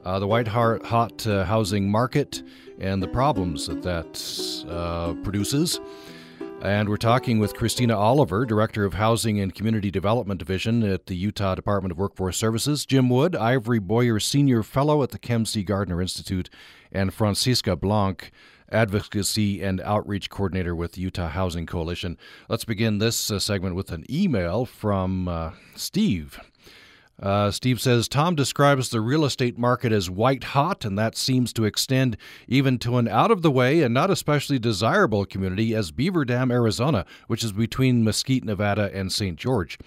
uh, 0.05 0.21
the 0.21 0.29
white 0.29 0.47
hot 0.47 1.27
uh, 1.27 1.45
housing 1.45 1.91
market, 1.91 2.43
and 2.79 3.03
the 3.03 3.09
problems 3.09 3.67
that 3.67 3.83
that 3.83 4.65
uh, 4.69 5.15
produces. 5.23 5.81
And 6.63 6.89
we're 6.89 6.97
talking 6.97 7.41
with 7.41 7.55
Christina 7.55 7.99
Oliver, 7.99 8.47
Director 8.47 8.85
of 8.85 8.95
Housing 8.95 9.41
and 9.41 9.53
Community 9.53 9.91
Development 9.91 10.39
Division 10.39 10.85
at 10.85 11.07
the 11.07 11.17
Utah 11.17 11.57
Department 11.57 11.91
of 11.91 11.99
Workforce 11.99 12.37
Services, 12.37 12.87
Jim 12.87 13.11
Wood, 13.11 13.35
Ivory 13.35 13.81
Boyer 13.81 14.21
Senior 14.21 14.63
Fellow 14.63 15.03
at 15.03 15.11
the 15.11 15.19
Kem 15.19 15.45
C. 15.45 15.65
Gardner 15.65 16.01
Institute, 16.01 16.51
and 16.93 17.13
Francisca 17.13 17.75
Blanc, 17.75 18.31
Advocacy 18.71 19.61
and 19.61 19.81
Outreach 19.81 20.31
Coordinator 20.31 20.75
with 20.75 20.97
Utah 20.97 21.29
Housing 21.29 21.67
Coalition. 21.67 22.17
Let's 22.49 22.65
begin 22.65 22.99
this 22.99 23.31
uh, 23.31 23.41
segment 23.41 23.75
with 23.75 23.91
an 23.91 24.05
email 24.09 24.65
from 24.65 25.27
uh, 25.27 25.51
Steve. 25.75 26.39
Uh, 27.23 27.53
Steve 27.53 27.81
says 27.81 28.09
Tom 28.09 28.35
describes 28.35 28.89
the 28.89 29.01
real 29.01 29.25
estate 29.25 29.57
market 29.57 29.93
as 29.93 30.11
white 30.11 30.43
hot, 30.43 30.85
and 30.85 30.99
that 30.99 31.17
seems 31.17 31.53
to 31.53 31.65
extend 31.65 32.17
even 32.49 32.81
to 32.81 32.99
an 32.99 33.07
out 33.07 33.31
of 33.31 33.43
the 33.43 33.51
way 33.51 33.83
and 33.83 33.95
not 33.95 34.11
especially 34.11 34.59
desirable 34.59 35.25
community 35.25 35.73
as 35.73 35.93
Beaver 35.93 36.25
Dam, 36.25 36.51
Arizona, 36.51 37.07
which 37.29 37.45
is 37.45 37.53
between 37.53 38.03
Mesquite, 38.03 38.45
Nevada, 38.45 38.91
and 38.93 39.13
St. 39.13 39.39
George. 39.39 39.79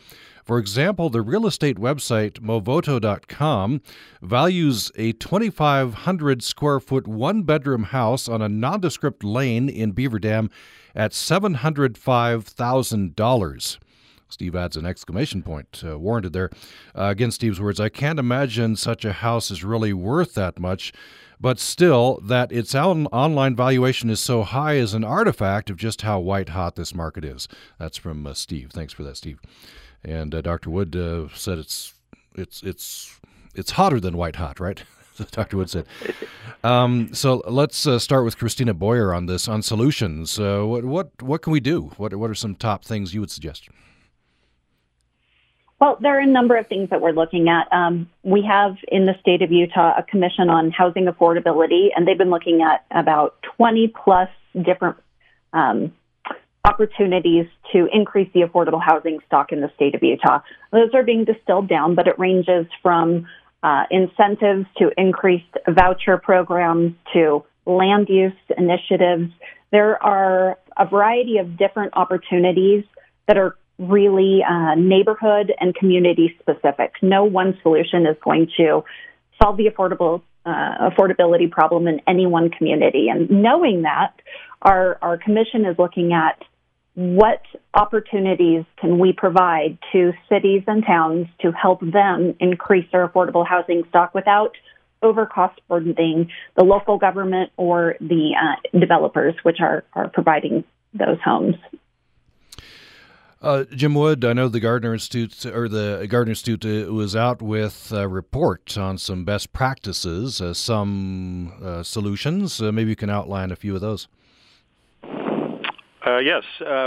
For 0.45 0.57
example, 0.59 1.09
the 1.09 1.23
real 1.23 1.45
estate 1.45 1.75
website 1.77 2.39
movoto.com 2.39 3.81
values 4.21 4.91
a 4.95 5.11
2,500 5.13 6.43
square 6.43 6.79
foot 6.79 7.07
one 7.07 7.41
bedroom 7.43 7.85
house 7.85 8.29
on 8.29 8.43
a 8.43 8.47
nondescript 8.47 9.23
lane 9.23 9.67
in 9.67 9.91
Beaver 9.91 10.19
Dam 10.19 10.51
at 10.95 11.11
$705,000. 11.11 13.77
Steve 14.29 14.55
adds 14.55 14.75
an 14.75 14.85
exclamation 14.85 15.43
point, 15.43 15.83
uh, 15.85 15.97
warranted 15.99 16.33
there. 16.33 16.49
Uh, 16.97 17.05
again, 17.05 17.31
Steve's 17.31 17.61
words 17.61 17.79
I 17.79 17.89
can't 17.89 18.19
imagine 18.19 18.75
such 18.75 19.05
a 19.05 19.13
house 19.13 19.51
is 19.51 19.63
really 19.63 19.93
worth 19.93 20.33
that 20.33 20.59
much, 20.59 20.91
but 21.39 21.59
still, 21.59 22.19
that 22.23 22.51
its 22.51 22.73
on- 22.73 23.07
online 23.07 23.55
valuation 23.55 24.09
is 24.09 24.19
so 24.19 24.43
high 24.43 24.73
is 24.73 24.93
an 24.93 25.03
artifact 25.03 25.69
of 25.69 25.77
just 25.77 26.01
how 26.01 26.19
white 26.19 26.49
hot 26.49 26.75
this 26.75 26.95
market 26.95 27.23
is. 27.23 27.47
That's 27.77 27.97
from 27.97 28.25
uh, 28.25 28.33
Steve. 28.33 28.71
Thanks 28.71 28.93
for 28.93 29.03
that, 29.03 29.17
Steve. 29.17 29.39
And 30.03 30.33
uh, 30.33 30.41
Dr. 30.41 30.69
Wood 30.69 30.95
uh, 30.95 31.27
said 31.33 31.57
it's 31.57 31.93
it's 32.35 32.61
it's 32.63 33.19
it's 33.53 33.71
hotter 33.71 33.99
than 33.99 34.17
white 34.17 34.35
hot, 34.35 34.59
right? 34.59 34.83
Dr. 35.31 35.57
Wood 35.57 35.69
said. 35.69 35.85
Um, 36.63 37.13
so 37.13 37.41
let's 37.47 37.87
uh, 37.87 37.99
start 37.99 38.25
with 38.25 38.37
Christina 38.37 38.73
Boyer 38.73 39.13
on 39.13 39.25
this 39.25 39.47
on 39.47 39.61
solutions. 39.61 40.39
Uh, 40.39 40.63
what 40.63 40.85
what 40.85 41.21
what 41.21 41.41
can 41.41 41.53
we 41.53 41.59
do? 41.59 41.91
What 41.97 42.13
what 42.15 42.29
are 42.29 42.35
some 42.35 42.55
top 42.55 42.83
things 42.85 43.13
you 43.13 43.19
would 43.21 43.31
suggest? 43.31 43.69
Well, 45.85 45.99
there 46.01 46.17
are 46.17 46.21
a 46.21 46.25
number 46.25 46.57
of 46.57 46.65
things 46.65 46.89
that 46.89 46.99
we're 46.99 47.11
looking 47.11 47.47
at. 47.47 47.71
Um, 47.71 48.09
we 48.23 48.41
have 48.41 48.75
in 48.87 49.05
the 49.05 49.13
state 49.21 49.43
of 49.43 49.51
Utah 49.51 49.93
a 49.95 50.01
commission 50.01 50.49
on 50.49 50.71
housing 50.71 51.05
affordability, 51.05 51.89
and 51.95 52.07
they've 52.07 52.17
been 52.17 52.31
looking 52.31 52.63
at 52.63 52.83
about 52.89 53.35
20 53.55 53.89
plus 53.89 54.29
different 54.59 54.95
um, 55.53 55.93
opportunities 56.63 57.45
to 57.71 57.87
increase 57.93 58.27
the 58.33 58.39
affordable 58.39 58.81
housing 58.83 59.19
stock 59.27 59.51
in 59.51 59.61
the 59.61 59.69
state 59.75 59.93
of 59.93 60.01
Utah. 60.01 60.39
Those 60.71 60.89
are 60.95 61.03
being 61.03 61.23
distilled 61.23 61.69
down, 61.69 61.93
but 61.93 62.07
it 62.07 62.17
ranges 62.17 62.65
from 62.81 63.27
uh, 63.61 63.83
incentives 63.91 64.65
to 64.79 64.89
increased 64.97 65.55
voucher 65.69 66.17
programs 66.17 66.95
to 67.13 67.45
land 67.67 68.09
use 68.09 68.33
initiatives. 68.57 69.31
There 69.71 70.01
are 70.01 70.57
a 70.77 70.87
variety 70.87 71.37
of 71.37 71.57
different 71.57 71.93
opportunities 71.95 72.85
that 73.27 73.37
are 73.37 73.55
really 73.77 74.41
uh, 74.43 74.75
neighborhood 74.75 75.53
and 75.59 75.75
community 75.75 76.35
specific. 76.39 76.93
No 77.01 77.23
one 77.23 77.57
solution 77.61 78.05
is 78.05 78.15
going 78.23 78.49
to 78.57 78.83
solve 79.41 79.57
the 79.57 79.65
affordable 79.69 80.21
uh, 80.45 80.89
affordability 80.91 81.49
problem 81.49 81.87
in 81.87 82.01
any 82.07 82.25
one 82.25 82.49
community. 82.49 83.07
And 83.09 83.29
knowing 83.29 83.81
that, 83.83 84.13
our 84.61 84.97
our 85.01 85.17
commission 85.17 85.65
is 85.65 85.77
looking 85.77 86.13
at 86.13 86.41
what 86.95 87.41
opportunities 87.73 88.63
can 88.77 88.99
we 88.99 89.11
provide 89.11 89.77
to 89.91 90.13
cities 90.29 90.63
and 90.65 90.83
towns 90.85 91.27
to 91.41 91.51
help 91.51 91.81
them 91.81 92.35
increase 92.39 92.85
their 92.91 93.07
affordable 93.07 93.45
housing 93.45 93.83
stock 93.89 94.13
without 94.15 94.55
overcost 95.03 95.55
burdening 95.67 96.31
the 96.55 96.63
local 96.63 96.97
government 96.97 97.51
or 97.57 97.95
the 97.99 98.31
uh, 98.41 98.79
developers, 98.79 99.35
which 99.43 99.57
are, 99.59 99.83
are 99.93 100.07
providing 100.07 100.63
those 100.93 101.17
homes. 101.23 101.55
Uh, 103.45 103.63
Jim 103.75 103.93
Wood, 103.93 104.25
I 104.25 104.33
know 104.33 104.47
the 104.47 104.59
Gardner 104.59 104.91
Institute 104.91 105.45
or 105.45 105.69
the 105.69 106.07
Gardner 106.09 106.31
Institute 106.31 106.65
uh, 106.65 106.91
was 106.91 107.15
out 107.15 107.43
with 107.43 107.91
a 107.91 108.07
report 108.07 108.75
on 108.75 108.97
some 108.97 109.23
best 109.23 109.53
practices, 109.53 110.41
uh, 110.41 110.55
some 110.55 111.53
uh, 111.63 111.83
solutions. 111.83 112.59
Uh, 112.59 112.71
maybe 112.71 112.89
you 112.89 112.95
can 112.95 113.11
outline 113.11 113.51
a 113.51 113.55
few 113.55 113.75
of 113.75 113.81
those. 113.81 114.07
Uh, 115.03 116.17
yes, 116.17 116.41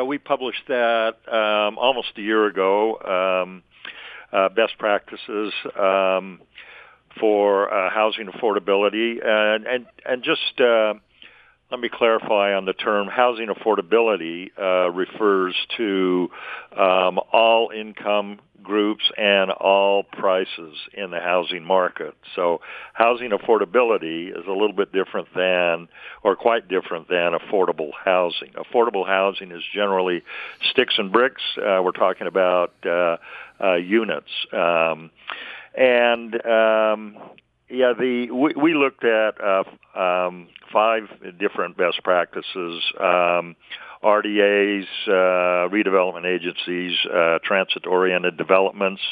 we 0.05 0.19
published 0.19 0.67
that 0.67 1.15
um, 1.29 1.79
almost 1.79 2.09
a 2.17 2.23
year 2.23 2.47
ago. 2.47 2.99
Um, 3.45 3.63
best 4.57 4.79
practices 4.79 5.53
um, 5.79 6.41
for 7.21 7.69
housing 7.95 8.27
affordability, 8.27 9.25
and 9.25 9.65
and 9.65 9.87
and 10.05 10.25
just 10.25 10.61
let 11.71 11.81
me 11.81 11.91
clarify 11.93 12.55
on 12.55 12.65
the 12.65 12.73
term 12.73 13.09
housing 13.09 13.49
affordability 13.49 14.51
uh, 14.59 14.91
refers 14.91 15.55
to 15.77 16.31
um, 16.77 17.21
all 17.33 17.71
income 17.77 18.41
groups 18.63 19.05
and 19.17 19.51
all 19.51 20.03
prices 20.03 20.77
in 20.93 21.11
the 21.11 21.21
housing 21.21 21.65
market. 21.65 22.15
So 22.35 22.61
housing 22.93 23.31
affordability 23.31 24.31
is 24.31 24.47
a 24.47 24.53
little 24.53 24.73
bit 24.73 24.93
different 24.93 25.29
than, 25.35 25.89
or 26.23 26.37
quite 26.37 26.69
different 26.69 27.09
than 27.09 27.33
affordable 27.33 27.91
housing. 28.05 28.51
Affordable 28.53 29.07
housing 29.07 29.53
is 29.53 29.63
generally 29.75 30.23
sticks 30.71 30.95
and 30.99 31.13
bricks. 31.13 31.43
Uh, 31.57 31.81
we're 31.83 31.93
talking 31.93 32.27
about 32.27 32.73
uh, 32.85 33.17
uh, 33.63 33.75
units. 33.75 34.31
Um, 34.53 35.11
and 35.75 36.35
um, 36.47 37.17
yeah, 37.71 37.93
the 37.99 38.31
we, 38.31 38.55
we 38.55 38.75
looked 38.75 39.05
at 39.05 39.35
uh, 39.41 39.99
um, 39.99 40.49
five 40.73 41.03
different 41.39 41.77
best 41.77 42.03
practices. 42.03 42.83
Um, 42.99 43.57
RDAs, 44.03 44.87
uh, 45.09 45.69
redevelopment 45.69 46.25
agencies, 46.25 46.97
uh, 47.13 47.39
transit-oriented 47.43 48.37
developments, 48.37 49.03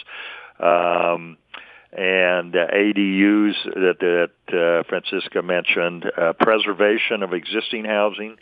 um, 0.61 1.37
and 1.93 2.55
uh, 2.55 2.67
ADUs 2.73 3.55
that, 3.65 3.97
that 4.01 4.57
uh, 4.57 4.83
Francisca 4.89 5.43
mentioned, 5.43 6.05
uh, 6.17 6.35
preservation 6.35 7.23
of 7.23 7.33
existing 7.33 7.85
housing, 7.85 8.37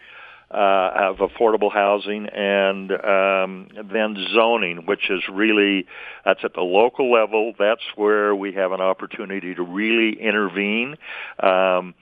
uh, 0.55 1.11
of 1.11 1.17
affordable 1.17 1.73
housing, 1.73 2.27
and 2.29 2.93
um, 2.93 3.69
then 3.93 4.17
zoning, 4.33 4.87
which 4.87 5.11
is 5.11 5.23
really 5.31 5.87
that's 6.25 6.41
at 6.45 6.55
the 6.55 6.61
local 6.61 7.11
level. 7.11 7.55
That's 7.59 7.83
where 7.97 8.35
we 8.35 8.53
have 8.53 8.73
an 8.73 8.81
opportunity 8.81 9.55
to 9.55 9.63
really 9.63 10.21
intervene. 10.21 10.97
Um, 11.41 11.95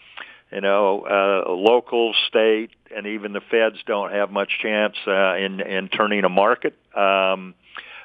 you 0.53 0.61
know, 0.61 1.07
uh, 1.07 1.50
local, 1.50 2.14
state, 2.28 2.70
and 2.94 3.07
even 3.07 3.32
the 3.32 3.40
feds 3.40 3.76
don't 3.86 4.12
have 4.12 4.30
much 4.30 4.50
chance 4.61 4.96
uh, 5.07 5.36
in 5.36 5.61
in 5.61 5.88
turning 5.88 6.24
a 6.24 6.28
market, 6.28 6.76
um, 6.94 7.55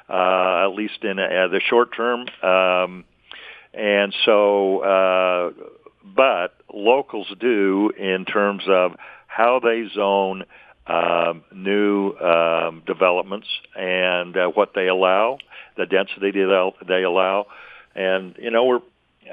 uh, 0.08 0.64
at 0.64 0.74
least 0.74 1.04
in 1.04 1.18
uh, 1.18 1.48
the 1.48 1.60
short 1.68 1.94
term. 1.94 2.26
Um, 2.42 3.04
and 3.74 4.14
so, 4.24 4.78
uh, 4.78 5.50
but 6.02 6.54
locals 6.72 7.26
do 7.38 7.90
in 7.98 8.24
terms 8.24 8.62
of 8.66 8.92
how 9.28 9.60
they 9.60 9.88
zone 9.94 10.44
um, 10.88 11.44
new 11.54 12.12
um, 12.16 12.82
developments 12.86 13.46
and 13.76 14.36
uh, 14.36 14.48
what 14.48 14.72
they 14.74 14.88
allow, 14.88 15.38
the 15.76 15.86
density 15.86 16.32
they 16.32 17.02
allow 17.04 17.46
and 17.94 18.36
you 18.38 18.50
know 18.50 18.64
we're 18.64 18.80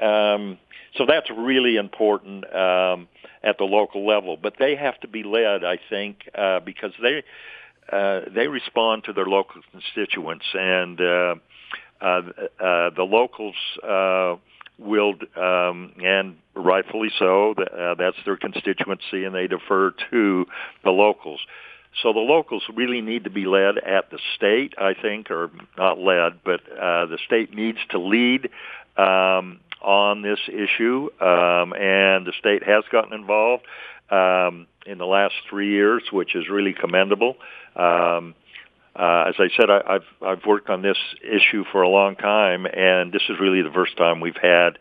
um, 0.02 0.58
so 0.96 1.06
that's 1.06 1.30
really 1.30 1.76
important 1.76 2.44
um, 2.44 3.08
at 3.42 3.56
the 3.58 3.64
local 3.64 4.06
level. 4.06 4.36
But 4.36 4.54
they 4.58 4.76
have 4.76 4.98
to 5.00 5.08
be 5.08 5.22
led, 5.22 5.64
I 5.64 5.78
think, 5.88 6.28
uh, 6.34 6.60
because 6.60 6.92
they 7.00 7.22
uh, 7.90 8.20
they 8.34 8.48
respond 8.48 9.04
to 9.04 9.12
their 9.12 9.26
local 9.26 9.62
constituents, 9.70 10.44
and 10.52 11.00
uh, 11.00 11.34
uh, 12.00 12.04
uh, 12.04 12.20
the 12.90 13.06
locals 13.08 13.54
uh, 13.82 14.36
will, 14.78 15.14
um, 15.36 15.92
and 16.02 16.36
rightfully 16.54 17.10
so, 17.18 17.54
uh, 17.54 17.94
that's 17.94 18.16
their 18.24 18.36
constituency, 18.36 19.24
and 19.24 19.34
they 19.34 19.46
defer 19.46 19.92
to 20.10 20.46
the 20.84 20.90
locals. 20.90 21.40
So 22.02 22.12
the 22.12 22.20
locals 22.20 22.62
really 22.74 23.00
need 23.00 23.24
to 23.24 23.30
be 23.30 23.46
led 23.46 23.78
at 23.78 24.10
the 24.10 24.18
state, 24.34 24.74
I 24.76 24.94
think, 24.94 25.30
or 25.30 25.50
not 25.78 25.98
led, 25.98 26.40
but 26.44 26.60
uh, 26.70 27.06
the 27.06 27.18
state 27.26 27.54
needs 27.54 27.78
to 27.90 27.98
lead 27.98 28.50
um, 28.98 29.60
on 29.80 30.22
this 30.22 30.40
issue, 30.48 31.08
um, 31.20 31.72
and 31.72 32.26
the 32.26 32.32
state 32.38 32.62
has 32.64 32.84
gotten 32.92 33.14
involved 33.14 33.64
um, 34.10 34.66
in 34.84 34.98
the 34.98 35.06
last 35.06 35.34
three 35.48 35.70
years, 35.70 36.02
which 36.12 36.34
is 36.34 36.48
really 36.50 36.74
commendable. 36.74 37.36
Um, 37.74 38.34
uh, 38.98 39.24
as 39.28 39.34
I 39.38 39.48
said, 39.56 39.68
I, 39.70 39.80
I've 39.86 40.26
I've 40.26 40.46
worked 40.46 40.70
on 40.70 40.82
this 40.82 40.96
issue 41.22 41.64
for 41.70 41.82
a 41.82 41.88
long 41.88 42.16
time, 42.16 42.66
and 42.66 43.12
this 43.12 43.22
is 43.28 43.36
really 43.40 43.62
the 43.62 43.72
first 43.72 43.96
time 43.96 44.20
we've 44.20 44.40
had 44.40 44.78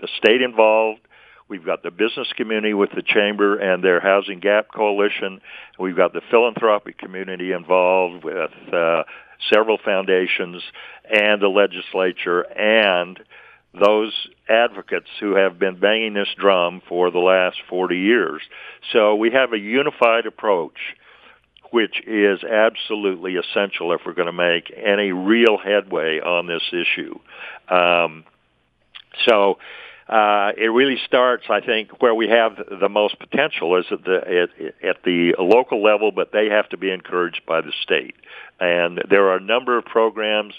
the 0.00 0.08
state 0.18 0.42
involved. 0.42 1.00
We've 1.48 1.64
got 1.64 1.82
the 1.82 1.90
business 1.90 2.32
community 2.36 2.72
with 2.72 2.90
the 2.94 3.02
chamber 3.02 3.58
and 3.58 3.84
their 3.84 4.00
housing 4.00 4.40
gap 4.40 4.68
coalition. 4.74 5.40
We've 5.78 5.96
got 5.96 6.12
the 6.12 6.22
philanthropic 6.30 6.98
community 6.98 7.52
involved 7.52 8.24
with 8.24 8.50
uh, 8.72 9.02
several 9.52 9.78
foundations 9.84 10.62
and 11.10 11.42
the 11.42 11.48
legislature 11.48 12.40
and 12.40 13.20
those 13.78 14.12
advocates 14.48 15.08
who 15.20 15.34
have 15.34 15.58
been 15.58 15.78
banging 15.78 16.14
this 16.14 16.28
drum 16.38 16.82
for 16.88 17.10
the 17.10 17.18
last 17.18 17.58
40 17.68 17.96
years. 17.96 18.42
So 18.92 19.14
we 19.14 19.30
have 19.30 19.52
a 19.52 19.58
unified 19.58 20.26
approach 20.26 20.78
which 21.72 22.06
is 22.06 22.44
absolutely 22.44 23.36
essential 23.36 23.92
if 23.94 24.02
we're 24.04 24.12
going 24.12 24.26
to 24.26 24.32
make 24.32 24.70
any 24.76 25.10
real 25.10 25.56
headway 25.56 26.20
on 26.20 26.46
this 26.46 26.62
issue. 26.70 27.18
Um, 27.68 28.24
so 29.26 29.58
uh, 30.06 30.52
it 30.58 30.66
really 30.66 30.98
starts, 31.06 31.44
I 31.48 31.60
think, 31.60 32.02
where 32.02 32.14
we 32.14 32.28
have 32.28 32.58
the 32.80 32.90
most 32.90 33.18
potential 33.18 33.78
is 33.78 33.86
at 33.90 34.04
the 34.04 34.16
at, 34.16 34.88
at 34.90 35.02
the 35.02 35.34
local 35.38 35.82
level, 35.82 36.12
but 36.12 36.30
they 36.30 36.48
have 36.50 36.68
to 36.70 36.76
be 36.76 36.90
encouraged 36.90 37.40
by 37.46 37.62
the 37.62 37.72
state. 37.82 38.16
And 38.60 39.00
there 39.08 39.28
are 39.28 39.36
a 39.36 39.40
number 39.40 39.78
of 39.78 39.86
programs 39.86 40.52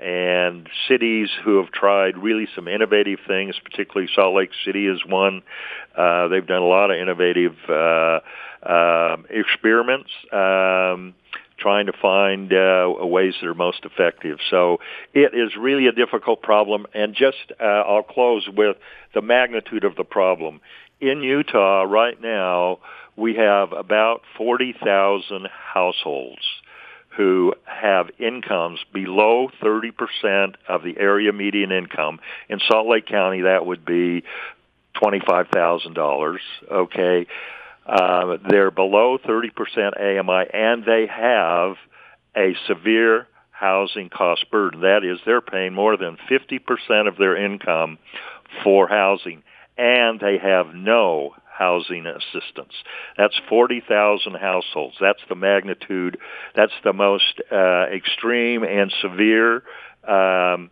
and 0.00 0.68
cities 0.88 1.28
who 1.44 1.58
have 1.58 1.70
tried 1.70 2.16
really 2.16 2.48
some 2.54 2.68
innovative 2.68 3.18
things, 3.26 3.54
particularly 3.62 4.10
Salt 4.14 4.34
Lake 4.34 4.50
City 4.64 4.86
is 4.86 5.04
one. 5.04 5.42
Uh, 5.96 6.28
they've 6.28 6.46
done 6.46 6.62
a 6.62 6.66
lot 6.66 6.90
of 6.90 6.98
innovative 6.98 7.54
uh, 7.68 8.20
uh, 8.66 9.16
experiments. 9.28 10.10
Um, 10.32 11.14
trying 11.58 11.84
to 11.84 11.92
find 12.00 12.52
uh, 12.54 12.90
ways 13.04 13.34
that 13.38 13.46
are 13.46 13.54
most 13.54 13.84
effective. 13.84 14.38
So 14.48 14.78
it 15.12 15.34
is 15.34 15.54
really 15.58 15.88
a 15.88 15.92
difficult 15.92 16.40
problem. 16.40 16.86
And 16.94 17.14
just 17.14 17.52
uh, 17.60 17.64
I'll 17.64 18.02
close 18.02 18.48
with 18.48 18.78
the 19.12 19.20
magnitude 19.20 19.84
of 19.84 19.94
the 19.94 20.04
problem. 20.04 20.62
In 21.02 21.22
Utah 21.22 21.82
right 21.82 22.18
now, 22.18 22.78
we 23.14 23.34
have 23.34 23.72
about 23.72 24.22
40,000 24.38 25.48
households 25.50 26.40
who 27.16 27.54
have 27.64 28.10
incomes 28.18 28.78
below 28.92 29.48
30% 29.62 30.54
of 30.68 30.82
the 30.82 30.96
area 30.98 31.32
median 31.32 31.72
income. 31.72 32.20
In 32.48 32.60
Salt 32.60 32.86
Lake 32.86 33.06
County, 33.06 33.42
that 33.42 33.66
would 33.66 33.84
be 33.84 34.22
$25,000, 34.96 36.38
okay? 36.70 37.26
Uh, 37.84 38.36
they're 38.48 38.70
below 38.70 39.18
30% 39.18 39.50
AMI, 39.98 40.50
and 40.52 40.84
they 40.84 41.06
have 41.06 41.76
a 42.36 42.54
severe 42.68 43.26
housing 43.50 44.08
cost 44.08 44.50
burden. 44.50 44.82
That 44.82 45.04
is, 45.04 45.18
they're 45.26 45.40
paying 45.40 45.74
more 45.74 45.96
than 45.96 46.16
50% 46.30 47.08
of 47.08 47.16
their 47.16 47.36
income 47.36 47.98
for 48.62 48.88
housing, 48.88 49.42
and 49.76 50.20
they 50.20 50.38
have 50.38 50.74
no 50.74 51.34
housing 51.60 52.06
assistance. 52.06 52.72
That's 53.18 53.38
40,000 53.50 54.34
households. 54.34 54.96
That's 54.98 55.20
the 55.28 55.34
magnitude. 55.34 56.16
That's 56.56 56.72
the 56.82 56.94
most 56.94 57.42
uh, 57.52 57.84
extreme 57.94 58.64
and 58.64 58.90
severe 59.02 59.62
um, 60.08 60.70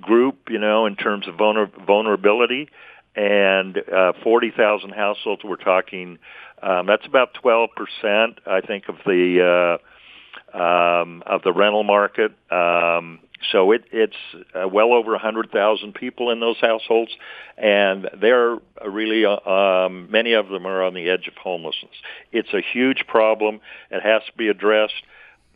group, 0.00 0.48
you 0.48 0.58
know, 0.58 0.86
in 0.86 0.96
terms 0.96 1.28
of 1.28 1.34
vulner- 1.34 1.86
vulnerability. 1.86 2.70
And 3.14 3.76
uh, 3.76 4.14
40,000 4.24 4.90
households, 4.90 5.44
we're 5.44 5.56
talking, 5.56 6.18
um, 6.62 6.86
that's 6.86 7.06
about 7.06 7.34
12%, 7.44 7.68
I 8.46 8.62
think, 8.62 8.88
of 8.88 8.96
the 9.04 9.78
uh, 10.54 10.58
um, 10.58 11.22
of 11.26 11.42
the 11.42 11.52
rental 11.52 11.82
market. 11.82 12.32
Um, 12.50 13.20
so 13.50 13.72
it, 13.72 13.84
it's 13.90 14.16
uh, 14.54 14.68
well 14.68 14.92
over 14.92 15.12
100,000 15.12 15.94
people 15.94 16.30
in 16.30 16.40
those 16.40 16.58
households, 16.60 17.10
and 17.56 18.08
they're 18.20 18.58
really, 18.86 19.24
uh, 19.24 19.48
um, 19.48 20.10
many 20.10 20.34
of 20.34 20.48
them 20.48 20.66
are 20.66 20.82
on 20.82 20.94
the 20.94 21.08
edge 21.08 21.28
of 21.28 21.34
homelessness. 21.34 21.94
It's 22.30 22.52
a 22.52 22.60
huge 22.60 23.04
problem. 23.08 23.60
It 23.90 24.02
has 24.02 24.22
to 24.26 24.32
be 24.36 24.48
addressed 24.48 25.02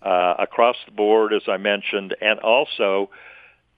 uh, 0.02 0.34
across 0.38 0.76
the 0.86 0.92
board, 0.92 1.32
as 1.32 1.42
I 1.48 1.56
mentioned, 1.56 2.14
and 2.20 2.38
also 2.40 3.10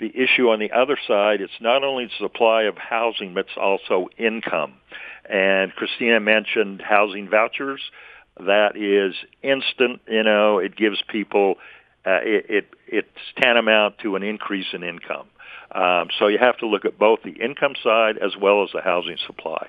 the 0.00 0.12
issue 0.14 0.48
on 0.50 0.60
the 0.60 0.72
other 0.72 0.96
side, 1.08 1.40
it's 1.40 1.60
not 1.60 1.82
only 1.82 2.06
the 2.06 2.12
supply 2.18 2.64
of 2.64 2.76
housing, 2.76 3.34
but 3.34 3.46
it's 3.46 3.56
also 3.56 4.08
income. 4.16 4.74
And 5.28 5.72
Christina 5.72 6.20
mentioned 6.20 6.80
housing 6.82 7.28
vouchers. 7.28 7.80
That 8.38 8.76
is 8.76 9.14
instant, 9.42 10.00
you 10.08 10.22
know, 10.22 10.58
it 10.58 10.76
gives 10.76 11.02
people 11.08 11.56
uh, 12.06 12.20
it, 12.22 12.46
it, 12.48 12.68
it's 12.86 13.08
tantamount 13.36 13.98
to 13.98 14.16
an 14.16 14.22
increase 14.22 14.66
in 14.72 14.82
income. 14.82 15.26
Um, 15.72 16.08
so 16.18 16.28
you 16.28 16.38
have 16.38 16.56
to 16.58 16.66
look 16.66 16.84
at 16.84 16.98
both 16.98 17.22
the 17.22 17.32
income 17.32 17.74
side 17.82 18.16
as 18.18 18.36
well 18.36 18.62
as 18.62 18.70
the 18.72 18.80
housing 18.80 19.18
supply. 19.26 19.68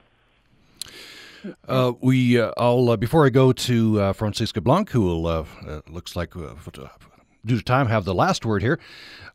Uh, 1.67 1.93
we, 2.01 2.39
uh, 2.39 2.51
I'll 2.57 2.89
uh, 2.89 2.97
before 2.97 3.25
I 3.25 3.29
go 3.29 3.51
to 3.53 4.01
uh, 4.01 4.13
Francisca 4.13 4.61
Blanc, 4.61 4.89
who 4.89 5.01
will 5.01 5.25
uh, 5.27 5.45
looks 5.89 6.15
like 6.15 6.33
due 7.49 7.57
to 7.57 7.63
time 7.63 7.87
have 7.87 8.05
the 8.05 8.13
last 8.13 8.45
word 8.45 8.61
here. 8.61 8.79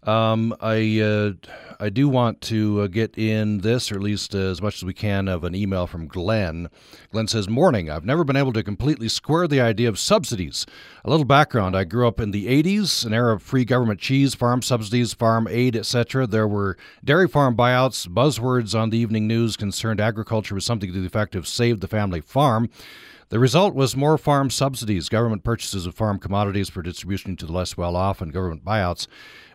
Um, 0.04 0.54
I 0.60 1.00
uh, 1.00 1.32
I 1.80 1.88
do 1.88 2.08
want 2.08 2.40
to 2.42 2.82
uh, 2.82 2.86
get 2.88 3.16
in 3.16 3.58
this, 3.58 3.90
or 3.90 3.96
at 3.96 4.02
least 4.02 4.34
uh, 4.34 4.38
as 4.38 4.60
much 4.60 4.76
as 4.76 4.84
we 4.84 4.92
can, 4.92 5.28
of 5.28 5.44
an 5.44 5.54
email 5.54 5.86
from 5.86 6.06
Glenn. 6.06 6.68
Glenn 7.10 7.26
says, 7.26 7.48
"Morning. 7.48 7.90
I've 7.90 8.04
never 8.04 8.22
been 8.22 8.36
able 8.36 8.52
to 8.52 8.62
completely 8.62 9.08
square 9.08 9.48
the 9.48 9.62
idea 9.62 9.88
of 9.88 9.98
subsidies. 9.98 10.66
A 11.04 11.10
little 11.10 11.24
background: 11.24 11.74
I 11.74 11.84
grew 11.84 12.06
up 12.06 12.20
in 12.20 12.32
the 12.32 12.46
'80s, 12.46 13.04
an 13.06 13.14
era 13.14 13.34
of 13.34 13.42
free 13.42 13.64
government 13.64 13.98
cheese, 13.98 14.34
farm 14.34 14.60
subsidies, 14.60 15.14
farm 15.14 15.48
aid, 15.50 15.74
etc. 15.74 16.26
There 16.26 16.48
were 16.48 16.76
dairy 17.02 17.26
farm 17.26 17.56
buyouts. 17.56 18.06
Buzzwords 18.06 18.78
on 18.78 18.90
the 18.90 18.98
evening 18.98 19.26
news 19.26 19.56
concerned 19.56 20.00
agriculture 20.00 20.54
was 20.54 20.66
something 20.66 20.92
to 20.92 21.00
the 21.00 21.06
effect 21.06 21.34
of 21.34 21.48
save 21.48 21.80
the 21.80 21.88
family 21.88 22.20
farm." 22.20 22.68
The 23.31 23.39
result 23.39 23.75
was 23.75 23.97
more 23.97 24.18
farm 24.18 24.51
subsidies, 24.51 25.09
government 25.09 25.45
purchases 25.45 25.87
of 25.87 25.95
farm 25.95 26.18
commodities 26.18 26.68
for 26.68 26.83
distribution 26.83 27.37
to 27.37 27.47
the 27.47 27.53
less 27.53 27.77
well 27.77 27.97
off, 27.97 28.20
and 28.20 28.33
government 28.33 28.64
buyouts. 28.64 29.07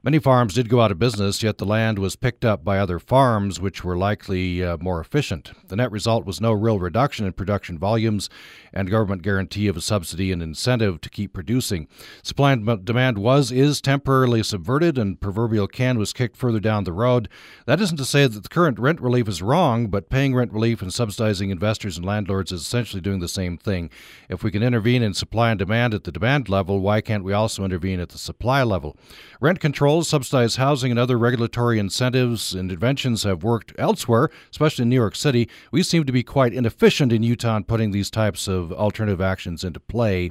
Many 0.02 0.18
farms 0.18 0.54
did 0.54 0.70
go 0.70 0.80
out 0.80 0.92
of 0.92 1.00
business, 1.00 1.44
yet 1.44 1.58
the 1.58 1.66
land 1.66 2.00
was 2.00 2.16
picked 2.16 2.46
up 2.46 2.64
by 2.64 2.80
other 2.80 3.00
farms, 3.00 3.60
which 3.60 3.84
were 3.84 3.98
likely 3.98 4.64
uh, 4.64 4.78
more 4.80 5.02
efficient. 5.02 5.52
The 5.68 5.76
net 5.76 5.92
result 5.92 6.26
was 6.26 6.40
no 6.40 6.54
real 6.54 6.80
reduction 6.80 7.26
in 7.26 7.34
production 7.34 7.78
volumes 7.78 8.30
and 8.72 8.90
government 8.90 9.24
guarantee 9.24 9.68
of 9.68 9.76
a 9.76 9.82
subsidy 9.82 10.32
and 10.32 10.42
incentive 10.42 11.02
to 11.02 11.10
keep 11.10 11.34
producing. 11.34 11.90
Supply 12.24 12.54
and 12.54 12.86
demand 12.86 13.18
was, 13.18 13.52
is 13.52 13.82
temporarily 13.82 14.42
subverted, 14.42 14.98
and 14.98 15.20
proverbial 15.20 15.68
can 15.68 15.98
was 15.98 16.14
kicked 16.14 16.38
further 16.38 16.62
down 16.62 16.86
the 16.86 16.94
road. 16.94 17.28
That 17.66 17.82
isn't 17.82 17.98
to 17.98 18.06
say 18.06 18.26
that 18.26 18.42
the 18.42 18.48
current 18.48 18.80
rent 18.80 19.02
relief 19.02 19.28
is 19.28 19.42
wrong, 19.42 19.88
but 19.88 20.10
paying 20.10 20.34
rent 20.34 20.54
relief 20.54 20.82
and 20.82 20.94
subsidizing 20.94 21.50
investors 21.50 21.98
and 21.98 22.06
landlords 22.06 22.54
is 22.54 22.62
essentially 22.62 23.02
doing 23.02 23.20
the 23.20 23.28
same 23.28 23.58
thing. 23.58 23.90
If 24.30 24.44
we 24.44 24.52
can 24.52 24.64
intervene 24.64 25.04
in 25.04 25.14
supply 25.14 25.50
and 25.50 25.60
demand 25.60 25.94
at 25.94 26.06
the 26.06 26.12
demand 26.14 26.48
level, 26.48 26.80
why 26.80 27.02
can't 27.02 27.26
we 27.26 27.34
also 27.34 27.66
intervene 27.66 28.00
at 28.00 28.10
the 28.10 28.18
supply 28.18 28.64
level? 28.64 28.96
Rent 29.42 29.60
controls, 29.90 30.08
subsidized 30.08 30.58
housing, 30.58 30.92
and 30.92 31.00
other 31.00 31.18
regulatory 31.18 31.80
incentives 31.80 32.54
and 32.54 32.70
interventions 32.70 33.24
have 33.24 33.42
worked 33.42 33.74
elsewhere, 33.80 34.30
especially 34.52 34.84
in 34.84 34.90
New 34.90 34.96
York 34.96 35.16
City. 35.16 35.50
We 35.72 35.82
seem 35.82 36.04
to 36.04 36.12
be 36.12 36.22
quite 36.22 36.54
inefficient 36.54 37.12
in 37.12 37.24
Utah 37.24 37.58
in 37.58 37.64
putting 37.64 37.90
these 37.90 38.12
types 38.12 38.48
of 38.48 38.72
alternative 38.72 39.20
actions 39.20 39.64
into 39.64 39.80
play. 39.80 40.30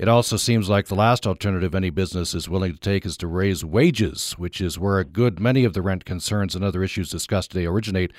It 0.00 0.08
also 0.08 0.38
seems 0.38 0.70
like 0.70 0.86
the 0.86 0.94
last 0.94 1.26
alternative 1.26 1.74
any 1.74 1.90
business 1.90 2.32
is 2.32 2.48
willing 2.48 2.72
to 2.72 2.80
take 2.80 3.04
is 3.04 3.18
to 3.18 3.26
raise 3.26 3.66
wages, 3.66 4.32
which 4.38 4.58
is 4.62 4.78
where 4.78 4.98
a 4.98 5.04
good 5.04 5.38
many 5.38 5.62
of 5.62 5.74
the 5.74 5.82
rent 5.82 6.06
concerns 6.06 6.54
and 6.54 6.64
other 6.64 6.82
issues 6.82 7.10
discussed 7.10 7.50
today 7.50 7.66
originate. 7.66 8.10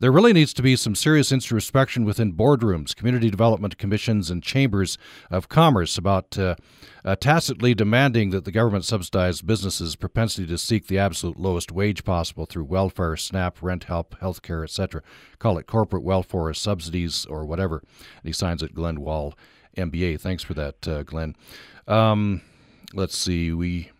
There 0.00 0.10
really 0.10 0.32
needs 0.32 0.52
to 0.54 0.62
be 0.62 0.74
some 0.74 0.96
serious 0.96 1.30
introspection 1.30 2.04
within 2.04 2.32
boardrooms, 2.32 2.96
community 2.96 3.30
development 3.30 3.78
commissions, 3.78 4.32
and 4.32 4.42
chambers 4.42 4.98
of 5.30 5.48
commerce 5.48 5.96
about 5.96 6.36
uh, 6.36 6.56
uh, 7.04 7.14
tacitly 7.14 7.72
demanding 7.72 8.30
that 8.30 8.44
the 8.44 8.50
government 8.50 8.84
subsidize 8.84 9.40
businesses' 9.40 9.94
propensity 9.94 10.44
to 10.48 10.58
seek 10.58 10.88
the 10.88 10.98
absolute 10.98 11.38
lowest 11.38 11.70
wage 11.70 12.02
possible 12.02 12.46
through 12.46 12.64
welfare, 12.64 13.16
SNAP, 13.16 13.62
rent 13.62 13.84
help, 13.84 14.18
health 14.18 14.42
care, 14.42 14.64
etc. 14.64 15.02
Call 15.38 15.56
it 15.56 15.68
corporate 15.68 16.02
welfare 16.02 16.52
subsidies 16.52 17.26
or 17.26 17.46
whatever. 17.46 17.78
And 17.78 18.24
he 18.24 18.32
signs 18.32 18.60
it 18.60 18.74
Glenn 18.74 19.00
Wall, 19.00 19.34
MBA. 19.76 20.20
Thanks 20.20 20.42
for 20.42 20.54
that, 20.54 20.88
uh, 20.88 21.02
Glenn. 21.02 21.36
Um, 21.86 22.42
let's 22.94 23.16
see. 23.16 23.52
We 23.52 23.90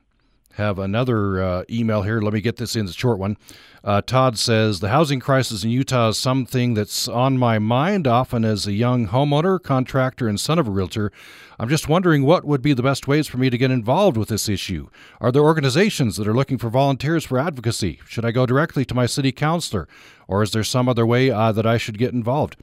have 0.59 0.79
another 0.79 1.43
uh, 1.43 1.65
email 1.71 2.03
here. 2.03 2.21
Let 2.21 2.35
me 2.35 2.41
get 2.41 2.57
this 2.57 2.77
in, 2.77 2.87
the 2.87 2.93
short 2.93 3.19
one. 3.19 3.37
Uh, 3.85 4.03
Todd 4.03 4.37
says 4.37 4.81
the 4.81 4.89
housing 4.89 5.21
crisis 5.21 5.63
in 5.63 5.71
Utah 5.71 6.09
is 6.09 6.19
something 6.19 6.75
that's 6.75 7.07
on 7.07 7.39
my 7.39 7.61
mind 7.61 8.09
often 8.09 8.45
as 8.45 8.67
a 8.67 8.73
young 8.73 9.09
homeowner, 9.09 9.63
contractor, 9.63 10.29
and 10.29 10.39
son 10.39 10.59
of 10.59 10.67
a 10.67 10.71
realtor. 10.71 11.13
I'm 11.61 11.69
just 11.69 11.89
wondering 11.89 12.25
what 12.25 12.45
would 12.45 12.61
be 12.61 12.73
the 12.73 12.83
best 12.83 13.07
ways 13.07 13.29
for 13.29 13.39
me 13.39 13.51
to 13.51 13.57
get 13.57 13.71
involved 13.71 14.17
with 14.17 14.29
this 14.29 14.49
issue. 14.49 14.89
Are 15.21 15.31
there 15.31 15.43
organizations 15.43 16.17
that 16.17 16.27
are 16.27 16.35
looking 16.35 16.59
for 16.59 16.71
volunteers 16.71 17.25
for 17.25 17.39
advocacy? 17.39 18.01
Should 18.07 18.25
I 18.25 18.33
go 18.33 18.45
directly 18.45 18.85
to 18.85 18.95
my 18.95 19.07
city 19.07 19.31
councilor, 19.31 19.87
or 20.27 20.43
is 20.43 20.51
there 20.51 20.65
some 20.65 20.89
other 20.89 21.07
way 21.07 21.31
uh, 21.31 21.53
that 21.53 21.67
I 21.67 21.79
should 21.79 21.99
get 21.99 22.13
involved? 22.13 22.57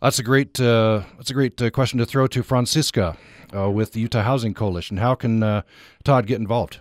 That's 0.00 0.18
a 0.18 0.22
great 0.22 0.58
uh, 0.58 1.02
that's 1.18 1.30
a 1.30 1.34
great 1.34 1.60
uh, 1.60 1.70
question 1.70 1.98
to 1.98 2.06
throw 2.06 2.26
to 2.26 2.42
Francisca 2.42 3.18
uh, 3.54 3.70
with 3.70 3.92
the 3.92 4.00
Utah 4.00 4.22
Housing 4.22 4.54
Coalition. 4.54 4.96
How 4.96 5.14
can 5.14 5.62
Todd 6.04 6.26
get 6.26 6.40
involved? 6.40 6.80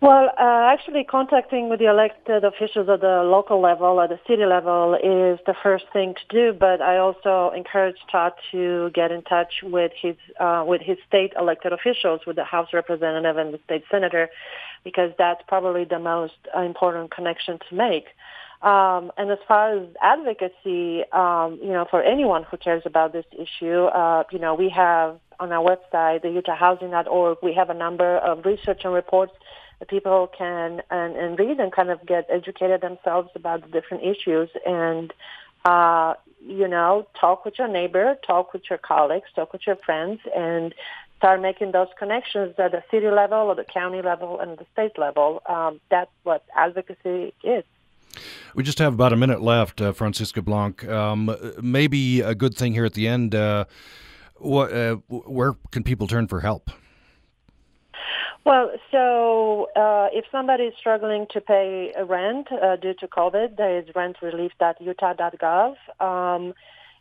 Well, 0.00 0.28
uh, 0.38 0.70
actually, 0.70 1.04
contacting 1.04 1.70
with 1.70 1.78
the 1.78 1.86
elected 1.86 2.44
officials 2.44 2.88
at 2.90 3.00
the 3.00 3.22
local 3.24 3.60
level, 3.60 4.00
at 4.02 4.10
the 4.10 4.18
city 4.28 4.44
level, 4.44 4.94
is 4.94 5.38
the 5.46 5.54
first 5.62 5.86
thing 5.94 6.14
to 6.14 6.20
do. 6.28 6.52
But 6.52 6.82
I 6.82 6.98
also 6.98 7.52
encourage 7.56 7.96
Todd 8.12 8.32
to 8.52 8.90
get 8.92 9.10
in 9.10 9.22
touch 9.22 9.62
with 9.62 9.92
his 9.98 10.16
uh, 10.38 10.64
with 10.66 10.82
his 10.82 10.98
state 11.08 11.32
elected 11.38 11.72
officials, 11.72 12.20
with 12.26 12.36
the 12.36 12.44
House 12.44 12.68
representative 12.74 13.38
and 13.38 13.54
the 13.54 13.60
state 13.64 13.84
senator, 13.90 14.28
because 14.84 15.10
that's 15.16 15.42
probably 15.48 15.84
the 15.84 15.98
most 15.98 16.36
important 16.54 17.10
connection 17.10 17.58
to 17.70 17.74
make. 17.74 18.08
Um, 18.60 19.12
and 19.18 19.30
as 19.30 19.38
far 19.46 19.76
as 19.76 19.88
advocacy, 20.02 21.04
um, 21.12 21.58
you 21.62 21.72
know, 21.72 21.86
for 21.90 22.02
anyone 22.02 22.44
who 22.44 22.56
cares 22.56 22.82
about 22.86 23.12
this 23.12 23.26
issue, 23.32 23.84
uh, 23.84 24.24
you 24.32 24.38
know, 24.38 24.54
we 24.54 24.70
have 24.70 25.18
on 25.38 25.52
our 25.52 25.64
website, 25.64 26.22
the 26.22 26.28
UtahHousing.org, 26.28 27.38
we 27.42 27.52
have 27.54 27.68
a 27.68 27.74
number 27.74 28.18
of 28.18 28.44
research 28.44 28.82
and 28.84 28.94
reports 28.94 29.32
people 29.88 30.30
can 30.36 30.82
and, 30.90 31.16
and 31.16 31.38
read 31.38 31.58
and 31.58 31.72
kind 31.72 31.90
of 31.90 32.04
get 32.06 32.26
educated 32.30 32.80
themselves 32.80 33.30
about 33.34 33.62
the 33.62 33.68
different 33.68 34.04
issues 34.04 34.48
and 34.64 35.12
uh, 35.64 36.14
you 36.46 36.68
know 36.68 37.06
talk 37.18 37.44
with 37.44 37.58
your 37.58 37.68
neighbor, 37.68 38.16
talk 38.26 38.52
with 38.52 38.62
your 38.68 38.78
colleagues, 38.78 39.26
talk 39.34 39.52
with 39.52 39.66
your 39.66 39.76
friends, 39.76 40.20
and 40.36 40.74
start 41.16 41.40
making 41.40 41.72
those 41.72 41.88
connections 41.98 42.54
at 42.58 42.72
the 42.72 42.82
city 42.90 43.08
level 43.08 43.38
or 43.38 43.54
the 43.54 43.64
county 43.64 44.02
level 44.02 44.40
and 44.40 44.58
the 44.58 44.66
state 44.72 44.98
level. 44.98 45.42
Um, 45.46 45.80
that's 45.90 46.10
what 46.22 46.44
advocacy 46.54 47.32
is. 47.42 47.64
We 48.54 48.62
just 48.62 48.78
have 48.78 48.94
about 48.94 49.12
a 49.12 49.16
minute 49.16 49.42
left, 49.42 49.80
uh, 49.80 49.92
Francisca 49.92 50.42
Blanc. 50.42 50.86
Um, 50.86 51.34
maybe 51.60 52.20
a 52.20 52.34
good 52.34 52.54
thing 52.54 52.72
here 52.72 52.84
at 52.84 52.94
the 52.94 53.08
end. 53.08 53.34
Uh, 53.34 53.64
what, 54.36 54.72
uh, 54.72 54.96
where 55.08 55.54
can 55.70 55.82
people 55.82 56.06
turn 56.06 56.28
for 56.28 56.40
help? 56.40 56.70
Well, 58.44 58.72
so 58.90 59.70
uh, 59.74 60.08
if 60.12 60.26
somebody 60.30 60.64
is 60.64 60.74
struggling 60.78 61.26
to 61.30 61.40
pay 61.40 61.94
rent 62.06 62.48
uh, 62.52 62.76
due 62.76 62.92
to 63.00 63.08
COVID, 63.08 63.56
there 63.56 63.78
is 63.78 63.86
rentrelief.utah.gov. 63.94 65.74
Um, 65.98 66.52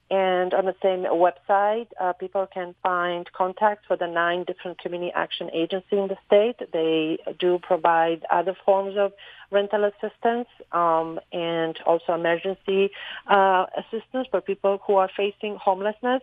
and 0.09 0.53
on 0.53 0.65
the 0.65 0.75
same 0.81 1.03
website, 1.03 1.87
uh, 1.99 2.13
people 2.13 2.47
can 2.53 2.75
find 2.81 3.29
contacts 3.33 3.85
for 3.87 3.97
the 3.97 4.07
nine 4.07 4.45
different 4.45 4.79
community 4.79 5.11
action 5.13 5.49
agencies 5.53 5.91
in 5.91 6.07
the 6.07 6.17
state. 6.27 6.71
They 6.71 7.17
do 7.39 7.59
provide 7.61 8.23
other 8.31 8.55
forms 8.63 8.95
of 8.97 9.11
rental 9.51 9.83
assistance 9.85 10.47
um, 10.71 11.19
and 11.33 11.77
also 11.85 12.13
emergency 12.13 12.91
uh, 13.27 13.65
assistance 13.77 14.27
for 14.29 14.39
people 14.39 14.79
who 14.85 14.95
are 14.95 15.09
facing 15.15 15.57
homelessness. 15.57 16.21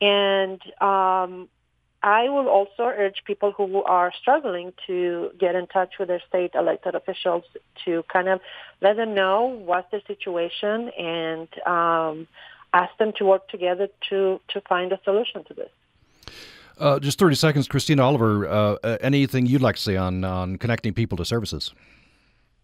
And 0.00 0.60
um, 0.80 1.48
I 2.02 2.28
will 2.28 2.48
also 2.48 2.82
urge 2.82 3.22
people 3.24 3.52
who 3.52 3.82
are 3.84 4.12
struggling 4.20 4.72
to 4.86 5.30
get 5.38 5.54
in 5.54 5.66
touch 5.68 5.94
with 5.98 6.08
their 6.08 6.22
state 6.28 6.52
elected 6.54 6.94
officials 6.94 7.44
to 7.84 8.02
kind 8.12 8.28
of 8.28 8.40
let 8.80 8.96
them 8.96 9.14
know 9.14 9.46
what's 9.64 9.90
the 9.92 10.00
situation 10.06 10.90
and 10.98 11.48
um, 11.64 12.26
ask 12.72 12.96
them 12.98 13.12
to 13.18 13.24
work 13.24 13.48
together 13.48 13.88
to, 14.10 14.40
to 14.48 14.60
find 14.62 14.92
a 14.92 15.00
solution 15.04 15.44
to 15.44 15.54
this. 15.54 15.70
Uh, 16.78 16.98
just 16.98 17.18
30 17.18 17.36
seconds, 17.36 17.68
Christina 17.68 18.02
Oliver. 18.02 18.48
Uh, 18.48 18.76
uh, 18.82 18.98
anything 19.00 19.46
you'd 19.46 19.62
like 19.62 19.76
to 19.76 19.82
say 19.82 19.96
on, 19.96 20.24
on 20.24 20.56
connecting 20.56 20.92
people 20.92 21.16
to 21.18 21.24
services? 21.24 21.72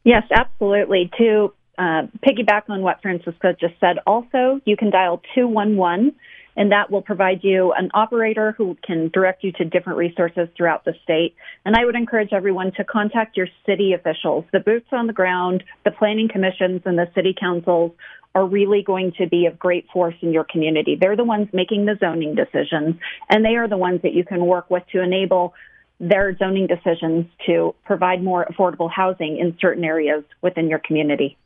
Yes, 0.03 0.25
absolutely. 0.33 1.11
To 1.19 1.53
uh, 1.77 2.07
piggyback 2.27 2.63
on 2.69 2.83
what 2.83 3.01
Francisco 3.03 3.53
just 3.53 3.75
said, 3.79 3.99
also, 4.07 4.61
you 4.65 4.77
can 4.77 4.91
dial 4.91 5.23
211 5.35 6.15
and 6.59 6.73
that 6.73 6.91
will 6.91 7.03
provide 7.03 7.45
you 7.45 7.73
an 7.73 7.89
operator 7.95 8.53
who 8.59 8.77
can 8.85 9.09
direct 9.15 9.45
you 9.45 9.53
to 9.53 9.65
different 9.65 9.97
resources 9.97 10.49
throughout 10.57 10.85
the 10.85 10.93
state. 11.05 11.37
And 11.65 11.77
I 11.77 11.85
would 11.85 11.95
encourage 11.95 12.33
everyone 12.33 12.73
to 12.77 12.85
contact 12.85 13.37
your 13.37 13.47
city 13.65 13.93
officials. 13.93 14.45
The 14.53 14.59
boots 14.59 14.89
on 14.91 15.07
the 15.07 15.13
ground, 15.13 15.63
the 15.85 15.93
planning 15.93 16.29
commissions, 16.29 16.83
and 16.85 16.99
the 16.99 17.07
city 17.15 17.33
councils 17.39 17.93
are 18.35 18.45
really 18.45 18.83
going 18.83 19.13
to 19.19 19.29
be 19.29 19.47
of 19.47 19.57
great 19.57 19.87
force 19.93 20.17
in 20.21 20.33
your 20.33 20.45
community. 20.45 20.99
They're 21.01 21.17
the 21.17 21.25
ones 21.25 21.49
making 21.53 21.87
the 21.87 21.97
zoning 22.01 22.35
decisions, 22.35 22.97
and 23.31 23.45
they 23.45 23.55
are 23.55 23.69
the 23.69 23.79
ones 23.79 24.03
that 24.03 24.13
you 24.13 24.25
can 24.25 24.45
work 24.45 24.69
with 24.69 24.83
to 24.93 25.01
enable 25.01 25.55
their 26.01 26.37
zoning 26.37 26.67
decisions 26.67 27.27
to 27.47 27.75
provide 27.85 28.23
more 28.23 28.45
affordable 28.51 28.91
housing 28.91 29.39
in 29.39 29.57
certain 29.61 29.85
areas 29.85 30.25
within 30.43 30.69
your 30.69 30.81
community. 30.81 31.37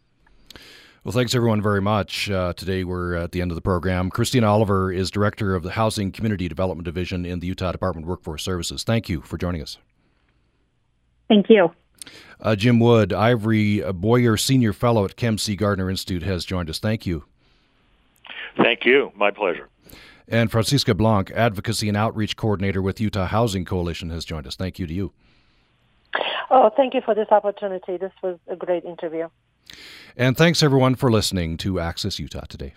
Well, 1.05 1.11
thanks 1.11 1.35
everyone 1.35 1.61
very 1.61 1.83
much. 1.83 2.31
Uh, 2.31 2.53
today 2.53 2.85
we're 2.85 3.15
at 3.15 3.33
the 3.33 3.43
end 3.43 3.51
of 3.51 3.57
the 3.57 3.61
program. 3.61 4.09
Christina 4.09 4.47
Oliver 4.49 4.93
is 4.93 5.11
director 5.11 5.57
of 5.57 5.65
the 5.65 5.73
Housing 5.73 6.13
Community 6.13 6.49
Development 6.49 6.85
Division 6.85 7.27
in 7.27 7.41
the 7.41 7.49
Utah 7.49 7.73
Department 7.73 8.05
of 8.05 8.09
Workforce 8.09 8.45
Services. 8.45 8.85
Thank 8.85 9.09
you 9.09 9.21
for 9.23 9.37
joining 9.37 9.63
us. 9.63 9.79
Thank 11.27 11.51
you. 11.51 11.73
Uh, 12.41 12.55
Jim 12.55 12.79
Wood, 12.79 13.13
Ivory 13.13 13.83
Boyer 13.93 14.37
Senior 14.37 14.73
Fellow 14.73 15.05
at 15.05 15.17
Kem 15.17 15.39
C. 15.39 15.57
Gardner 15.57 15.91
Institute, 15.91 16.23
has 16.23 16.45
joined 16.45 16.71
us. 16.71 16.79
Thank 16.79 17.05
you. 17.05 17.25
Thank 18.57 18.85
you. 18.85 19.11
My 19.17 19.33
pleasure. 19.33 19.69
And 20.29 20.53
Francisca 20.53 20.95
Blanc, 20.95 21.33
Advocacy 21.33 21.89
and 21.89 21.97
Outreach 21.97 22.37
Coordinator 22.37 22.81
with 22.81 23.01
Utah 23.01 23.27
Housing 23.27 23.65
Coalition, 23.65 24.11
has 24.11 24.25
joined 24.25 24.47
us. 24.47 24.55
Thank 24.55 24.79
you 24.79 24.87
to 24.87 24.95
you. 24.95 25.13
Oh, 26.49 26.71
thank 26.77 26.95
you 26.95 27.01
for 27.05 27.17
this 27.17 27.29
opportunity. 27.33 27.97
This 27.97 28.13
was 28.23 28.39
a 28.47 28.55
great 28.55 28.85
interview. 28.85 29.29
And 30.17 30.37
thanks 30.37 30.63
everyone 30.63 30.95
for 30.95 31.11
listening 31.11 31.57
to 31.59 31.81
Access 31.81 32.19
Utah 32.19 32.45
today. 32.49 32.75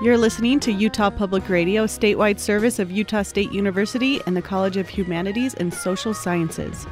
You're 0.00 0.16
listening 0.16 0.60
to 0.60 0.72
Utah 0.72 1.10
Public 1.10 1.48
Radio, 1.48 1.84
statewide 1.84 2.38
service 2.38 2.78
of 2.78 2.90
Utah 2.90 3.22
State 3.22 3.52
University 3.52 4.20
and 4.26 4.36
the 4.36 4.42
College 4.42 4.76
of 4.76 4.88
Humanities 4.88 5.54
and 5.54 5.74
Social 5.74 6.14
Sciences. 6.14 6.86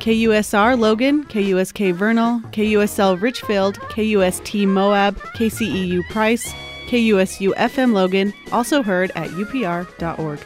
KUSR 0.00 0.78
Logan, 0.78 1.24
KUSK 1.24 1.92
Vernal, 1.94 2.40
KUSL 2.52 3.20
Richfield, 3.20 3.78
KUST 3.90 4.66
Moab, 4.66 5.18
KCEU 5.36 6.02
Price, 6.10 6.52
KUSU 6.86 7.54
FM 7.54 7.92
Logan, 7.92 8.32
also 8.52 8.82
heard 8.82 9.10
at 9.14 9.28
upr.org. 9.30 10.40